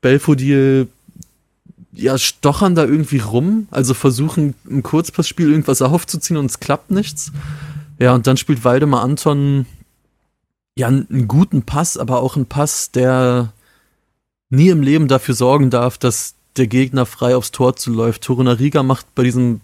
[0.00, 0.88] Belfodil
[1.92, 7.32] ja, stochern da irgendwie rum, also versuchen im Kurzpassspiel irgendwas aufzuziehen und es klappt nichts.
[7.98, 9.64] Ja, und dann spielt Waldemar Anton
[10.76, 13.52] ja einen guten Pass, aber auch einen Pass, der
[14.50, 18.22] nie im Leben dafür sorgen darf, dass der Gegner frei aufs Tor zuläuft.
[18.22, 19.60] Torunariga macht bei diesem,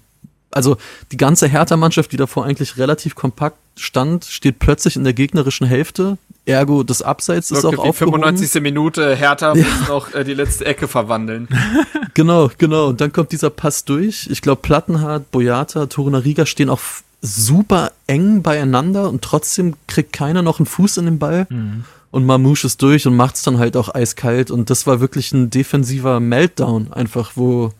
[0.51, 0.77] also
[1.11, 6.19] die ganze Hertha-Mannschaft, die davor eigentlich relativ kompakt stand, steht plötzlich in der gegnerischen Hälfte.
[6.45, 8.21] Ergo, das Abseits ist auch aufgehoben.
[8.21, 8.61] 95.
[8.63, 9.65] Minute, Hertha ja.
[9.65, 11.49] muss noch äh, die letzte Ecke verwandeln.
[12.15, 12.89] genau, genau.
[12.89, 14.29] Und dann kommt dieser Pass durch.
[14.31, 16.81] Ich glaube, Plattenhardt, Boyata, Torunariga stehen auch
[17.21, 21.47] super eng beieinander und trotzdem kriegt keiner noch einen Fuß in den Ball.
[21.49, 21.85] Mhm.
[22.13, 24.51] Und Mamouche ist durch und macht es dann halt auch eiskalt.
[24.51, 27.73] Und das war wirklich ein defensiver Meltdown, einfach, wo,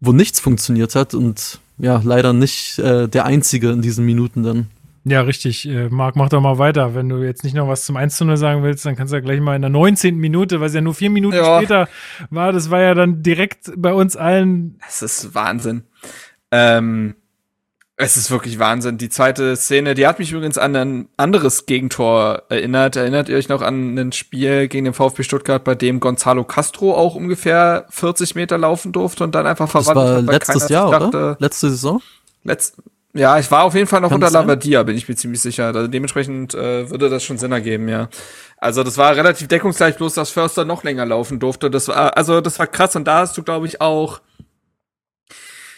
[0.00, 4.66] wo nichts funktioniert hat und ja, leider nicht äh, der einzige in diesen Minuten dann.
[5.04, 5.68] Ja, richtig.
[5.68, 6.94] Äh, Marc, mach doch mal weiter.
[6.94, 9.16] Wenn du jetzt nicht noch was zum 1 zu 0 sagen willst, dann kannst du
[9.16, 10.16] ja gleich mal in der 19.
[10.16, 11.58] Minute, weil es ja nur vier Minuten ja.
[11.58, 11.88] später
[12.30, 14.78] war, das war ja dann direkt bei uns allen.
[14.86, 15.82] Es ist Wahnsinn.
[16.52, 17.16] Ähm,
[17.98, 18.98] es ist wirklich Wahnsinn.
[18.98, 22.96] Die zweite Szene, die hat mich übrigens an ein anderes Gegentor erinnert.
[22.96, 26.94] Erinnert ihr euch noch an ein Spiel gegen den VfB Stuttgart, bei dem Gonzalo Castro
[26.94, 30.18] auch ungefähr 40 Meter laufen durfte und dann einfach verwandelt?
[30.18, 31.36] Das war letztes Jahr, dachte, oder?
[31.38, 32.02] Letzte Saison?
[32.44, 32.76] Letzt,
[33.14, 35.66] ja, ich war auf jeden Fall noch Kann unter Labadia, bin ich mir ziemlich sicher.
[35.66, 38.10] Also dementsprechend äh, würde das schon Sinn ergeben, ja.
[38.58, 41.70] Also das war relativ deckungsgleich, bloß dass Förster noch länger laufen durfte.
[41.70, 44.20] Das war, also das war krass und da hast du, glaube ich, auch,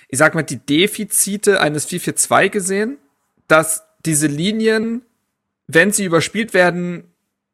[0.08, 2.98] ich sag mal, die Defizite eines 442 gesehen,
[3.46, 5.02] dass diese Linien,
[5.66, 7.04] wenn sie überspielt werden,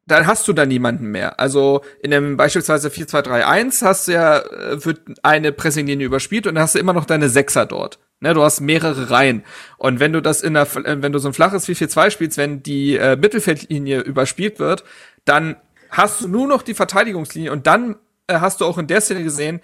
[0.07, 1.39] dann hast du da niemanden mehr.
[1.39, 6.63] Also in dem beispielsweise 4-2-3-1 hast du ja, äh, wird eine Pressinglinie überspielt und dann
[6.63, 7.99] hast du immer noch deine Sechser dort.
[8.21, 9.43] Ne, du hast mehrere Reihen.
[9.77, 12.61] Und wenn du das in der, äh, wenn du so ein flaches 4-4-2 spielst, wenn
[12.63, 14.83] die äh, Mittelfeldlinie überspielt wird,
[15.25, 15.57] dann
[15.89, 17.95] hast du nur noch die Verteidigungslinie und dann
[18.27, 19.59] äh, hast du auch in der Szene gesehen,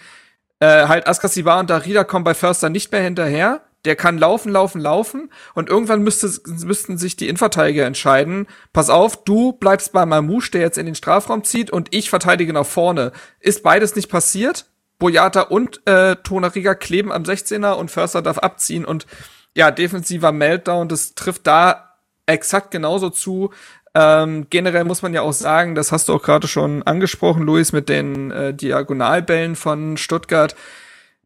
[0.61, 3.61] äh, halt Askasibar und Darida kommen bei Förster nicht mehr hinterher.
[3.83, 6.31] Der kann laufen, laufen, laufen und irgendwann müsste,
[6.63, 8.45] müssten sich die Innenverteidiger entscheiden.
[8.73, 12.53] Pass auf, du bleibst bei Mamouche, der jetzt in den Strafraum zieht und ich verteidige
[12.53, 13.11] nach vorne.
[13.39, 14.67] Ist beides nicht passiert?
[14.99, 19.07] Boyata und äh, Tonariga kleben am 16er und Förster darf abziehen und
[19.55, 21.95] ja, defensiver Meltdown, das trifft da
[22.27, 23.49] exakt genauso zu.
[23.93, 27.73] Ähm, generell muss man ja auch sagen, das hast du auch gerade schon angesprochen, Luis,
[27.73, 30.55] mit den äh, Diagonalbällen von Stuttgart,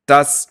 [0.05, 0.49] dass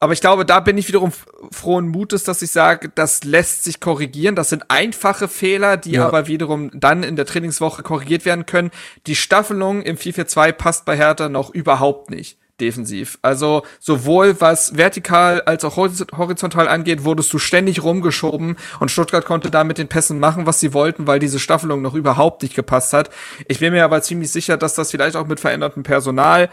[0.00, 1.12] aber ich glaube, da bin ich wiederum
[1.50, 4.34] frohen Mutes, dass ich sage, das lässt sich korrigieren.
[4.34, 6.06] Das sind einfache Fehler, die ja.
[6.06, 8.70] aber wiederum dann in der Trainingswoche korrigiert werden können.
[9.06, 13.18] Die Staffelung im 4-4-2 passt bei Hertha noch überhaupt nicht defensiv.
[13.22, 19.50] Also sowohl was vertikal als auch horizontal angeht, wurdest du ständig rumgeschoben und Stuttgart konnte
[19.50, 22.92] da mit den Pässen machen, was sie wollten, weil diese Staffelung noch überhaupt nicht gepasst
[22.92, 23.10] hat.
[23.48, 26.48] Ich bin mir aber ziemlich sicher, dass das vielleicht auch mit verändertem Personal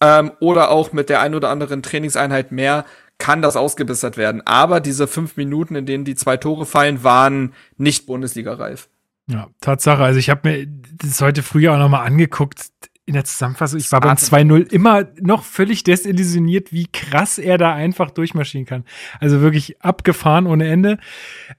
[0.00, 2.84] ähm, oder auch mit der ein oder anderen Trainingseinheit mehr
[3.18, 4.42] kann das ausgebessert werden.
[4.46, 8.88] Aber diese fünf Minuten, in denen die zwei Tore fallen, waren nicht Bundesliga-reif.
[9.28, 10.02] Ja, Tatsache.
[10.02, 10.66] Also ich habe mir
[10.98, 12.70] das heute früh auch nochmal angeguckt
[13.06, 17.72] in der Zusammenfassung, ich war beim 2-0 immer noch völlig desillusioniert, wie krass er da
[17.72, 18.84] einfach durchmarschieren kann.
[19.20, 20.98] Also wirklich abgefahren ohne Ende.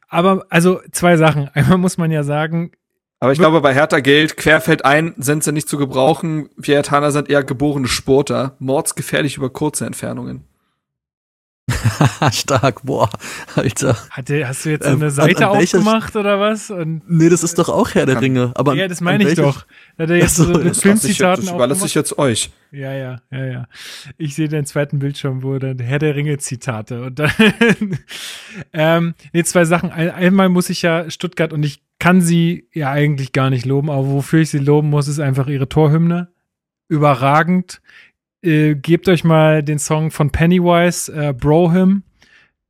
[0.10, 1.48] Aber also zwei Sachen.
[1.54, 2.72] Einmal muss man ja sagen,
[3.20, 6.50] aber ich glaube, bei Hertha gilt, querfeld ein sind sie nicht zu gebrauchen.
[6.56, 8.56] Wir Hertaner sind eher geborene Sporter.
[8.60, 10.44] Mordsgefährlich über kurze Entfernungen.
[12.32, 13.10] Stark, boah,
[13.56, 13.98] Alter.
[14.10, 16.72] Hatte, hast du jetzt so eine ähm, Seite an, an aufgemacht oder was?
[16.72, 18.52] Und nee, das ist doch auch Herr der Ringe.
[18.56, 19.66] Aber ja, das meine ich doch.
[19.98, 22.52] Hat er jetzt so, so Filmzitaten Das überlasse ich jetzt euch.
[22.72, 23.68] Ja, ja, ja, ja.
[24.18, 27.32] Ich sehe den zweiten Bildschirm, wo dann Herr der Ringe Zitate und dann
[28.74, 29.92] ähm, nee, zwei Sachen.
[29.92, 34.08] Einmal muss ich ja Stuttgart und ich kann sie ja eigentlich gar nicht loben, aber
[34.08, 36.30] wofür ich sie loben muss, ist einfach ihre Torhymne.
[36.90, 37.82] Überragend
[38.42, 42.04] äh, gebt euch mal den Song von Pennywise, äh, Bro Him.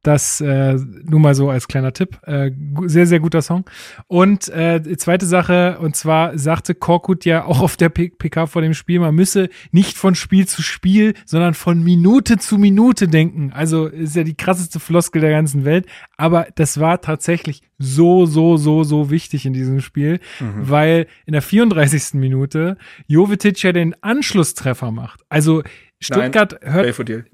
[0.07, 2.17] Das äh, nur mal so als kleiner Tipp.
[2.23, 2.51] Äh,
[2.85, 3.65] sehr, sehr guter Song.
[4.07, 8.73] Und äh, zweite Sache, und zwar sagte Korkut ja auch auf der PK vor dem
[8.73, 13.51] Spiel, man müsse nicht von Spiel zu Spiel, sondern von Minute zu Minute denken.
[13.51, 15.85] Also ist ja die krasseste Floskel der ganzen Welt.
[16.15, 20.69] Aber das war tatsächlich so, so, so, so wichtig in diesem Spiel, mhm.
[20.69, 22.13] weil in der 34.
[22.13, 22.77] Minute
[23.07, 25.25] Jovetic ja den Anschlusstreffer macht.
[25.27, 25.63] Also
[25.99, 26.83] Stuttgart Nein, hört.
[26.83, 27.25] Belfodil.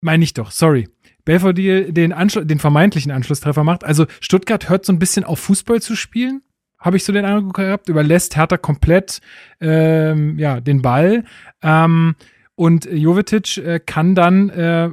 [0.00, 0.88] Meine ich doch, sorry.
[1.24, 3.84] Belfodil den, Anschlu den vermeintlichen Anschlusstreffer macht.
[3.84, 6.42] Also Stuttgart hört so ein bisschen auf Fußball zu spielen,
[6.78, 9.20] habe ich so den Eindruck gehabt, überlässt Hertha komplett
[9.60, 11.24] ähm, ja, den Ball.
[11.62, 12.14] Ähm,
[12.54, 14.90] und Jovetic äh, kann dann äh,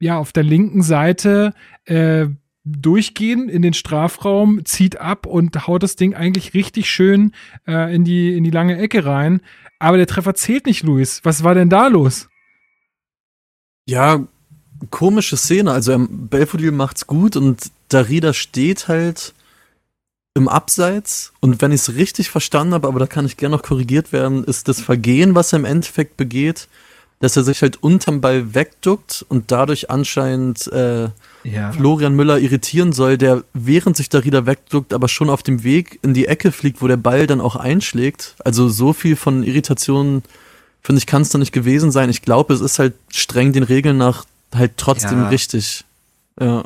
[0.00, 1.54] ja auf der linken Seite
[1.84, 2.26] äh,
[2.64, 7.32] durchgehen in den Strafraum, zieht ab und haut das Ding eigentlich richtig schön
[7.66, 9.40] äh, in, die, in die lange Ecke rein.
[9.78, 11.20] Aber der Treffer zählt nicht, Luis.
[11.24, 12.28] Was war denn da los?
[13.86, 14.26] Ja,
[14.90, 15.72] komische Szene.
[15.72, 19.34] Also ähm, Belfodil macht's gut und Darida steht halt
[20.34, 21.32] im Abseits.
[21.40, 24.44] Und wenn ich es richtig verstanden habe, aber da kann ich gerne noch korrigiert werden,
[24.44, 26.68] ist das Vergehen, was er im Endeffekt begeht,
[27.20, 31.08] dass er sich halt unterm Ball wegduckt und dadurch anscheinend äh,
[31.42, 31.72] ja.
[31.72, 36.14] Florian Müller irritieren soll, der während sich Darida wegduckt, aber schon auf dem Weg in
[36.14, 38.36] die Ecke fliegt, wo der Ball dann auch einschlägt.
[38.44, 40.22] Also so viel von Irritationen,
[40.80, 42.08] finde ich, kann es da nicht gewesen sein.
[42.08, 45.28] Ich glaube, es ist halt streng den Regeln nach halt trotzdem ja.
[45.28, 45.84] richtig.
[46.40, 46.64] Ja.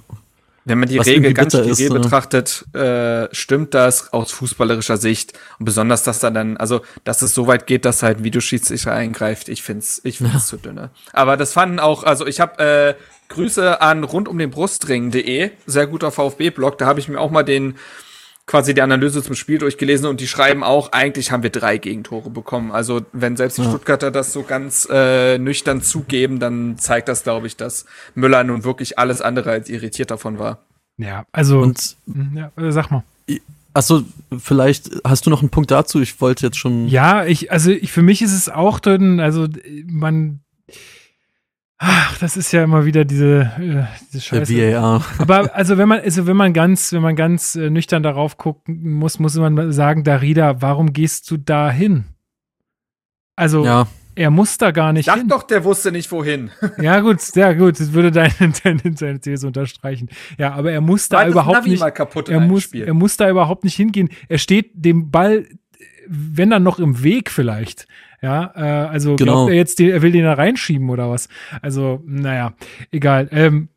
[0.64, 5.32] Wenn man die Was Regel ganz steriil ist, betrachtet, äh, stimmt das aus fußballerischer Sicht.
[5.58, 8.92] Und besonders, dass da dann, also, dass es so weit geht, dass halt ein Videoschiedsrichter
[8.92, 9.48] eingreift.
[9.48, 10.40] Ich find's, ich find's ja.
[10.40, 10.90] zu dünne.
[11.12, 12.94] Aber das fanden auch, also ich habe äh,
[13.28, 16.78] Grüße an rund um den Brustring.de, sehr guter VfB-Blog.
[16.78, 17.76] Da habe ich mir auch mal den
[18.46, 22.30] quasi die Analyse zum Spiel durchgelesen und die schreiben auch, eigentlich haben wir drei Gegentore
[22.30, 22.72] bekommen.
[22.72, 23.68] Also wenn selbst die ja.
[23.68, 28.64] Stuttgarter das so ganz äh, nüchtern zugeben, dann zeigt das, glaube ich, dass Müller nun
[28.64, 30.66] wirklich alles andere als irritiert davon war.
[30.98, 33.04] Ja, also und, hm, ja, äh, sag mal.
[33.74, 34.02] Achso,
[34.38, 36.00] vielleicht hast du noch einen Punkt dazu?
[36.02, 36.88] Ich wollte jetzt schon.
[36.88, 39.48] Ja, ich, also ich, für mich ist es auch drin, also
[39.86, 40.40] man
[41.84, 43.82] Ach, das ist ja immer wieder diese, äh,
[44.12, 44.54] diese Scheiße.
[44.54, 45.04] Der VAR.
[45.18, 48.92] Aber also wenn man, also wenn man ganz, wenn man ganz äh, nüchtern darauf gucken
[48.92, 52.04] muss, muss man sagen, Darida, warum gehst du da hin?
[53.34, 53.88] Also ja.
[54.14, 55.28] er muss da gar nicht Sag hin.
[55.28, 56.52] doch, der wusste nicht wohin.
[56.80, 58.32] Ja gut, sehr gut, das würde deine,
[58.62, 60.08] deine, deine These unterstreichen.
[60.38, 61.82] Ja, aber er muss da überhaupt nicht.
[61.82, 64.08] er muss, er muss da überhaupt nicht hingehen.
[64.28, 65.48] Er steht dem Ball,
[66.06, 67.88] wenn dann noch im Weg vielleicht.
[68.22, 69.32] Ja, äh, also genau.
[69.32, 71.28] glaubt er jetzt, er will den da reinschieben oder was?
[71.60, 72.54] Also, naja,
[72.92, 73.28] egal.
[73.32, 73.68] Ähm,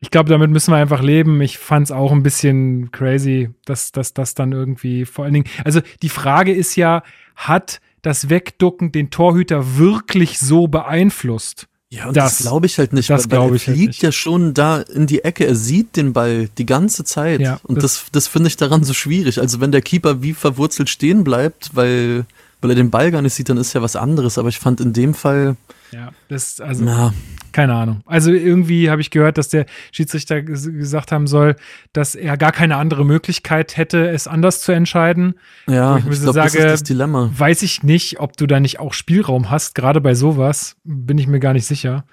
[0.00, 1.40] ich glaube, damit müssen wir einfach leben.
[1.42, 5.46] Ich fand es auch ein bisschen crazy, dass das dann irgendwie vor allen Dingen.
[5.64, 7.02] Also die Frage ist ja,
[7.36, 11.66] hat das Wegducken den Torhüter wirklich so beeinflusst?
[11.92, 13.10] Ja, und das, das glaube ich halt nicht.
[13.10, 14.02] Das glaube ich halt nicht.
[14.02, 15.44] ja schon da in die Ecke.
[15.44, 17.40] Er sieht den Ball die ganze Zeit.
[17.40, 19.40] Ja, und das, das, das finde ich daran so schwierig.
[19.40, 22.26] Also wenn der Keeper wie verwurzelt stehen bleibt, weil
[22.60, 24.38] weil er den Ball gar nicht sieht, dann ist ja was anderes.
[24.38, 25.56] Aber ich fand in dem Fall.
[25.92, 27.12] Ja, das, also, na.
[27.52, 28.02] keine Ahnung.
[28.06, 31.56] Also irgendwie habe ich gehört, dass der Schiedsrichter gesagt haben soll,
[31.92, 35.34] dass er gar keine andere Möglichkeit hätte, es anders zu entscheiden.
[35.66, 37.30] Ja, ich, ich glaube, das ist das Dilemma.
[37.36, 41.26] Weiß ich nicht, ob du da nicht auch Spielraum hast, gerade bei sowas, bin ich
[41.26, 42.04] mir gar nicht sicher.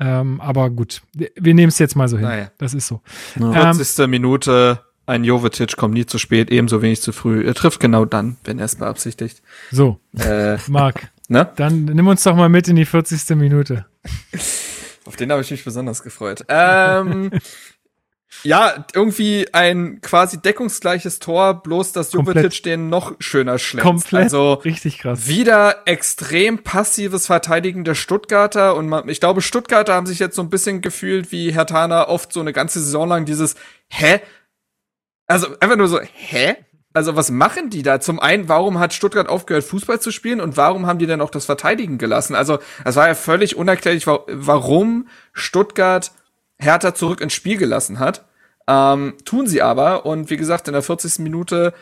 [0.00, 2.26] Ähm, aber gut, wir nehmen es jetzt mal so hin.
[2.26, 2.50] Naja.
[2.58, 3.00] Das ist so.
[3.38, 3.74] Ja.
[3.74, 3.98] 40.
[3.98, 7.46] Ähm, Minute ein Jovetic kommt nie zu spät, ebenso wenig zu früh.
[7.46, 9.42] Er trifft genau dann, wenn er es beabsichtigt.
[9.70, 11.50] So, äh, Marc, ne?
[11.56, 13.36] dann nimm uns doch mal mit in die 40.
[13.36, 13.86] Minute.
[15.04, 16.44] Auf den habe ich mich besonders gefreut.
[16.48, 17.30] Ähm,
[18.42, 23.86] ja, irgendwie ein quasi deckungsgleiches Tor, bloß dass Jovetic den noch schöner schlägt.
[23.86, 24.24] Komplett.
[24.24, 25.26] Also richtig krass.
[25.26, 30.42] Wieder extrem passives Verteidigen der Stuttgarter und man, ich glaube, Stuttgarter haben sich jetzt so
[30.42, 33.54] ein bisschen gefühlt wie Herr Tana oft so eine ganze Saison lang dieses
[33.88, 34.20] Hä,
[35.28, 36.56] also einfach nur so, hä?
[36.94, 38.00] Also was machen die da?
[38.00, 41.30] Zum einen, warum hat Stuttgart aufgehört, Fußball zu spielen und warum haben die denn auch
[41.30, 42.34] das Verteidigen gelassen?
[42.34, 46.10] Also es war ja völlig unerklärlich, warum Stuttgart
[46.58, 48.24] Hertha zurück ins Spiel gelassen hat.
[48.66, 51.20] Ähm, tun sie aber und wie gesagt, in der 40.
[51.20, 51.72] Minute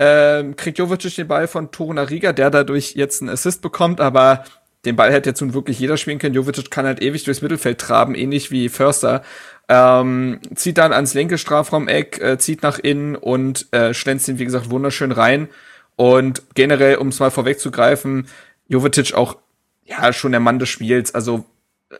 [0.00, 4.44] ähm, kriegt Jovic den Ball von Torunariga, der dadurch jetzt einen Assist bekommt, aber
[4.84, 6.34] den Ball hätte jetzt nun wirklich jeder spielen können.
[6.34, 9.22] Jovic kann halt ewig durchs Mittelfeld traben, ähnlich wie Förster.
[9.68, 14.44] Ähm, zieht dann ans linke Strafraumeck, äh, zieht nach innen und äh, schlänzt ihn, wie
[14.44, 15.48] gesagt, wunderschön rein.
[15.96, 18.28] Und generell, um es mal vorwegzugreifen,
[18.68, 19.38] Jovetic auch
[19.84, 21.44] ja schon der Mann des Spiels, also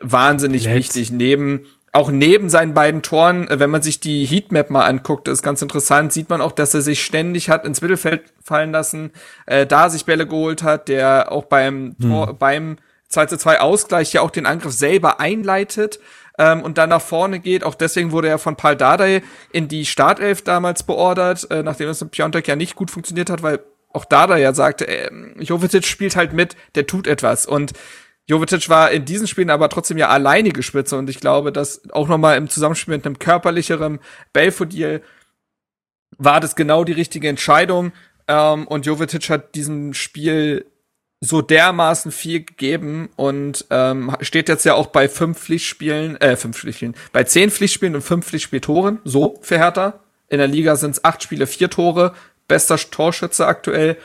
[0.00, 0.76] wahnsinnig Let's.
[0.76, 1.10] wichtig.
[1.10, 5.42] Neben auch neben seinen beiden Toren, äh, wenn man sich die Heatmap mal anguckt, ist
[5.42, 9.10] ganz interessant, sieht man auch, dass er sich ständig hat ins Mittelfeld fallen lassen,
[9.46, 12.10] äh, da sich Bälle geholt hat, der auch beim hm.
[12.10, 12.76] Tor, beim
[13.08, 16.00] 2 zu 2 Ausgleich ja auch den Angriff selber einleitet.
[16.38, 17.64] Ähm, und dann nach vorne geht.
[17.64, 19.22] Auch deswegen wurde er von Paul Dardai
[19.52, 23.42] in die Startelf damals beordert, äh, nachdem es mit Piontek ja nicht gut funktioniert hat,
[23.42, 23.60] weil
[23.92, 27.46] auch Dardai ja sagte, äh, Jovetic spielt halt mit, der tut etwas.
[27.46, 27.72] Und
[28.28, 32.08] Jovetic war in diesen Spielen aber trotzdem ja alleinige Spitze und ich glaube, dass auch
[32.08, 34.00] nochmal im Zusammenspiel mit einem körperlicheren
[34.32, 35.02] Belfodil
[36.18, 37.92] war das genau die richtige Entscheidung.
[38.28, 40.66] Ähm, und Jovetic hat diesem Spiel
[41.20, 46.58] so dermaßen viel gegeben und ähm, steht jetzt ja auch bei fünf Pflichtspielen, äh, fünf
[46.58, 50.00] Pflichtspielen, bei zehn Pflichtspielen und fünf Pflichtspieltoren, so für Hertha.
[50.28, 52.12] In der Liga sind es acht Spiele, vier Tore,
[52.48, 53.96] bester Torschütze aktuell.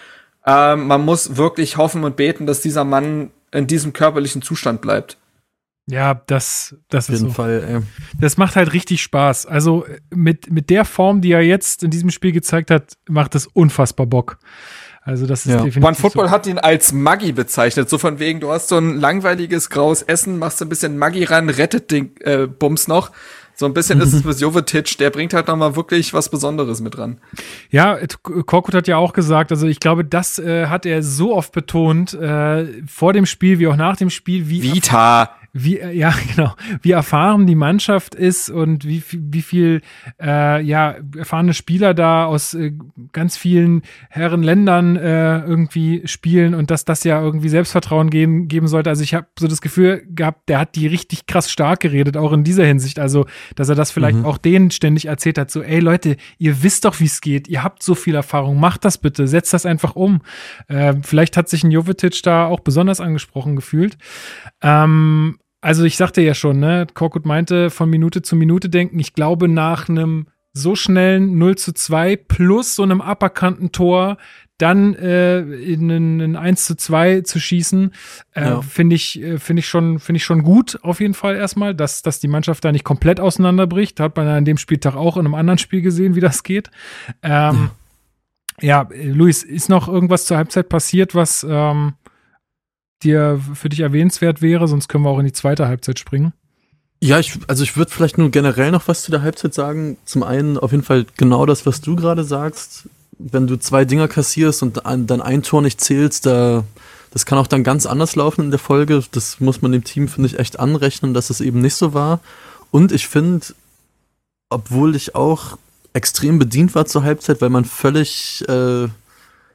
[0.45, 5.17] Ähm, man muss wirklich hoffen und beten, dass dieser Mann in diesem körperlichen Zustand bleibt.
[5.87, 7.35] Ja, das, das Auf ist jeden so.
[7.35, 7.81] Fall, ey.
[8.19, 9.45] Das macht halt richtig Spaß.
[9.45, 13.47] Also mit, mit der Form, die er jetzt in diesem Spiel gezeigt hat, macht es
[13.47, 14.37] unfassbar Bock.
[15.03, 15.57] Also das ist Ja.
[15.63, 16.31] definitiv One Football so.
[16.31, 20.37] hat ihn als Maggi bezeichnet, so von wegen, du hast so ein langweiliges graues Essen,
[20.37, 23.09] machst ein bisschen Maggi ran, rettet den äh, Bums noch.
[23.55, 26.81] So ein bisschen ist es mit Jovetic, der bringt halt noch mal wirklich was Besonderes
[26.81, 27.19] mit ran.
[27.69, 31.51] Ja, Korkut hat ja auch gesagt, also ich glaube, das äh, hat er so oft
[31.51, 35.31] betont, äh, vor dem Spiel wie auch nach dem Spiel, wie Vita.
[35.53, 39.81] Wie äh, ja genau wie erfahren die Mannschaft ist und wie viel- wie viel
[40.21, 42.71] äh, ja erfahrene Spieler da aus äh,
[43.11, 48.89] ganz vielen Herrenländern äh, irgendwie spielen und dass das ja irgendwie Selbstvertrauen geben, geben sollte.
[48.89, 52.33] Also ich habe so das Gefühl gehabt, der hat die richtig krass stark geredet, auch
[52.33, 52.99] in dieser Hinsicht.
[52.99, 53.25] Also
[53.55, 56.99] dass er das vielleicht auch denen ständig erzählt hat, so ey Leute, ihr wisst doch,
[56.99, 60.21] wie es geht, ihr habt so viel Erfahrung, macht das bitte, setzt das einfach um.
[60.67, 63.97] Äh, vielleicht hat sich ein Jovetic da auch besonders angesprochen gefühlt.
[64.61, 68.99] Ähm, also ich sagte ja schon, ne, Korkut meinte von Minute zu Minute denken.
[68.99, 74.17] Ich glaube, nach einem so schnellen 0 zu 2 plus so einem aberkannten Tor
[74.57, 77.91] dann äh, in ein, ein 1 zu 2 zu schießen,
[78.33, 78.61] äh, Ja.
[78.61, 82.01] finde ich, äh, finde ich schon, finde ich schon gut, auf jeden Fall erstmal, dass,
[82.03, 83.99] dass die Mannschaft da nicht komplett auseinanderbricht.
[83.99, 86.69] Hat man ja an dem Spieltag auch in einem anderen Spiel gesehen, wie das geht.
[87.23, 87.71] Ähm,
[88.59, 91.93] ja, äh, Luis, ist noch irgendwas zur Halbzeit passiert, was ähm,
[93.03, 94.67] dir für dich erwähnenswert wäre?
[94.67, 96.33] Sonst können wir auch in die zweite Halbzeit springen.
[97.03, 99.97] Ja, ich, also ich würde vielleicht nur generell noch was zu der Halbzeit sagen.
[100.05, 102.87] Zum einen auf jeden Fall genau das, was du gerade sagst.
[103.17, 106.63] Wenn du zwei Dinger kassierst und dann ein Tor nicht zählst, da,
[107.11, 109.03] das kann auch dann ganz anders laufen in der Folge.
[109.11, 112.19] Das muss man dem Team, finde ich, echt anrechnen, dass es eben nicht so war.
[112.69, 113.47] Und ich finde,
[114.49, 115.57] obwohl ich auch
[115.93, 118.87] extrem bedient war zur Halbzeit, weil man völlig, äh,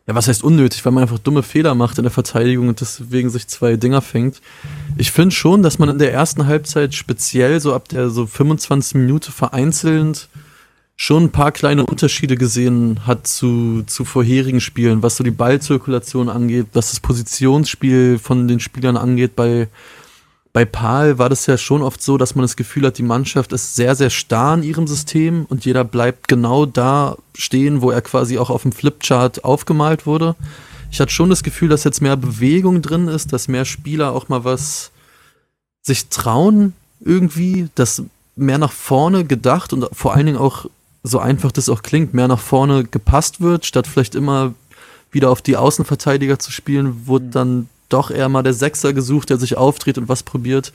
[0.06, 3.28] ja, was heißt unnötig, weil man einfach dumme Fehler macht in der Verteidigung und deswegen
[3.28, 4.40] sich zwei Dinger fängt.
[4.96, 8.94] Ich finde schon, dass man in der ersten Halbzeit speziell so ab der so 25
[8.94, 10.28] Minute vereinzelt
[10.96, 16.30] schon ein paar kleine Unterschiede gesehen hat zu, zu vorherigen Spielen, was so die Ballzirkulation
[16.30, 19.36] angeht, was das Positionsspiel von den Spielern angeht.
[19.36, 19.68] Bei,
[20.56, 23.52] bei Paul war das ja schon oft so, dass man das Gefühl hat, die Mannschaft
[23.52, 28.00] ist sehr, sehr starr in ihrem System und jeder bleibt genau da stehen, wo er
[28.00, 30.34] quasi auch auf dem Flipchart aufgemalt wurde.
[30.90, 34.30] Ich hatte schon das Gefühl, dass jetzt mehr Bewegung drin ist, dass mehr Spieler auch
[34.30, 34.92] mal was
[35.82, 38.04] sich trauen irgendwie, dass
[38.34, 40.64] mehr nach vorne gedacht und vor allen Dingen auch,
[41.02, 44.54] so einfach das auch klingt, mehr nach vorne gepasst wird, statt vielleicht immer
[45.10, 49.38] wieder auf die Außenverteidiger zu spielen, wurde dann doch eher mal der Sechser gesucht, der
[49.38, 50.72] sich auftritt und was probiert.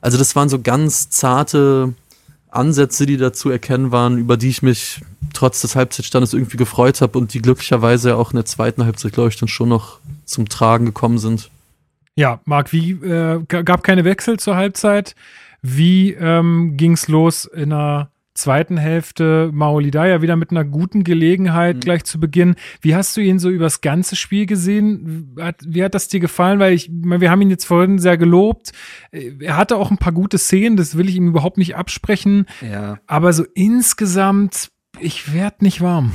[0.00, 1.94] Also das waren so ganz zarte
[2.50, 5.02] Ansätze, die dazu erkennen waren, über die ich mich
[5.34, 9.28] trotz des Halbzeitstandes irgendwie gefreut habe und die glücklicherweise auch in der zweiten Halbzeit, glaube
[9.28, 11.50] ich, dann schon noch zum Tragen gekommen sind.
[12.14, 15.14] Ja, Marc, wie äh, gab keine Wechsel zur Halbzeit?
[15.62, 19.50] Wie ähm, ging's los in der zweiten Hälfte?
[19.52, 21.80] Maolidaya wieder mit einer guten Gelegenheit Mhm.
[21.80, 22.54] gleich zu Beginn.
[22.80, 25.34] Wie hast du ihn so übers ganze Spiel gesehen?
[25.38, 26.58] Hat, wie hat das dir gefallen?
[26.58, 28.72] Weil ich, wir haben ihn jetzt vorhin sehr gelobt.
[29.10, 32.46] Äh, Er hatte auch ein paar gute Szenen, das will ich ihm überhaupt nicht absprechen.
[32.62, 32.98] Ja.
[33.06, 34.70] Aber so insgesamt,
[35.00, 36.12] ich werd nicht warm.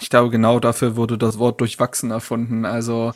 [0.00, 2.64] Ich glaube, genau dafür wurde das Wort durchwachsen erfunden.
[2.64, 3.12] Also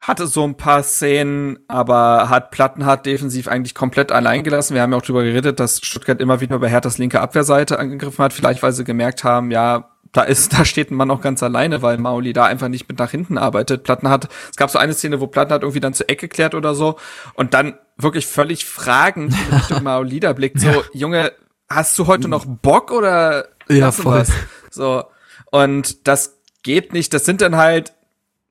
[0.00, 4.74] hatte so ein paar Szenen, aber hat Plattenhardt defensiv eigentlich komplett allein gelassen.
[4.74, 8.24] Wir haben ja auch drüber geredet, dass Stuttgart immer wieder bei Herthas linke Abwehrseite angegriffen
[8.24, 8.32] hat.
[8.32, 11.82] Vielleicht, weil sie gemerkt haben, ja, da ist, da steht ein Mann auch ganz alleine,
[11.82, 13.82] weil Mauli da einfach nicht mit nach hinten arbeitet.
[13.82, 16.96] Plattenhardt, es gab so eine Szene, wo Plattenhardt irgendwie dann zur Ecke klärt oder so
[17.34, 20.60] und dann wirklich völlig fragend in Richtung Mauli da blickt.
[20.60, 21.32] So, Junge,
[21.68, 24.24] hast du heute noch Bock oder Ja, voll.
[24.70, 25.04] So.
[25.50, 27.12] Und das geht nicht.
[27.12, 27.92] Das sind dann halt,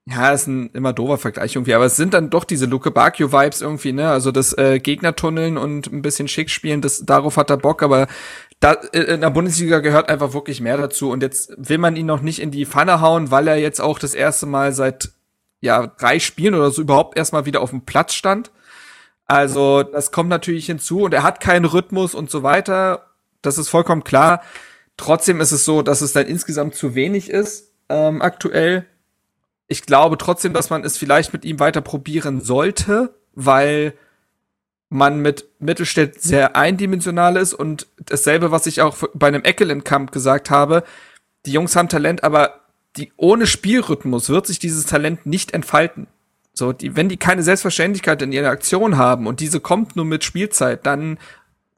[0.10, 3.61] ja, ist ein immer doofer Vergleich irgendwie, aber es sind dann doch diese Luke Bakio-Vibes
[3.61, 4.10] irgendwie, ne?
[4.10, 8.07] Also das äh, Gegnertunneln und ein bisschen schick spielen, das, darauf hat er Bock, aber
[8.60, 11.11] da, äh, in der Bundesliga gehört einfach wirklich mehr dazu.
[11.11, 13.99] Und jetzt will man ihn noch nicht in die Pfanne hauen, weil er jetzt auch
[13.99, 15.11] das erste Mal seit
[15.61, 18.52] ja, drei Spielen oder so überhaupt erstmal wieder auf dem Platz stand.
[19.26, 23.06] Also das kommt natürlich hinzu und er hat keinen Rhythmus und so weiter.
[23.41, 24.41] Das ist vollkommen klar.
[24.98, 28.86] Trotzdem ist es so, dass es dann insgesamt zu wenig ist ähm, aktuell.
[29.70, 33.94] Ich glaube trotzdem, dass man es vielleicht mit ihm weiter probieren sollte, weil
[34.90, 40.50] man mit Mittelstädt sehr eindimensional ist und dasselbe, was ich auch bei einem Eckelenkamp gesagt
[40.50, 40.84] habe.
[41.46, 42.62] Die Jungs haben Talent, aber
[42.98, 46.08] die ohne Spielrhythmus wird sich dieses Talent nicht entfalten.
[46.54, 50.24] So, die, wenn die keine Selbstverständlichkeit in ihrer Aktion haben und diese kommt nur mit
[50.24, 51.20] Spielzeit, dann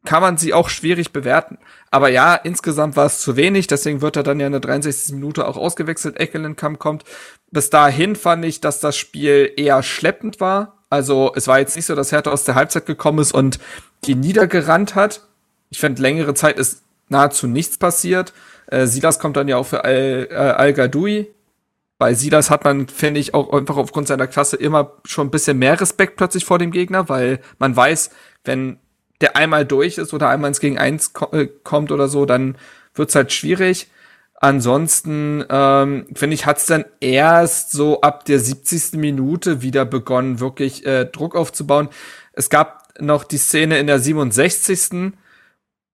[0.05, 1.59] kann man sie auch schwierig bewerten.
[1.91, 5.13] Aber ja, insgesamt war es zu wenig, deswegen wird er dann ja in der 63.
[5.13, 7.03] Minute auch ausgewechselt, Eckelenkamp kommt.
[7.51, 10.77] Bis dahin fand ich, dass das Spiel eher schleppend war.
[10.89, 13.59] Also es war jetzt nicht so, dass Hertha aus der Halbzeit gekommen ist und
[14.05, 15.21] die niedergerannt hat.
[15.69, 18.33] Ich finde, längere Zeit ist nahezu nichts passiert.
[18.67, 21.27] Äh, Silas kommt dann ja auch für Al, äh, Al Gadoui.
[21.97, 25.59] Bei Silas hat man, finde ich, auch einfach aufgrund seiner Klasse immer schon ein bisschen
[25.59, 28.09] mehr Respekt plötzlich vor dem Gegner, weil man weiß,
[28.43, 28.79] wenn
[29.19, 32.57] der einmal durch ist oder einmal ins Gegen eins äh, kommt oder so, dann
[32.95, 33.87] wird's halt schwierig.
[34.43, 38.93] Ansonsten, ähm, finde ich, hat's dann erst so ab der 70.
[38.93, 41.89] Minute wieder begonnen, wirklich äh, Druck aufzubauen.
[42.33, 45.13] Es gab noch die Szene in der 67.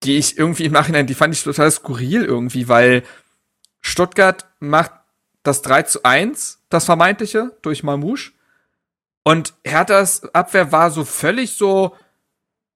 [0.04, 3.04] Die ich irgendwie im Nachhinein, die fand ich total skurril irgendwie, weil
[3.82, 4.92] Stuttgart macht
[5.44, 8.32] das 3 zu 1, das vermeintliche, durch Mamouche.
[9.24, 11.96] Und Herthas Abwehr war so völlig so,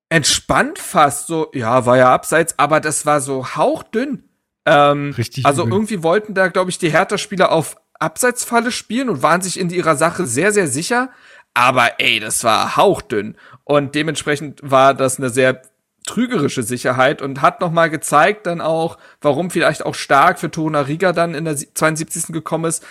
[0.10, 4.28] entspannt fast so, ja, war ja abseits, aber das war so hauchdünn.
[4.66, 5.46] Ähm, Richtig.
[5.46, 5.74] also übel.
[5.74, 9.96] irgendwie wollten da, glaube ich, die Hertha-Spieler auf Abseitsfalle spielen und waren sich in ihrer
[9.96, 11.10] Sache sehr, sehr sicher.
[11.54, 13.36] Aber ey, das war hauchdünn.
[13.64, 15.62] Und dementsprechend war das eine sehr
[16.06, 21.14] trügerische Sicherheit und hat nochmal gezeigt dann auch, warum vielleicht auch stark für Toruna Riga
[21.14, 22.34] dann in der 72.
[22.34, 22.84] gekommen ist.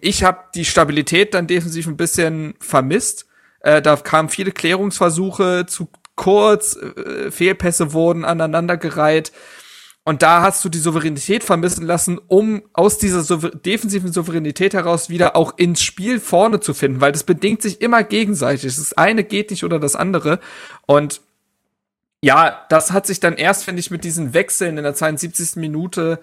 [0.00, 3.26] Ich habe die Stabilität dann defensiv ein bisschen vermisst.
[3.60, 9.32] Äh, da kamen viele Klärungsversuche zu kurz, äh, Fehlpässe wurden aneinandergereiht.
[10.08, 15.10] Und da hast du die Souveränität vermissen lassen, um aus dieser souver defensiven Souveränität heraus
[15.10, 18.62] wieder auch ins Spiel vorne zu finden, weil das bedingt sich immer gegenseitig.
[18.76, 20.38] Das eine geht nicht oder das andere.
[20.86, 21.22] Und
[22.22, 25.56] ja, das hat sich dann erst, finde ich, mit diesen Wechseln in der 72.
[25.56, 26.20] Minute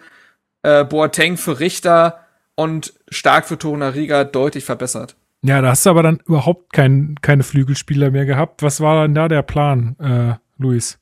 [0.61, 2.21] äh, Boateng für Richter
[2.55, 5.17] und stark für Toruna Riga deutlich verbessert.
[5.41, 8.63] Ja, da hast du aber dann überhaupt kein, keine Flügelspieler mehr gehabt.
[8.63, 10.99] Was war dann da der Plan, äh, Luis?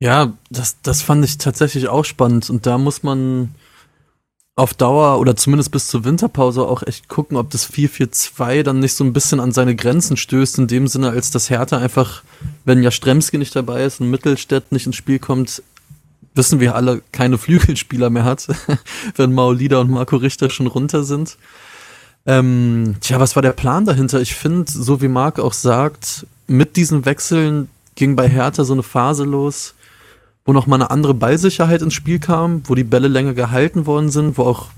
[0.00, 2.50] Ja, das, das fand ich tatsächlich auch spannend.
[2.50, 3.54] Und da muss man
[4.56, 8.94] auf Dauer oder zumindest bis zur Winterpause auch echt gucken, ob das 4-4-2 dann nicht
[8.94, 12.22] so ein bisschen an seine Grenzen stößt, in dem Sinne, als das Hertha einfach,
[12.64, 15.62] wenn ja Stremski nicht dabei ist und Mittelstädt nicht ins Spiel kommt,
[16.34, 18.46] wissen wir alle, keine Flügelspieler mehr hat,
[19.16, 21.36] wenn Maulida und Marco Richter schon runter sind.
[22.26, 24.20] Ähm, tja, was war der Plan dahinter?
[24.20, 28.82] Ich finde, so wie Marc auch sagt, mit diesen Wechseln ging bei Hertha so eine
[28.82, 29.74] Phase los,
[30.44, 34.10] wo noch mal eine andere Ballsicherheit ins Spiel kam, wo die Bälle länger gehalten worden
[34.10, 34.68] sind, wo auch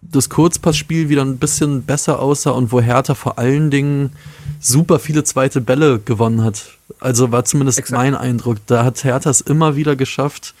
[0.00, 4.12] das Kurzpassspiel wieder ein bisschen besser aussah und wo Hertha vor allen Dingen
[4.60, 6.78] super viele zweite Bälle gewonnen hat.
[7.00, 7.98] Also war zumindest Exakt.
[8.00, 8.58] mein Eindruck.
[8.66, 10.54] Da hat Hertha es immer wieder geschafft,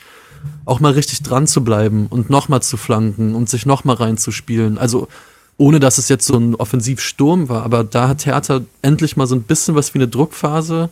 [0.66, 3.94] auch mal richtig dran zu bleiben und noch mal zu flanken und sich noch mal
[3.94, 4.76] reinzuspielen.
[4.76, 5.08] Also
[5.56, 9.34] ohne dass es jetzt so ein Offensivsturm war, aber da hat Hertha endlich mal so
[9.34, 10.90] ein bisschen was wie eine Druckphase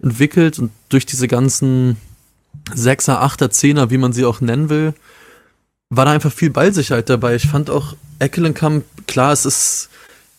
[0.00, 1.96] entwickelt und durch diese ganzen
[2.74, 4.94] Sechser, Achter, Zehner, wie man sie auch nennen will,
[5.90, 7.34] war da einfach viel Ballsicherheit dabei.
[7.34, 9.88] Ich fand auch Eckelenkamp, klar, es ist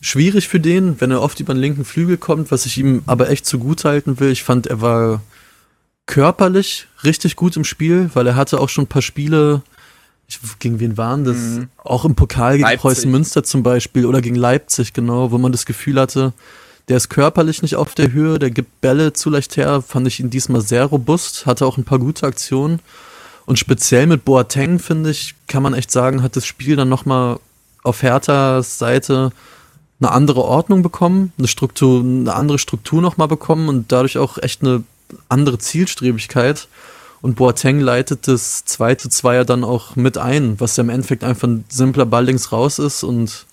[0.01, 3.29] schwierig für den, wenn er oft über den linken Flügel kommt, was ich ihm aber
[3.29, 4.31] echt zugutehalten will.
[4.31, 5.21] Ich fand, er war
[6.05, 9.61] körperlich richtig gut im Spiel, weil er hatte auch schon ein paar Spiele,
[10.27, 11.37] ich, gegen wen waren das?
[11.37, 11.69] Mhm.
[11.77, 12.81] Auch im Pokal gegen Leipzig.
[12.81, 16.33] Preußen Münster zum Beispiel oder gegen Leipzig, genau, wo man das Gefühl hatte,
[16.89, 20.19] der ist körperlich nicht auf der Höhe, der gibt Bälle zu leicht her, fand ich
[20.19, 22.79] ihn diesmal sehr robust, hatte auch ein paar gute Aktionen.
[23.45, 27.39] Und speziell mit Boateng, finde ich, kann man echt sagen, hat das Spiel dann nochmal
[27.83, 29.31] auf Herthas Seite
[29.99, 34.63] eine andere Ordnung bekommen, eine Struktur, eine andere Struktur nochmal bekommen und dadurch auch echt
[34.63, 34.83] eine
[35.29, 36.67] andere Zielstrebigkeit.
[37.21, 41.47] Und Boateng leitet das zweite Zweier dann auch mit ein, was ja im Endeffekt einfach
[41.47, 43.45] ein simpler Ball links raus ist und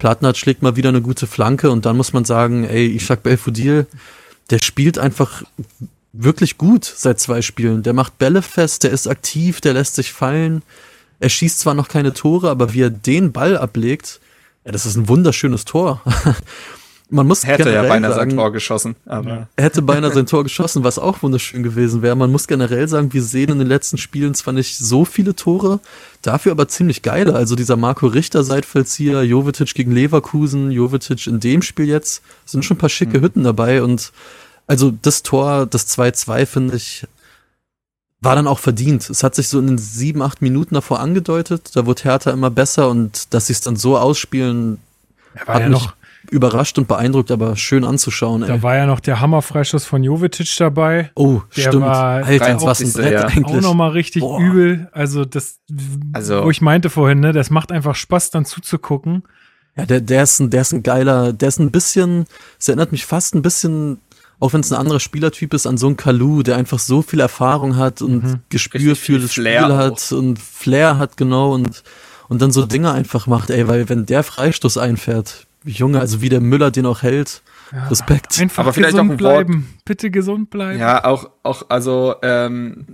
[0.00, 3.86] Plattenhardt schlägt mal wieder eine gute Flanke und dann muss man sagen, ey, Ishak Belfodil,
[4.48, 5.44] der spielt einfach
[6.12, 7.84] wirklich gut seit zwei Spielen.
[7.84, 10.62] Der macht Bälle fest, der ist aktiv, der lässt sich fallen.
[11.20, 14.20] Er schießt zwar noch keine Tore, aber wie er den Ball ablegt,
[14.64, 16.02] ja, das ist ein wunderschönes Tor.
[17.12, 20.26] Man muss Hätte ja generell beinahe sein sagen, Tor geschossen, aber er hätte beinahe sein
[20.26, 22.14] Tor geschossen, was auch wunderschön gewesen wäre.
[22.14, 25.80] Man muss generell sagen, wir sehen in den letzten Spielen zwar nicht so viele Tore,
[26.22, 27.34] dafür aber ziemlich geile.
[27.34, 32.76] Also dieser Marco Richter Seitfallzieher, Jovetic gegen Leverkusen, Jovetic in dem Spiel jetzt, sind schon
[32.76, 34.12] ein paar schicke Hütten dabei und
[34.68, 37.04] Also das Tor, das 2-2, finde ich,
[38.20, 39.10] war dann auch verdient.
[39.10, 41.70] Es hat sich so in den sieben, acht Minuten davor angedeutet.
[41.74, 44.78] Da wurde Hertha immer besser und dass sie es dann so ausspielen,
[45.34, 45.94] hat ja mich noch-
[46.30, 48.42] überrascht und beeindruckt, aber schön anzuschauen.
[48.42, 48.62] Da Ey.
[48.62, 51.10] war ja noch der Hammerfreischuss von Jovetic dabei.
[51.14, 51.84] Oh, der stimmt.
[51.86, 52.92] war Alter, was ein 53.
[52.94, 53.24] Brett ja.
[53.26, 53.56] eigentlich.
[53.56, 54.40] Auch nochmal richtig Boah.
[54.40, 54.88] übel.
[54.92, 55.60] Also das,
[56.12, 59.22] Also- wo ich meinte vorhin, ne, das macht einfach Spaß, dann zuzugucken.
[59.76, 62.26] Ja, der, der, ist ein, der ist ein geiler, der ist ein bisschen,
[62.58, 63.98] es erinnert mich fast ein bisschen,
[64.40, 67.20] auch wenn es ein anderer Spielertyp ist, an so einen Kalu, der einfach so viel
[67.20, 68.38] Erfahrung hat und Mhm.
[68.50, 69.78] Gespür für das Flair Spiel auch.
[69.78, 71.82] hat und Flair hat, genau, und,
[72.28, 76.28] und dann so Dinge einfach macht, ey, weil wenn der Freistoß einfährt, Junge, also wie
[76.28, 77.42] der Müller den auch hält,
[77.88, 78.38] Respekt.
[78.40, 79.74] Einfach Aber vielleicht gesund auch ein Wort- bleiben.
[79.84, 80.78] Bitte gesund bleiben.
[80.80, 82.86] Ja, auch, auch, also, ähm,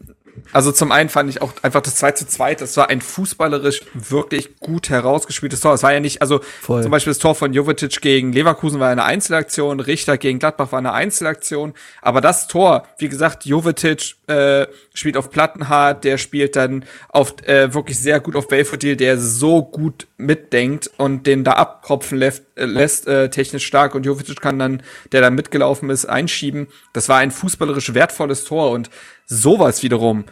[0.52, 3.80] also zum einen fand ich auch einfach das 2 zu 2, das war ein fußballerisch
[3.94, 5.72] wirklich gut herausgespieltes Tor.
[5.72, 6.82] Es war ja nicht, also Voll.
[6.82, 10.78] zum Beispiel das Tor von Jovetic gegen Leverkusen war eine Einzelaktion, Richter gegen Gladbach war
[10.78, 11.72] eine Einzelaktion,
[12.02, 14.66] aber das Tor, wie gesagt, Jovetic äh,
[14.97, 19.62] spielt auf Plattenhardt, der spielt dann auf äh, wirklich sehr gut auf Belfodil, der so
[19.62, 24.59] gut mitdenkt und den da abkropfen lässt, äh, lässt äh, technisch stark und Jovetic kann
[24.59, 24.82] dann,
[25.12, 26.68] der da mitgelaufen ist, einschieben.
[26.93, 28.90] Das war ein fußballerisch wertvolles Tor und
[29.27, 30.24] sowas wiederum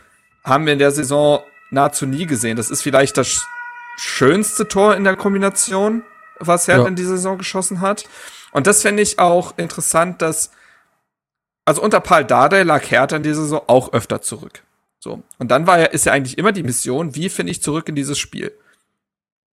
[0.45, 2.57] haben wir in der Saison nahezu nie gesehen.
[2.57, 3.45] Das ist vielleicht das sch-
[3.97, 6.03] schönste Tor in der Kombination,
[6.39, 6.89] was Hertha Ja.
[6.89, 8.05] in dieser Saison geschossen hat.
[8.53, 10.51] Und das fände ich auch interessant, dass
[11.65, 14.63] also unter Paul Dardai lag Hertha in dieser Saison auch öfter zurück.
[14.99, 15.23] So.
[15.39, 17.95] Und dann war ja, ist ja eigentlich immer die Mission, wie finde ich zurück in
[17.95, 18.53] dieses Spiel?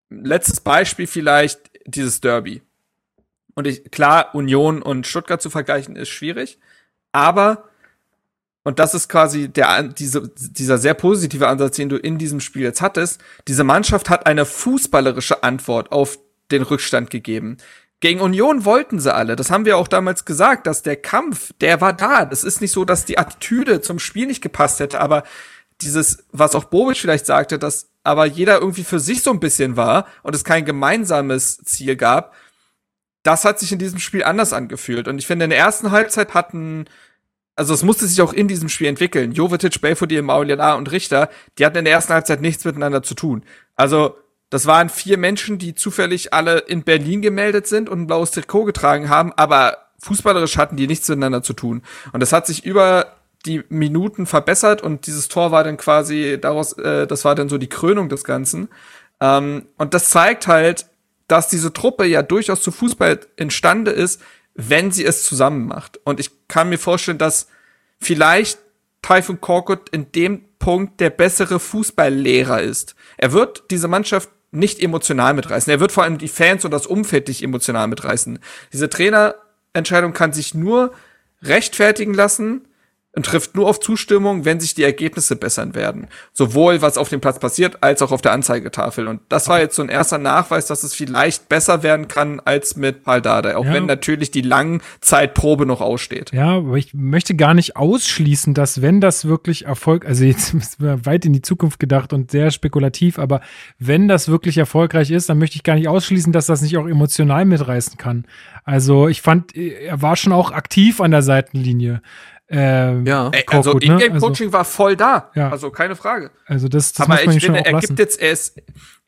[0.09, 2.61] Letztes Beispiel vielleicht dieses Derby.
[3.53, 6.57] Und ich, klar, Union und Stuttgart zu vergleichen ist schwierig,
[7.11, 7.65] aber
[8.63, 12.61] und das ist quasi der, diese, dieser sehr positive Ansatz, den du in diesem Spiel
[12.61, 13.19] jetzt hattest.
[13.47, 16.19] Diese Mannschaft hat eine fußballerische Antwort auf
[16.51, 17.57] den Rückstand gegeben.
[18.01, 19.35] Gegen Union wollten sie alle.
[19.35, 22.27] Das haben wir auch damals gesagt, dass der Kampf, der war da.
[22.31, 25.23] Es ist nicht so, dass die Attitüde zum Spiel nicht gepasst hätte, aber
[25.81, 29.77] dieses, was auch Bobic vielleicht sagte, dass aber jeder irgendwie für sich so ein bisschen
[29.77, 32.33] war und es kein gemeinsames Ziel gab,
[33.21, 35.07] das hat sich in diesem Spiel anders angefühlt.
[35.07, 36.85] Und ich finde, in der ersten Halbzeit hatten,
[37.55, 39.31] also es musste sich auch in diesem Spiel entwickeln.
[39.31, 41.29] Jovetic, Belfodil, Mauliana und Richter,
[41.59, 43.43] die hatten in der ersten Halbzeit nichts miteinander zu tun.
[43.75, 44.15] Also,
[44.51, 48.65] das waren vier Menschen, die zufällig alle in Berlin gemeldet sind und ein blaues Trikot
[48.65, 51.81] getragen haben, aber fußballerisch hatten die nichts miteinander zu tun.
[52.11, 53.15] Und das hat sich über
[53.45, 57.57] die Minuten verbessert und dieses Tor war dann quasi daraus, äh, das war dann so
[57.57, 58.67] die Krönung des Ganzen.
[59.21, 60.85] Ähm, und das zeigt halt,
[61.27, 64.21] dass diese Truppe ja durchaus zu Fußball imstande ist,
[64.53, 65.97] wenn sie es zusammen macht.
[66.03, 67.47] Und ich kann mir vorstellen, dass
[67.99, 68.59] vielleicht
[69.01, 72.95] Taifun Korkut in dem Punkt der bessere Fußballlehrer ist.
[73.17, 75.71] Er wird diese Mannschaft nicht emotional mitreißen.
[75.71, 78.39] Er wird vor allem die Fans und das Umfeld nicht emotional mitreißen.
[78.73, 80.93] Diese Trainerentscheidung kann sich nur
[81.41, 82.67] rechtfertigen lassen
[83.13, 86.07] und trifft nur auf Zustimmung, wenn sich die Ergebnisse bessern werden.
[86.31, 89.07] Sowohl was auf dem Platz passiert, als auch auf der Anzeigetafel.
[89.07, 92.77] Und das war jetzt so ein erster Nachweis, dass es vielleicht besser werden kann als
[92.77, 93.57] mit Paul Dardai.
[93.57, 93.73] Auch Ja.
[93.73, 96.31] wenn natürlich die Langzeitprobe noch aussteht.
[96.31, 100.79] Ja, aber ich möchte gar nicht ausschließen, dass wenn das wirklich Erfolg, also jetzt sind
[100.79, 103.41] wir weit in die Zukunft gedacht und sehr spekulativ, aber
[103.77, 106.87] wenn das wirklich erfolgreich ist, dann möchte ich gar nicht ausschließen, dass das nicht auch
[106.87, 108.25] emotional mitreißen kann.
[108.63, 112.01] Also ich fand, er war schon auch aktiv an der Seitenlinie.
[112.51, 113.29] Ähm, Ja.
[113.31, 113.79] Ey, also ne?
[113.85, 115.31] Ingame-Coaching war voll da.
[115.35, 115.49] Ja.
[115.49, 116.31] Also keine Frage.
[116.45, 117.87] Also das, das Aber muss man ich finde, er lassen.
[117.87, 118.61] gibt jetzt, er ist,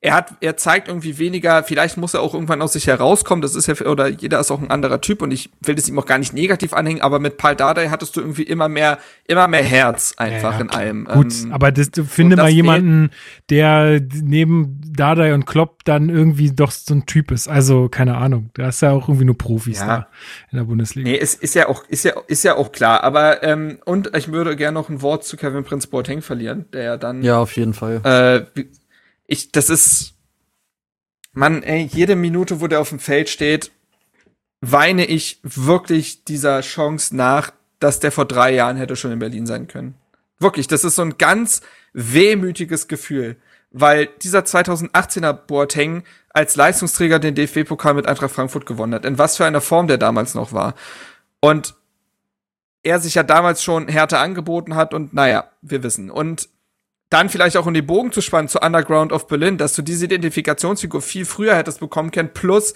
[0.03, 3.55] er hat, er zeigt irgendwie weniger, vielleicht muss er auch irgendwann aus sich herauskommen, das
[3.55, 6.05] ist ja, oder jeder ist auch ein anderer Typ und ich will das ihm auch
[6.05, 9.63] gar nicht negativ anhängen, aber mit Paul Dardai hattest du irgendwie immer mehr, immer mehr
[9.63, 11.05] Herz einfach Ja, ja, in allem.
[11.05, 13.11] Gut, Ähm, aber das, du finde mal jemanden,
[13.49, 17.47] der neben Dardai und Klopp dann irgendwie doch so ein Typ ist.
[17.47, 18.49] Also, keine Ahnung.
[18.55, 19.88] Da ist ja auch irgendwie nur Profis Ja.
[19.88, 20.07] da
[20.51, 21.09] in der Bundesliga.
[21.09, 23.03] Nee, es ist ja auch, ist ja, ist ja auch klar.
[23.03, 26.84] Aber ähm, und ich würde gerne noch ein Wort zu Kevin Prince Boateng verlieren, der
[26.84, 28.01] ja dann Ja, auf jeden Fall.
[28.03, 28.61] Äh,
[29.34, 30.14] ich, das ist,
[31.34, 33.72] Mann, ey, jede Minute, wo der auf dem Feld steht,
[34.61, 39.45] weine ich wirklich dieser Chance nach, dass der vor drei Jahren hätte schon in Berlin
[39.45, 39.95] sein können.
[40.39, 41.61] Wirklich, das ist so ein ganz
[41.91, 43.35] wehmütiges Gefühl,
[43.72, 49.05] weil dieser 2018er Boateng als Leistungsträger den DFB-Pokal mit Eintracht Frankfurt gewonnen hat.
[49.05, 50.76] In was für einer Form der damals noch war.
[51.39, 51.76] Und
[52.84, 56.10] er sich ja damals schon Härte angeboten hat und naja, wir wissen.
[56.10, 56.49] Und
[57.14, 60.06] dann vielleicht auch um den Bogen zu spannen zu Underground of Berlin, dass du diese
[60.06, 62.34] Identifikationsfigur viel früher hättest bekommen können.
[62.34, 62.73] Plus,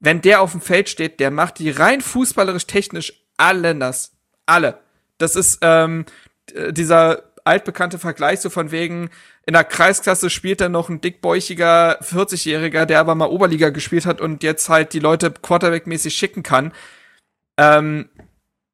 [0.00, 4.12] wenn der auf dem Feld steht, der macht die rein fußballerisch technisch alle nass.
[4.44, 4.80] Alle.
[5.16, 6.04] Das ist ähm,
[6.52, 9.08] äh, dieser altbekannte Vergleich so von wegen,
[9.46, 14.20] in der Kreisklasse spielt dann noch ein dickbäuchiger 40-Jähriger, der aber mal Oberliga gespielt hat
[14.20, 16.72] und jetzt halt die Leute Quarterback-mäßig schicken kann.
[17.58, 18.10] Ähm,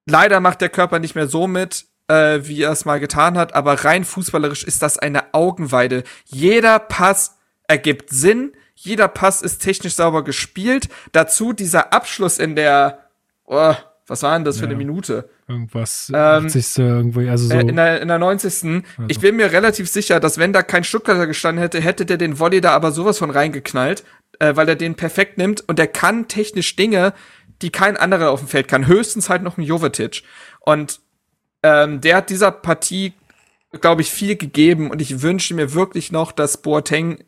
[0.04, 3.54] leider macht der Körper nicht mehr so mit, äh, wie er es mal getan hat,
[3.54, 6.04] aber rein fußballerisch ist das eine Augenweide.
[6.24, 10.88] Jeder Pass ergibt Sinn, jeder Pass ist technisch sauber gespielt.
[11.12, 13.06] Dazu dieser Abschluss in der,
[13.46, 13.74] oh,
[14.06, 14.60] was war denn das ja.
[14.60, 15.28] für eine Minute?
[15.48, 16.78] Irgendwas, ähm, 80.
[16.78, 17.54] irgendwie, also so.
[17.54, 18.44] Äh, in, der, in der 90.
[18.46, 18.82] Also.
[19.08, 22.38] Ich bin mir relativ sicher, dass wenn da kein Stuttgarter gestanden hätte, hätte der den
[22.38, 24.04] Volley da aber sowas von reingeknallt,
[24.38, 27.14] äh, weil er den perfekt nimmt und der kann technisch Dinge,
[27.62, 28.86] die kein anderer auf dem Feld kann.
[28.86, 30.22] Höchstens halt noch ein Jovetic.
[30.60, 31.00] Und
[31.62, 33.12] ähm, der hat dieser Partie,
[33.80, 37.24] glaube ich, viel gegeben und ich wünsche mir wirklich noch, dass Boateng,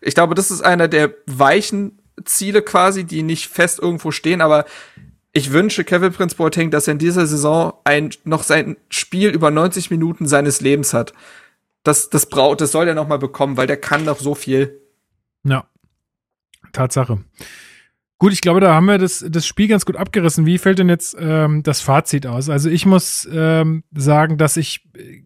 [0.00, 4.64] ich glaube, das ist einer der weichen Ziele quasi, die nicht fest irgendwo stehen, aber
[5.32, 9.50] ich wünsche Kevin Prince Boateng, dass er in dieser Saison ein, noch sein Spiel über
[9.50, 11.14] 90 Minuten seines Lebens hat.
[11.84, 14.80] Das, das braucht, das soll er noch mal bekommen, weil der kann noch so viel.
[15.42, 15.66] Ja.
[16.72, 17.18] Tatsache.
[18.22, 20.46] Gut, ich glaube, da haben wir das, das Spiel ganz gut abgerissen.
[20.46, 22.48] Wie fällt denn jetzt ähm, das Fazit aus?
[22.48, 25.22] Also ich muss ähm, sagen, dass ich äh,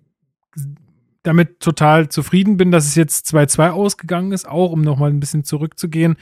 [1.23, 5.45] damit total zufrieden bin, dass es jetzt 2-2 ausgegangen ist, auch um nochmal ein bisschen
[5.45, 6.17] zurückzugehen,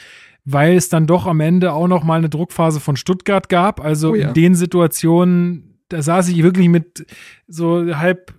[0.44, 3.80] weil es dann doch am Ende auch nochmal eine Druckphase von Stuttgart gab.
[3.80, 4.26] Also oh ja.
[4.26, 7.06] in den Situationen, da saß ich wirklich mit
[7.46, 8.34] so halb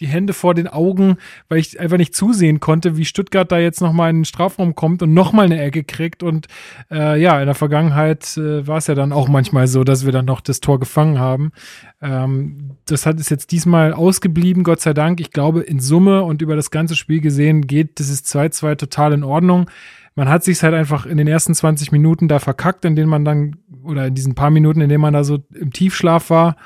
[0.00, 1.16] die Hände vor den Augen,
[1.48, 5.02] weil ich einfach nicht zusehen konnte, wie Stuttgart da jetzt nochmal in den Strafraum kommt
[5.02, 6.22] und nochmal eine Ecke kriegt.
[6.22, 6.46] Und
[6.90, 10.12] äh, ja, in der Vergangenheit äh, war es ja dann auch manchmal so, dass wir
[10.12, 11.52] dann noch das Tor gefangen haben.
[12.00, 15.20] Ähm, das hat es jetzt diesmal ausgeblieben, Gott sei Dank.
[15.20, 19.24] Ich glaube, in Summe und über das ganze Spiel gesehen geht dieses 2-2 total in
[19.24, 19.68] Ordnung.
[20.14, 23.24] Man hat sich halt einfach in den ersten 20 Minuten da verkackt, in denen man
[23.24, 26.56] dann, oder in diesen paar Minuten, in denen man da so im Tiefschlaf war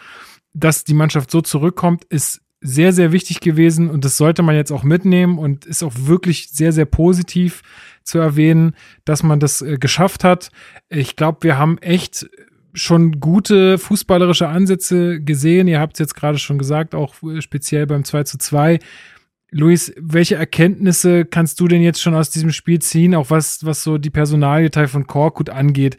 [0.54, 4.70] dass die Mannschaft so zurückkommt, ist sehr, sehr wichtig gewesen und das sollte man jetzt
[4.70, 7.62] auch mitnehmen und ist auch wirklich sehr, sehr positiv
[8.04, 8.74] zu erwähnen,
[9.04, 10.50] dass man das äh, geschafft hat.
[10.88, 12.28] Ich glaube, wir haben echt
[12.74, 15.68] schon gute fußballerische Ansätze gesehen.
[15.68, 18.78] Ihr habt es jetzt gerade schon gesagt, auch äh, speziell beim 2 zu 2.
[19.50, 23.82] Luis, welche Erkenntnisse kannst du denn jetzt schon aus diesem Spiel ziehen, auch was, was
[23.82, 25.98] so die Personaliteil von Korkut angeht?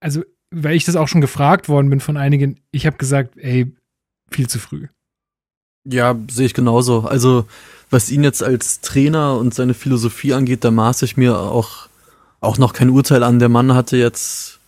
[0.00, 3.72] Also, weil ich das auch schon gefragt worden bin von einigen, ich habe gesagt, ey,
[4.32, 4.88] viel zu früh.
[5.84, 7.00] Ja, sehe ich genauso.
[7.00, 7.46] Also,
[7.90, 11.88] was ihn jetzt als Trainer und seine Philosophie angeht, da maße ich mir auch,
[12.40, 13.38] auch noch kein Urteil an.
[13.38, 14.60] Der Mann hatte jetzt,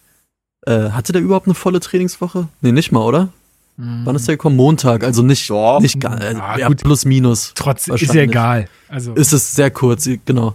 [0.66, 2.48] äh, hatte der überhaupt eine volle Trainingswoche?
[2.60, 3.28] Nee, nicht mal, oder?
[3.76, 4.02] Mhm.
[4.04, 4.56] Wann ist der gekommen?
[4.56, 5.80] Montag, also nicht, ja.
[5.80, 7.52] nicht äh, ja, ja, plus minus.
[7.54, 8.68] Trotzdem ist ja egal.
[8.88, 9.14] Also.
[9.14, 10.54] Ist es sehr kurz, genau.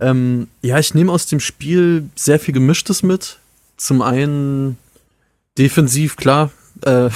[0.00, 3.38] Ähm, ja, ich nehme aus dem Spiel sehr viel Gemischtes mit.
[3.76, 4.78] Zum einen
[5.58, 6.50] defensiv, klar,
[6.82, 7.10] äh,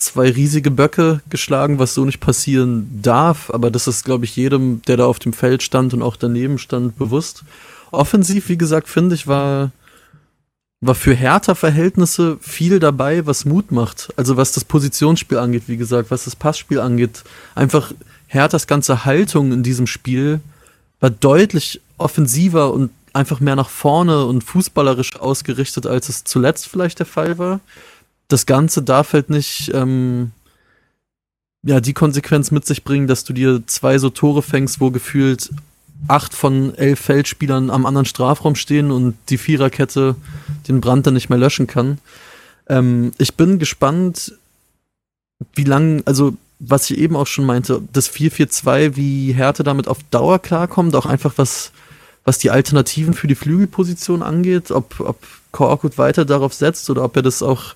[0.00, 3.50] zwei riesige Böcke geschlagen, was so nicht passieren darf.
[3.50, 6.58] Aber das ist, glaube ich, jedem, der da auf dem Feld stand und auch daneben
[6.58, 7.44] stand, bewusst.
[7.90, 9.72] Offensiv, wie gesagt, finde ich, war,
[10.80, 14.08] war für härter Verhältnisse viel dabei, was Mut macht.
[14.16, 17.22] Also was das Positionsspiel angeht, wie gesagt, was das Passspiel angeht.
[17.54, 17.92] Einfach
[18.26, 20.40] Herthas ganze Haltung in diesem Spiel
[21.00, 27.00] war deutlich offensiver und einfach mehr nach vorne und fußballerisch ausgerichtet, als es zuletzt vielleicht
[27.00, 27.60] der Fall war
[28.32, 30.32] das Ganze darf halt nicht ähm,
[31.62, 35.50] ja die Konsequenz mit sich bringen, dass du dir zwei so Tore fängst, wo gefühlt
[36.08, 40.16] acht von elf Feldspielern am anderen Strafraum stehen und die Viererkette
[40.68, 41.98] den Brand dann nicht mehr löschen kann.
[42.68, 44.34] Ähm, ich bin gespannt,
[45.54, 49.98] wie lang, also was ich eben auch schon meinte, das 4-4-2, wie Härte damit auf
[50.10, 51.72] Dauer klarkommt, auch einfach was,
[52.24, 55.18] was die Alternativen für die Flügelposition angeht, ob, ob
[55.52, 57.74] Korkut weiter darauf setzt oder ob er das auch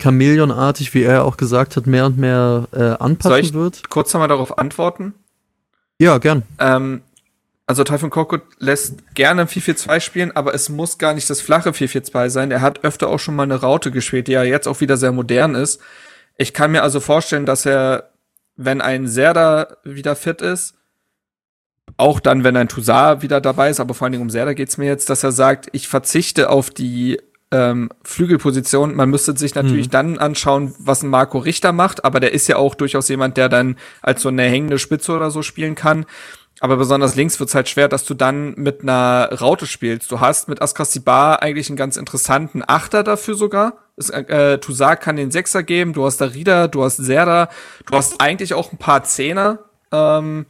[0.00, 3.88] Chamäleonartig, wie er auch gesagt hat, mehr und mehr äh, anpassen wird.
[3.88, 5.14] Kurz einmal darauf antworten.
[5.98, 6.42] Ja, gern.
[6.58, 7.02] Ähm,
[7.66, 12.30] also Typhon Korkut lässt gerne 4-4-2 spielen, aber es muss gar nicht das flache 4-4-2
[12.30, 12.50] sein.
[12.50, 15.12] Er hat öfter auch schon mal eine Raute gespielt, die ja jetzt auch wieder sehr
[15.12, 15.80] modern ist.
[16.36, 18.10] Ich kann mir also vorstellen, dass er,
[18.56, 20.76] wenn ein Serda wieder fit ist,
[21.98, 24.78] auch dann, wenn ein Toussaint wieder dabei ist, aber vor allen Dingen um Serda geht's
[24.78, 27.20] mir jetzt, dass er sagt, ich verzichte auf die
[27.50, 28.94] ähm, Flügelposition.
[28.94, 29.92] Man müsste sich natürlich mhm.
[29.92, 33.48] dann anschauen, was ein Marco Richter macht, aber der ist ja auch durchaus jemand, der
[33.48, 36.06] dann als so eine hängende Spitze oder so spielen kann.
[36.60, 40.10] Aber besonders links wird's halt schwer, dass du dann mit einer Raute spielst.
[40.10, 43.78] Du hast mit Askasibar eigentlich einen ganz interessanten Achter dafür sogar.
[43.96, 47.48] Es, äh, Toussaint kann den Sechser geben, du hast Darida, du hast Serda,
[47.86, 49.60] du hast eigentlich auch ein paar Zehner.
[49.92, 50.46] Ähm,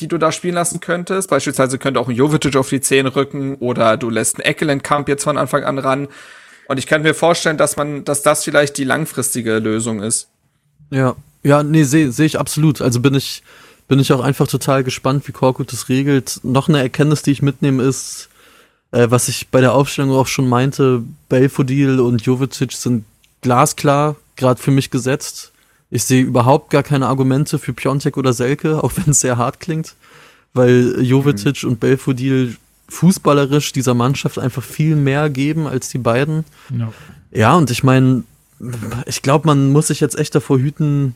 [0.00, 1.30] die du da spielen lassen könntest.
[1.30, 5.24] Beispielsweise könnte auch ein Jovetic auf die Zehen rücken oder du lässt einen Eckelenkamp jetzt
[5.24, 6.08] von Anfang an ran.
[6.68, 10.28] Und ich kann mir vorstellen, dass man, dass das vielleicht die langfristige Lösung ist.
[10.90, 12.82] Ja, ja, nee, sehe seh ich absolut.
[12.82, 13.42] Also bin ich,
[13.88, 16.40] bin ich auch einfach total gespannt, wie Korkut das regelt.
[16.42, 18.28] Noch eine Erkenntnis, die ich mitnehme, ist,
[18.92, 23.04] äh, was ich bei der Aufstellung auch schon meinte, Belfodil und Jovetic sind
[23.40, 25.52] glasklar gerade für mich gesetzt.
[25.90, 29.60] Ich sehe überhaupt gar keine Argumente für Piontek oder Selke, auch wenn es sehr hart
[29.60, 29.94] klingt,
[30.52, 31.70] weil Jovetic mhm.
[31.70, 32.56] und Belfodil
[32.88, 36.44] fußballerisch dieser Mannschaft einfach viel mehr geben als die beiden.
[36.70, 36.92] Ja,
[37.30, 38.24] ja und ich meine,
[39.06, 41.14] ich glaube, man muss sich jetzt echt davor hüten,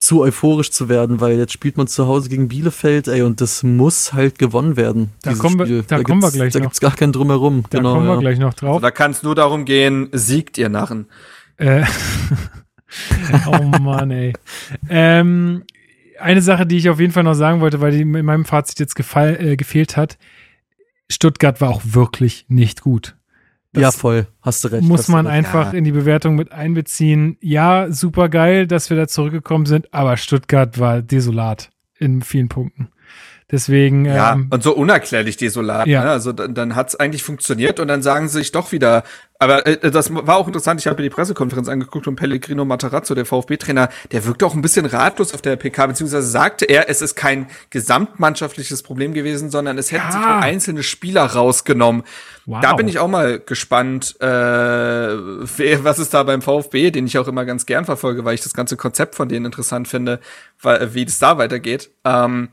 [0.00, 3.62] zu euphorisch zu werden, weil jetzt spielt man zu Hause gegen Bielefeld, ey, und das
[3.62, 5.10] muss halt gewonnen werden.
[5.22, 6.64] Da kommen wir, da, da kommen wir gleich da noch.
[6.64, 7.64] Da gibt's gar keinen Drumherum.
[7.68, 8.20] Da genau, kommen wir ja.
[8.20, 8.76] gleich noch drauf.
[8.76, 11.06] Also da kann es nur darum gehen, siegt ihr Narren.
[11.58, 11.84] Äh,
[13.46, 14.32] oh Mann, ey.
[14.88, 15.64] ähm,
[16.18, 18.80] eine Sache, die ich auf jeden Fall noch sagen wollte, weil die in meinem Fazit
[18.80, 20.16] jetzt gefall, äh, gefehlt hat.
[21.10, 23.16] Stuttgart war auch wirklich nicht gut.
[23.72, 24.26] Das ja, voll.
[24.40, 24.82] Hast du recht.
[24.88, 25.36] Muss man recht.
[25.36, 25.78] einfach ja.
[25.78, 27.36] in die Bewertung mit einbeziehen.
[27.40, 32.88] Ja, super geil, dass wir da zurückgekommen sind, aber Stuttgart war desolat in vielen Punkten.
[33.52, 34.04] Deswegen.
[34.04, 35.86] Ja, ähm, und so unerklärlich desolat.
[35.86, 36.04] Ja.
[36.04, 36.10] Ne?
[36.10, 39.02] Also dann, dann hat es eigentlich funktioniert und dann sagen sie sich doch wieder.
[39.38, 40.80] Aber äh, das war auch interessant.
[40.80, 44.62] Ich habe mir die Pressekonferenz angeguckt und Pellegrino Matarazzo, der VfB-Trainer, der wirkte auch ein
[44.62, 49.78] bisschen ratlos auf der PK, beziehungsweise sagte er, es ist kein gesamtmannschaftliches Problem gewesen, sondern
[49.78, 50.12] es hätten ja.
[50.12, 52.04] sich nur einzelne Spieler rausgenommen.
[52.46, 52.60] Wow.
[52.60, 57.28] Da bin ich auch mal gespannt, äh, was ist da beim VfB, den ich auch
[57.28, 60.20] immer ganz gern verfolge, weil ich das ganze Konzept von denen interessant finde,
[60.60, 61.90] weil, wie das da weitergeht.
[62.04, 62.50] Ähm,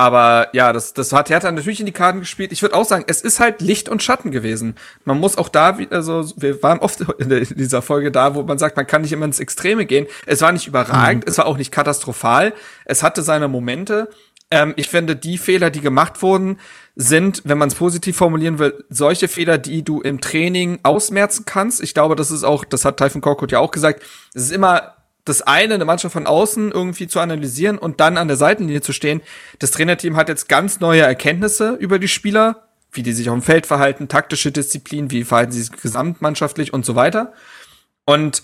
[0.00, 2.52] aber ja, das, das hat Hertha natürlich in die Karten gespielt.
[2.52, 4.76] Ich würde auch sagen, es ist halt Licht und Schatten gewesen.
[5.04, 8.78] Man muss auch da, also wir waren oft in dieser Folge da, wo man sagt,
[8.78, 10.06] man kann nicht immer ins Extreme gehen.
[10.24, 11.30] Es war nicht überragend, mhm.
[11.30, 12.54] es war auch nicht katastrophal.
[12.86, 14.08] Es hatte seine Momente.
[14.50, 16.58] Ähm, ich finde, die Fehler, die gemacht wurden,
[16.96, 21.82] sind, wenn man es positiv formulieren will, solche Fehler, die du im Training ausmerzen kannst.
[21.82, 24.02] Ich glaube, das ist auch, das hat Typhon Korkut ja auch gesagt,
[24.32, 24.94] es ist immer
[25.24, 28.92] das eine, eine Mannschaft von außen irgendwie zu analysieren und dann an der Seitenlinie zu
[28.92, 29.20] stehen.
[29.58, 33.42] Das Trainerteam hat jetzt ganz neue Erkenntnisse über die Spieler, wie die sich auf dem
[33.42, 37.32] Feld verhalten, taktische Disziplin, wie verhalten sie sich gesamtmannschaftlich und so weiter.
[38.04, 38.42] Und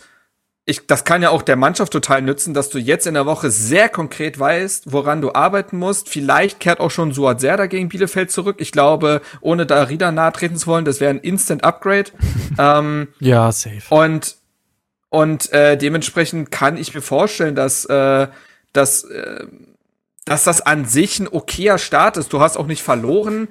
[0.68, 3.50] ich, das kann ja auch der Mannschaft total nützen, dass du jetzt in der Woche
[3.50, 6.08] sehr konkret weißt, woran du arbeiten musst.
[6.08, 8.56] Vielleicht kehrt auch schon Suat Serda gegen Bielefeld zurück.
[8.58, 12.10] Ich glaube, ohne da Rieder nahe treten zu wollen, das wäre ein Instant Upgrade.
[12.58, 13.82] ähm, ja, safe.
[13.90, 14.35] Und
[15.16, 18.26] und äh, dementsprechend kann ich mir vorstellen, dass, äh,
[18.74, 19.46] dass, äh,
[20.26, 22.34] dass das an sich ein okayer Start ist.
[22.34, 23.48] Du hast auch nicht verloren.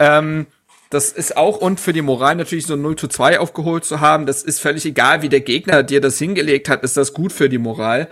[0.00, 0.48] Ähm,
[0.90, 4.26] das ist auch, und für die Moral natürlich so 0 zu 2 aufgeholt zu haben,
[4.26, 7.48] das ist völlig egal, wie der Gegner dir das hingelegt hat, ist das gut für
[7.48, 8.08] die Moral.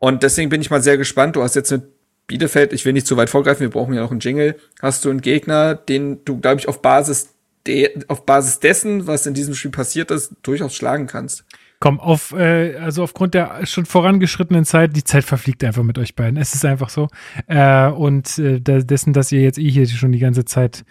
[0.00, 1.36] Und deswegen bin ich mal sehr gespannt.
[1.36, 1.84] Du hast jetzt mit
[2.26, 4.56] Bielefeld, ich will nicht zu weit vorgreifen, wir brauchen ja noch einen Jingle.
[4.82, 7.28] Hast du einen Gegner, den du, glaube ich, auf Basis,
[7.68, 11.44] de auf Basis dessen, was in diesem Spiel passiert ist, durchaus schlagen kannst.
[11.82, 16.14] Komm, auf, äh, also aufgrund der schon vorangeschrittenen Zeit, die Zeit verfliegt einfach mit euch
[16.14, 16.36] beiden.
[16.36, 17.08] Es ist einfach so.
[17.46, 20.84] Äh, und äh, dessen, dass ihr jetzt eh hier schon die ganze Zeit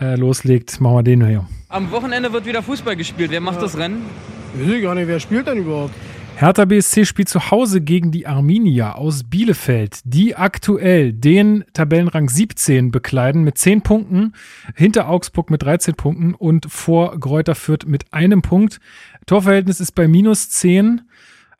[0.00, 1.46] äh, loslegt, machen wir den hier.
[1.68, 3.30] Am Wochenende wird wieder Fußball gespielt.
[3.30, 3.62] Wer macht ja.
[3.62, 4.06] das Rennen?
[4.58, 5.94] Ich weiß gar nicht, wer spielt denn überhaupt?
[6.40, 12.90] Hertha BSC spielt zu Hause gegen die Arminia aus Bielefeld, die aktuell den Tabellenrang 17
[12.90, 14.32] bekleiden mit 10 Punkten,
[14.74, 18.80] hinter Augsburg mit 13 Punkten und vor Gräuter Fürth mit einem Punkt.
[19.26, 21.02] Torverhältnis ist bei minus 10.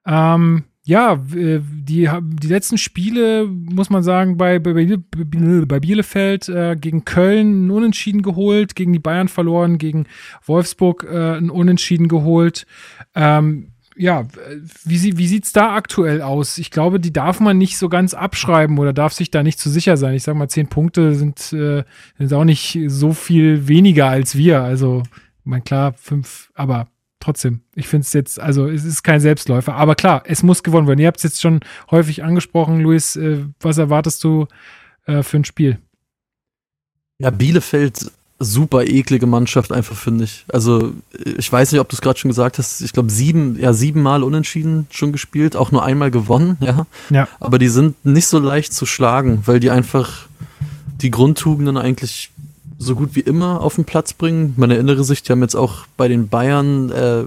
[0.07, 7.05] Ähm, ja, die, die letzten Spiele, muss man sagen, bei, bei, bei Bielefeld äh, gegen
[7.05, 10.07] Köln ein Unentschieden geholt, gegen die Bayern verloren, gegen
[10.47, 12.65] Wolfsburg äh, ein Unentschieden geholt.
[13.15, 14.27] Ähm, ja,
[14.85, 16.57] wie, wie sieht es da aktuell aus?
[16.57, 19.69] Ich glaube, die darf man nicht so ganz abschreiben oder darf sich da nicht zu
[19.69, 20.15] sicher sein.
[20.15, 21.85] Ich sag mal, zehn Punkte sind, äh,
[22.17, 24.63] sind auch nicht so viel weniger als wir.
[24.63, 25.03] Also,
[25.45, 26.89] mein klar, fünf, aber
[27.21, 30.89] trotzdem, ich finde es jetzt, also es ist kein Selbstläufer, aber klar, es muss gewonnen
[30.89, 31.01] werden.
[31.01, 31.61] Ihr habt es jetzt schon
[31.91, 33.17] häufig angesprochen, Luis.
[33.17, 34.47] Äh, was erwartest du
[35.05, 35.79] äh, für ein Spiel?
[37.19, 38.11] Ja, Bielefeld,
[38.41, 40.45] super eklige Mannschaft einfach, finde ich.
[40.49, 40.93] Also,
[41.25, 42.81] ich weiß nicht, ob du es gerade schon gesagt hast.
[42.81, 46.87] Ich glaube, sieben, ja, siebenmal unentschieden schon gespielt, auch nur einmal gewonnen, ja.
[47.11, 47.29] ja.
[47.39, 50.27] Aber die sind nicht so leicht zu schlagen, weil die einfach
[51.03, 52.31] die Grundtugenden eigentlich
[52.79, 54.55] so gut wie immer auf den Platz bringen.
[54.57, 57.25] Man erinnere sich, die haben jetzt auch bei den Bayern äh,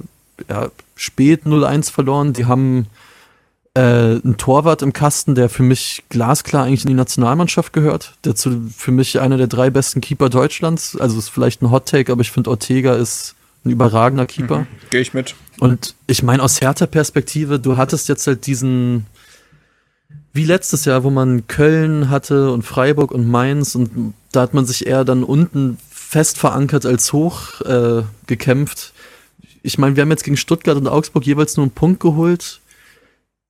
[0.50, 2.34] ja, spät 0-1 verloren.
[2.34, 2.88] Die haben
[3.76, 8.14] äh, einen Torwart im Kasten, der für mich glasklar eigentlich in die Nationalmannschaft gehört.
[8.24, 10.96] Der zu, für mich einer der drei besten Keeper Deutschlands.
[10.96, 13.36] Also ist vielleicht ein Hot Take, aber ich finde Ortega ist
[13.66, 14.60] ein überragender Keeper.
[14.60, 15.36] Mhm, Gehe ich mit.
[15.60, 19.06] Und ich meine, aus härter Perspektive, du hattest jetzt halt diesen
[20.34, 24.66] wie letztes Jahr, wo man Köln hatte und Freiburg und Mainz und da hat man
[24.66, 28.94] sich eher dann unten fest verankert als hoch äh, gekämpft.
[29.62, 32.62] Ich meine, wir haben jetzt gegen Stuttgart und Augsburg jeweils nur einen Punkt geholt.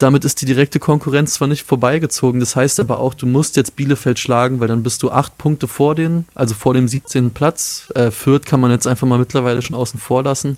[0.03, 3.77] Damit ist die direkte Konkurrenz zwar nicht vorbeigezogen, das heißt aber auch, du musst jetzt
[3.77, 7.31] Bielefeld schlagen, weil dann bist du acht Punkte vor denen, also vor dem 17.
[7.31, 7.87] Platz.
[7.95, 10.57] Äh, Fürth kann man jetzt einfach mal mittlerweile schon außen vor lassen.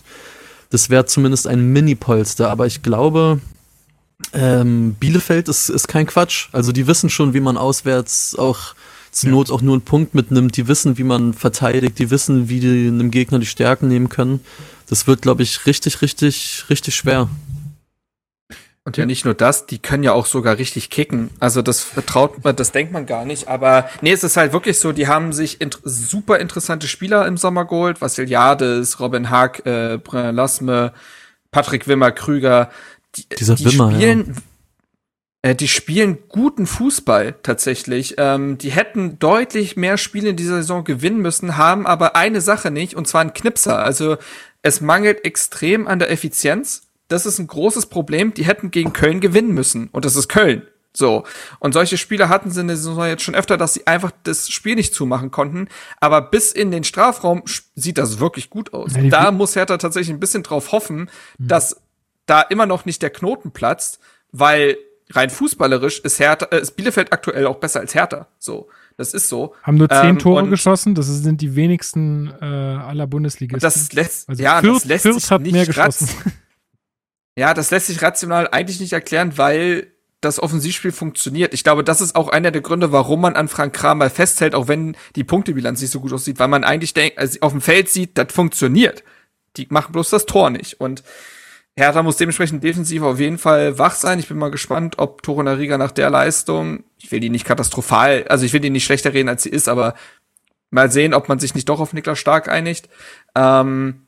[0.72, 3.39] Das wäre zumindest ein Mini-Polster, aber ich glaube,
[4.34, 6.47] Ähm, Bielefeld ist, ist kein Quatsch.
[6.51, 8.73] Also die wissen schon, wie man auswärts auch
[9.11, 10.57] zur Not auch nur einen Punkt mitnimmt.
[10.57, 11.99] Die wissen, wie man verteidigt.
[11.99, 14.39] Die wissen, wie die einem Gegner die Stärken nehmen können.
[14.88, 17.30] Das wird, glaube ich, richtig, richtig, richtig schwer.
[18.85, 21.31] Und ja nicht nur das, die können ja auch sogar richtig kicken.
[21.39, 23.47] Also das vertraut man, das denkt man gar nicht.
[23.47, 27.35] Aber nee, es ist halt wirklich so, die haben sich int super interessante Spieler im
[27.35, 27.99] Sommer geholt.
[27.99, 30.93] Vassiliades, Robin Haag, äh, Brian Lasme,
[31.49, 32.69] Patrick Wimmer, Krüger.
[33.15, 34.35] Die, Dieser die Wimmer, spielen,
[35.41, 38.15] äh, die spielen guten Fußball tatsächlich.
[38.19, 42.69] Ähm, die hätten deutlich mehr Spiele in dieser Saison gewinnen müssen, haben aber eine Sache
[42.69, 43.83] nicht, und zwar einen Knipser.
[43.83, 44.17] Also
[44.61, 48.34] es mangelt extrem an der Effizienz das ist ein großes Problem.
[48.34, 49.90] Die hätten gegen Köln gewinnen müssen.
[49.91, 50.68] Und das ist Köln.
[50.94, 51.23] So.
[51.60, 54.49] Und solche Spiele hatten sie in der Saison jetzt schon öfter, dass sie einfach das
[54.49, 55.68] Spiel nicht zumachen konnten.
[55.99, 57.44] Aber bis in den Strafraum
[57.76, 58.95] sieht das wirklich gut aus.
[58.95, 61.48] Und da muss Hertha tatsächlich ein bisschen drauf hoffen, mhm.
[61.48, 61.82] dass
[62.26, 63.99] da immer noch nicht der Knoten platzt,
[64.32, 64.77] weil
[65.11, 68.27] rein fußballerisch ist Hertha, äh, ist Bielefeld aktuell auch besser als Hertha.
[68.40, 68.69] So.
[68.98, 69.53] Das ist so.
[69.61, 70.95] Haben nur zehn ähm, Tore geschossen.
[70.95, 73.60] Das sind die wenigsten äh, aller Bundesligisten.
[73.60, 76.07] Das lässt, also ja, Fürth, das lässt Fürth hat mehr geschossen.
[77.35, 79.91] Ja, das lässt sich rational eigentlich nicht erklären, weil
[80.21, 81.53] das Offensivspiel funktioniert.
[81.53, 84.67] Ich glaube, das ist auch einer der Gründe, warum man an Frank Kramer festhält, auch
[84.67, 87.89] wenn die Punktebilanz nicht so gut aussieht, weil man eigentlich denkt, also auf dem Feld
[87.89, 89.03] sieht, das funktioniert.
[89.57, 90.79] Die machen bloß das Tor nicht.
[90.79, 91.03] Und
[91.77, 94.19] Hertha muss dementsprechend defensiv auf jeden Fall wach sein.
[94.19, 98.45] Ich bin mal gespannt, ob Torunariga nach der Leistung, ich will die nicht katastrophal, also
[98.45, 99.93] ich will die nicht schlechter reden, als sie ist, aber
[100.71, 102.89] mal sehen, ob man sich nicht doch auf Niklas Stark einigt.
[103.35, 104.05] Ähm,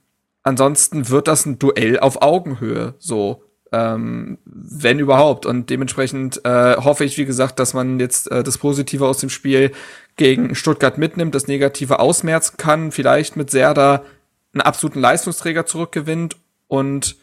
[0.47, 3.43] Ansonsten wird das ein Duell auf Augenhöhe, so
[3.73, 5.45] ähm, wenn überhaupt.
[5.45, 9.29] Und dementsprechend äh, hoffe ich, wie gesagt, dass man jetzt äh, das Positive aus dem
[9.29, 9.73] Spiel
[10.15, 14.05] gegen Stuttgart mitnimmt, das Negative ausmerzen kann, vielleicht mit Serda
[14.53, 16.37] einen absoluten Leistungsträger zurückgewinnt
[16.67, 17.17] und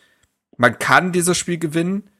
[0.59, 2.11] man kann dieses Spiel gewinnen.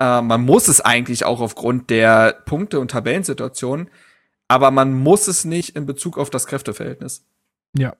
[0.00, 3.88] Äh, man muss es eigentlich auch aufgrund der Punkte- und Tabellensituation,
[4.48, 7.24] aber man muss es nicht in Bezug auf das Kräfteverhältnis.
[7.76, 7.94] Ja,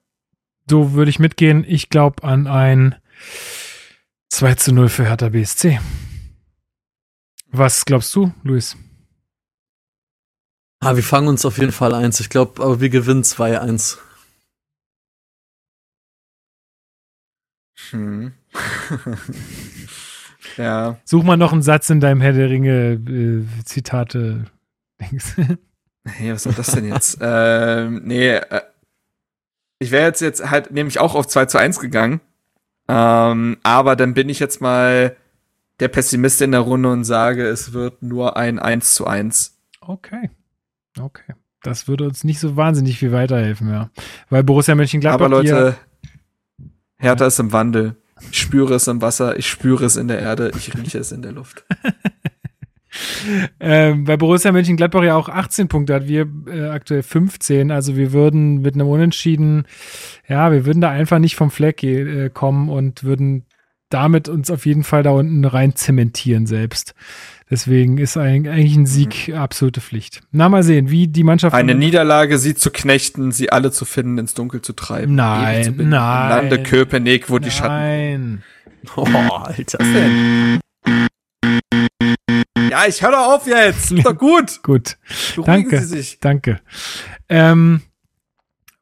[0.69, 1.65] so würde ich mitgehen.
[1.67, 2.95] Ich glaube an ein
[4.31, 5.81] 2 zu 0 für Hertha BSC.
[7.51, 8.77] Was glaubst du, Luis?
[10.81, 12.21] Ah, wir fangen uns auf jeden Fall eins.
[12.21, 13.99] Ich glaube, aber wir gewinnen 2-1.
[17.91, 18.33] Hm.
[20.57, 20.99] ja.
[21.05, 24.45] Such mal noch einen Satz in deinem Herr der Ringe äh, Zitate.
[24.99, 27.19] hey, was soll das denn jetzt?
[27.23, 28.61] ähm, nee, äh,
[29.79, 32.21] ich wäre jetzt, jetzt halt nämlich auch auf 2 zu 1 gegangen.
[32.89, 35.17] Ähm, aber dann bin ich jetzt mal
[35.81, 39.59] der Pessimist in der Runde und sage, es wird nur ein 1 zu 1.
[39.81, 40.31] Okay.
[40.99, 41.35] Okay.
[41.63, 43.91] Das würde uns nicht so wahnsinnig viel weiterhelfen, ja.
[44.31, 45.27] Weil Borussia Mönchengladbach.
[45.27, 45.77] Aber Leute,
[46.99, 47.29] Hertha ja.
[47.29, 47.97] ist im Wandel.
[48.31, 51.23] Ich spüre es im Wasser, ich spüre es in der Erde, ich rieche es in
[51.23, 51.65] der Luft.
[53.61, 57.71] ähm, bei Borussia Mönchengladbach ja auch 18 Punkte hat, wir äh, aktuell 15.
[57.71, 59.65] Also wir würden mit einem Unentschieden,
[60.29, 63.45] ja, wir würden da einfach nicht vom Fleck äh, kommen und würden
[63.91, 66.95] damit uns auf jeden Fall da unten rein zementieren selbst.
[67.51, 69.35] Deswegen ist eigentlich ein Sieg mhm.
[69.35, 70.21] absolute Pflicht.
[70.31, 71.55] Na, mal sehen, wie die Mannschaft.
[71.55, 75.15] Eine Niederlage, sie zu knechten, sie alle zu finden, ins Dunkel zu treiben.
[75.15, 75.89] Nein, nein.
[75.89, 77.43] Lande Köpenick, wo nein.
[77.43, 77.75] die Schatten.
[77.75, 78.43] Nein.
[78.97, 79.79] Oh, Alter.
[82.69, 82.79] Denn?
[82.79, 83.93] Ja, ich höre auf jetzt.
[83.93, 84.63] Ist doch gut.
[84.63, 84.97] gut.
[85.35, 85.81] Beruhigen danke.
[85.81, 86.21] Sie sich.
[86.21, 86.61] Danke.
[87.29, 87.83] Ähm,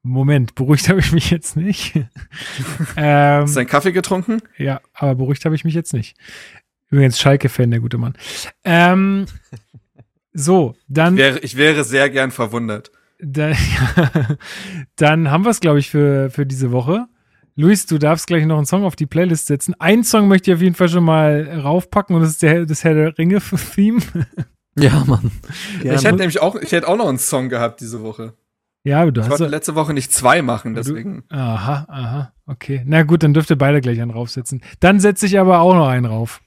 [0.02, 1.94] Moment, beruhigt habe ich mich jetzt nicht.
[1.96, 2.06] ähm,
[2.96, 4.40] Hast du einen Kaffee getrunken?
[4.56, 6.16] Ja, aber beruhigt habe ich mich jetzt nicht.
[6.90, 8.16] Übrigens Schalke-Fan, der gute Mann.
[8.64, 9.26] Ähm,
[10.32, 11.14] so, dann.
[11.14, 12.92] Ich wäre, ich wäre sehr gern verwundert.
[13.18, 14.36] Da, ja,
[14.96, 17.06] dann haben wir es, glaube ich, für, für diese Woche.
[17.58, 19.74] Luis, du darfst gleich noch einen Song auf die Playlist setzen.
[19.78, 22.84] Einen Song möchte ich auf jeden Fall schon mal raufpacken und das ist der, das
[22.84, 24.00] Herr der Ringe-Theme.
[24.78, 25.30] Ja, Mann.
[25.82, 28.34] Ja, ich hätte nämlich auch, ich hätte auch noch einen Song gehabt diese Woche.
[28.84, 29.36] Ja, aber du ich hast.
[29.36, 31.24] Ich wollte letzte Woche nicht zwei machen, deswegen.
[31.30, 32.82] Du, aha, aha, okay.
[32.84, 34.60] Na gut, dann dürft ihr beide gleich einen raufsetzen.
[34.80, 36.42] Dann setze ich aber auch noch einen rauf.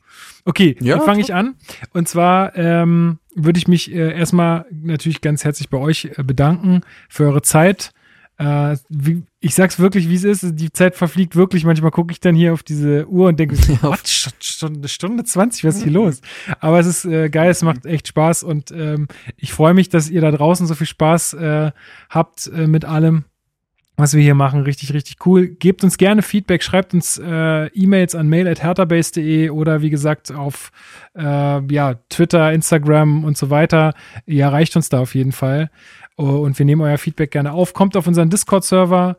[0.45, 1.55] Okay, ja, dann fange ich an.
[1.91, 6.81] Und zwar ähm, würde ich mich äh, erstmal natürlich ganz herzlich bei euch äh, bedanken
[7.09, 7.93] für eure Zeit
[8.39, 10.45] äh, wie, ich sag's wirklich, wie es ist.
[10.53, 11.65] Die Zeit verfliegt wirklich.
[11.65, 14.09] Manchmal gucke ich dann hier auf diese Uhr und denke, was,
[14.39, 16.21] Stunde, Stunde 20, was ist hier los?
[16.61, 20.09] Aber es ist äh, geil, es macht echt Spaß und ähm, ich freue mich, dass
[20.09, 21.71] ihr da draußen so viel Spaß äh,
[22.09, 23.25] habt äh, mit allem
[23.99, 24.61] was wir hier machen.
[24.61, 25.47] Richtig, richtig cool.
[25.47, 30.71] Gebt uns gerne Feedback, schreibt uns äh, E-Mails an mail.herterbase.de oder wie gesagt auf
[31.15, 31.21] äh,
[31.73, 33.93] ja, Twitter, Instagram und so weiter.
[34.25, 35.69] Ihr erreicht uns da auf jeden Fall.
[36.19, 37.73] Und wir nehmen euer Feedback gerne auf.
[37.73, 39.15] Kommt auf unseren Discord-Server.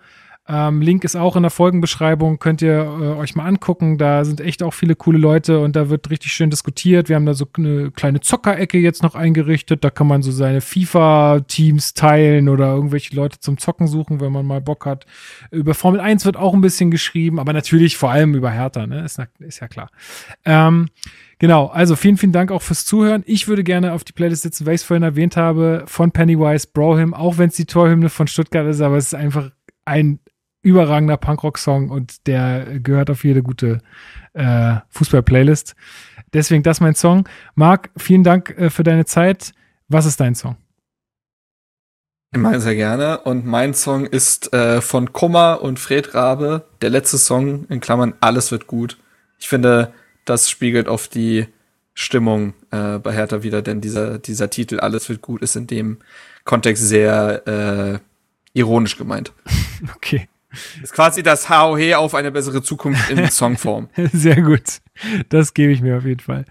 [0.52, 3.98] Ähm, Link ist auch in der Folgenbeschreibung, könnt ihr äh, euch mal angucken.
[3.98, 7.09] Da sind echt auch viele coole Leute und da wird richtig schön diskutiert.
[7.09, 9.85] Wir haben da so eine kleine Zockerecke jetzt noch eingerichtet.
[9.85, 14.44] Da kann man so seine FIFA-Teams teilen oder irgendwelche Leute zum Zocken suchen, wenn man
[14.44, 15.06] mal Bock hat.
[15.52, 19.05] Über Formel 1 wird auch ein bisschen geschrieben, aber natürlich vor allem über Hertha, ne?
[19.05, 19.90] Ist, ist ja klar.
[20.44, 20.89] Ähm,
[21.39, 23.22] Genau, also vielen, vielen Dank auch fürs Zuhören.
[23.24, 26.68] Ich würde gerne auf die Playlist setzen, weil ich es vorhin erwähnt habe, von Pennywise,
[26.70, 29.51] Brohim, auch wenn es die Torhymne von Stuttgart ist, aber es ist einfach
[29.86, 30.20] ein
[30.62, 33.78] überragender Punkrock-Song und der gehört auf jede gute
[34.35, 35.74] äh, Fußball-Playlist.
[36.32, 37.28] Deswegen das mein Song.
[37.55, 39.53] Marc, vielen Dank äh, für deine Zeit.
[39.89, 40.57] Was ist dein Song?
[42.32, 43.20] Immer sehr gerne.
[43.20, 48.15] Und mein Song ist äh, von Kummer und Fred Rabe, der letzte Song, in Klammern,
[48.20, 48.99] alles wird gut.
[49.41, 49.93] Ich finde,
[50.27, 51.47] das spiegelt auf die
[51.93, 55.99] Stimmung äh, bei Hertha wieder, denn dieser, dieser Titel Alles wird gut ist in dem
[56.45, 57.99] Kontext sehr äh,
[58.53, 59.32] ironisch gemeint.
[59.97, 60.28] Okay.
[60.82, 63.89] Ist quasi das HOH auf eine bessere Zukunft in Songform.
[64.12, 64.81] Sehr gut.
[65.28, 66.44] Das gebe ich mir auf jeden Fall.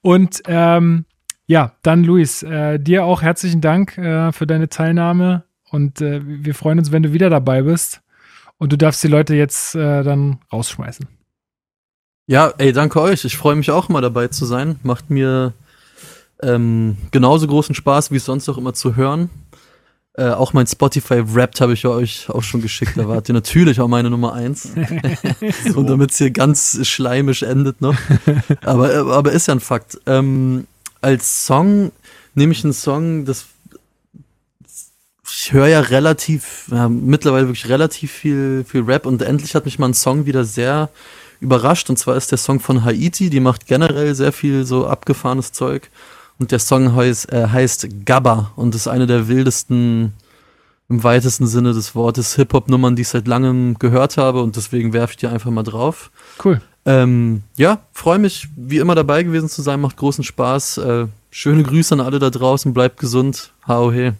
[0.00, 1.04] Und ähm,
[1.46, 6.54] ja, dann Luis, äh, dir auch herzlichen Dank äh, für deine Teilnahme und äh, wir
[6.54, 8.02] freuen uns, wenn du wieder dabei bist.
[8.58, 11.06] Und du darfst die Leute jetzt äh, dann rausschmeißen.
[12.26, 13.24] Ja, ey, danke euch.
[13.24, 14.80] Ich freue mich auch mal dabei zu sein.
[14.82, 15.52] Macht mir
[16.42, 19.30] ähm, genauso großen Spaß, wie es sonst auch immer zu hören.
[20.18, 22.92] Äh, auch mein Spotify Wrapped habe ich euch auch schon geschickt.
[22.96, 24.62] Da wart ihr natürlich auch meine Nummer eins.
[24.62, 25.74] so.
[25.78, 27.96] Und damit es hier ganz schleimisch endet noch.
[28.62, 29.98] Aber, aber ist ja ein Fakt.
[30.06, 30.66] Ähm,
[31.02, 31.92] als Song
[32.34, 33.46] nehme ich einen Song, das
[35.28, 39.78] ich höre ja relativ, ja, mittlerweile wirklich relativ viel, viel Rap und endlich hat mich
[39.78, 40.88] mal ein Song wieder sehr
[41.40, 41.90] überrascht.
[41.90, 45.90] Und zwar ist der Song von Haiti, die macht generell sehr viel so abgefahrenes Zeug.
[46.38, 50.12] Und der Song heißt, äh, heißt Gabba und ist eine der wildesten,
[50.88, 54.42] im weitesten Sinne des Wortes, Hip-Hop-Nummern, die ich seit langem gehört habe.
[54.42, 56.10] Und deswegen werfe ich die einfach mal drauf.
[56.44, 56.60] Cool.
[56.84, 59.80] Ähm, ja, freue mich, wie immer dabei gewesen zu sein.
[59.80, 60.78] Macht großen Spaß.
[60.78, 62.72] Äh, schöne Grüße an alle da draußen.
[62.72, 63.50] Bleibt gesund.
[63.66, 64.12] Hau he.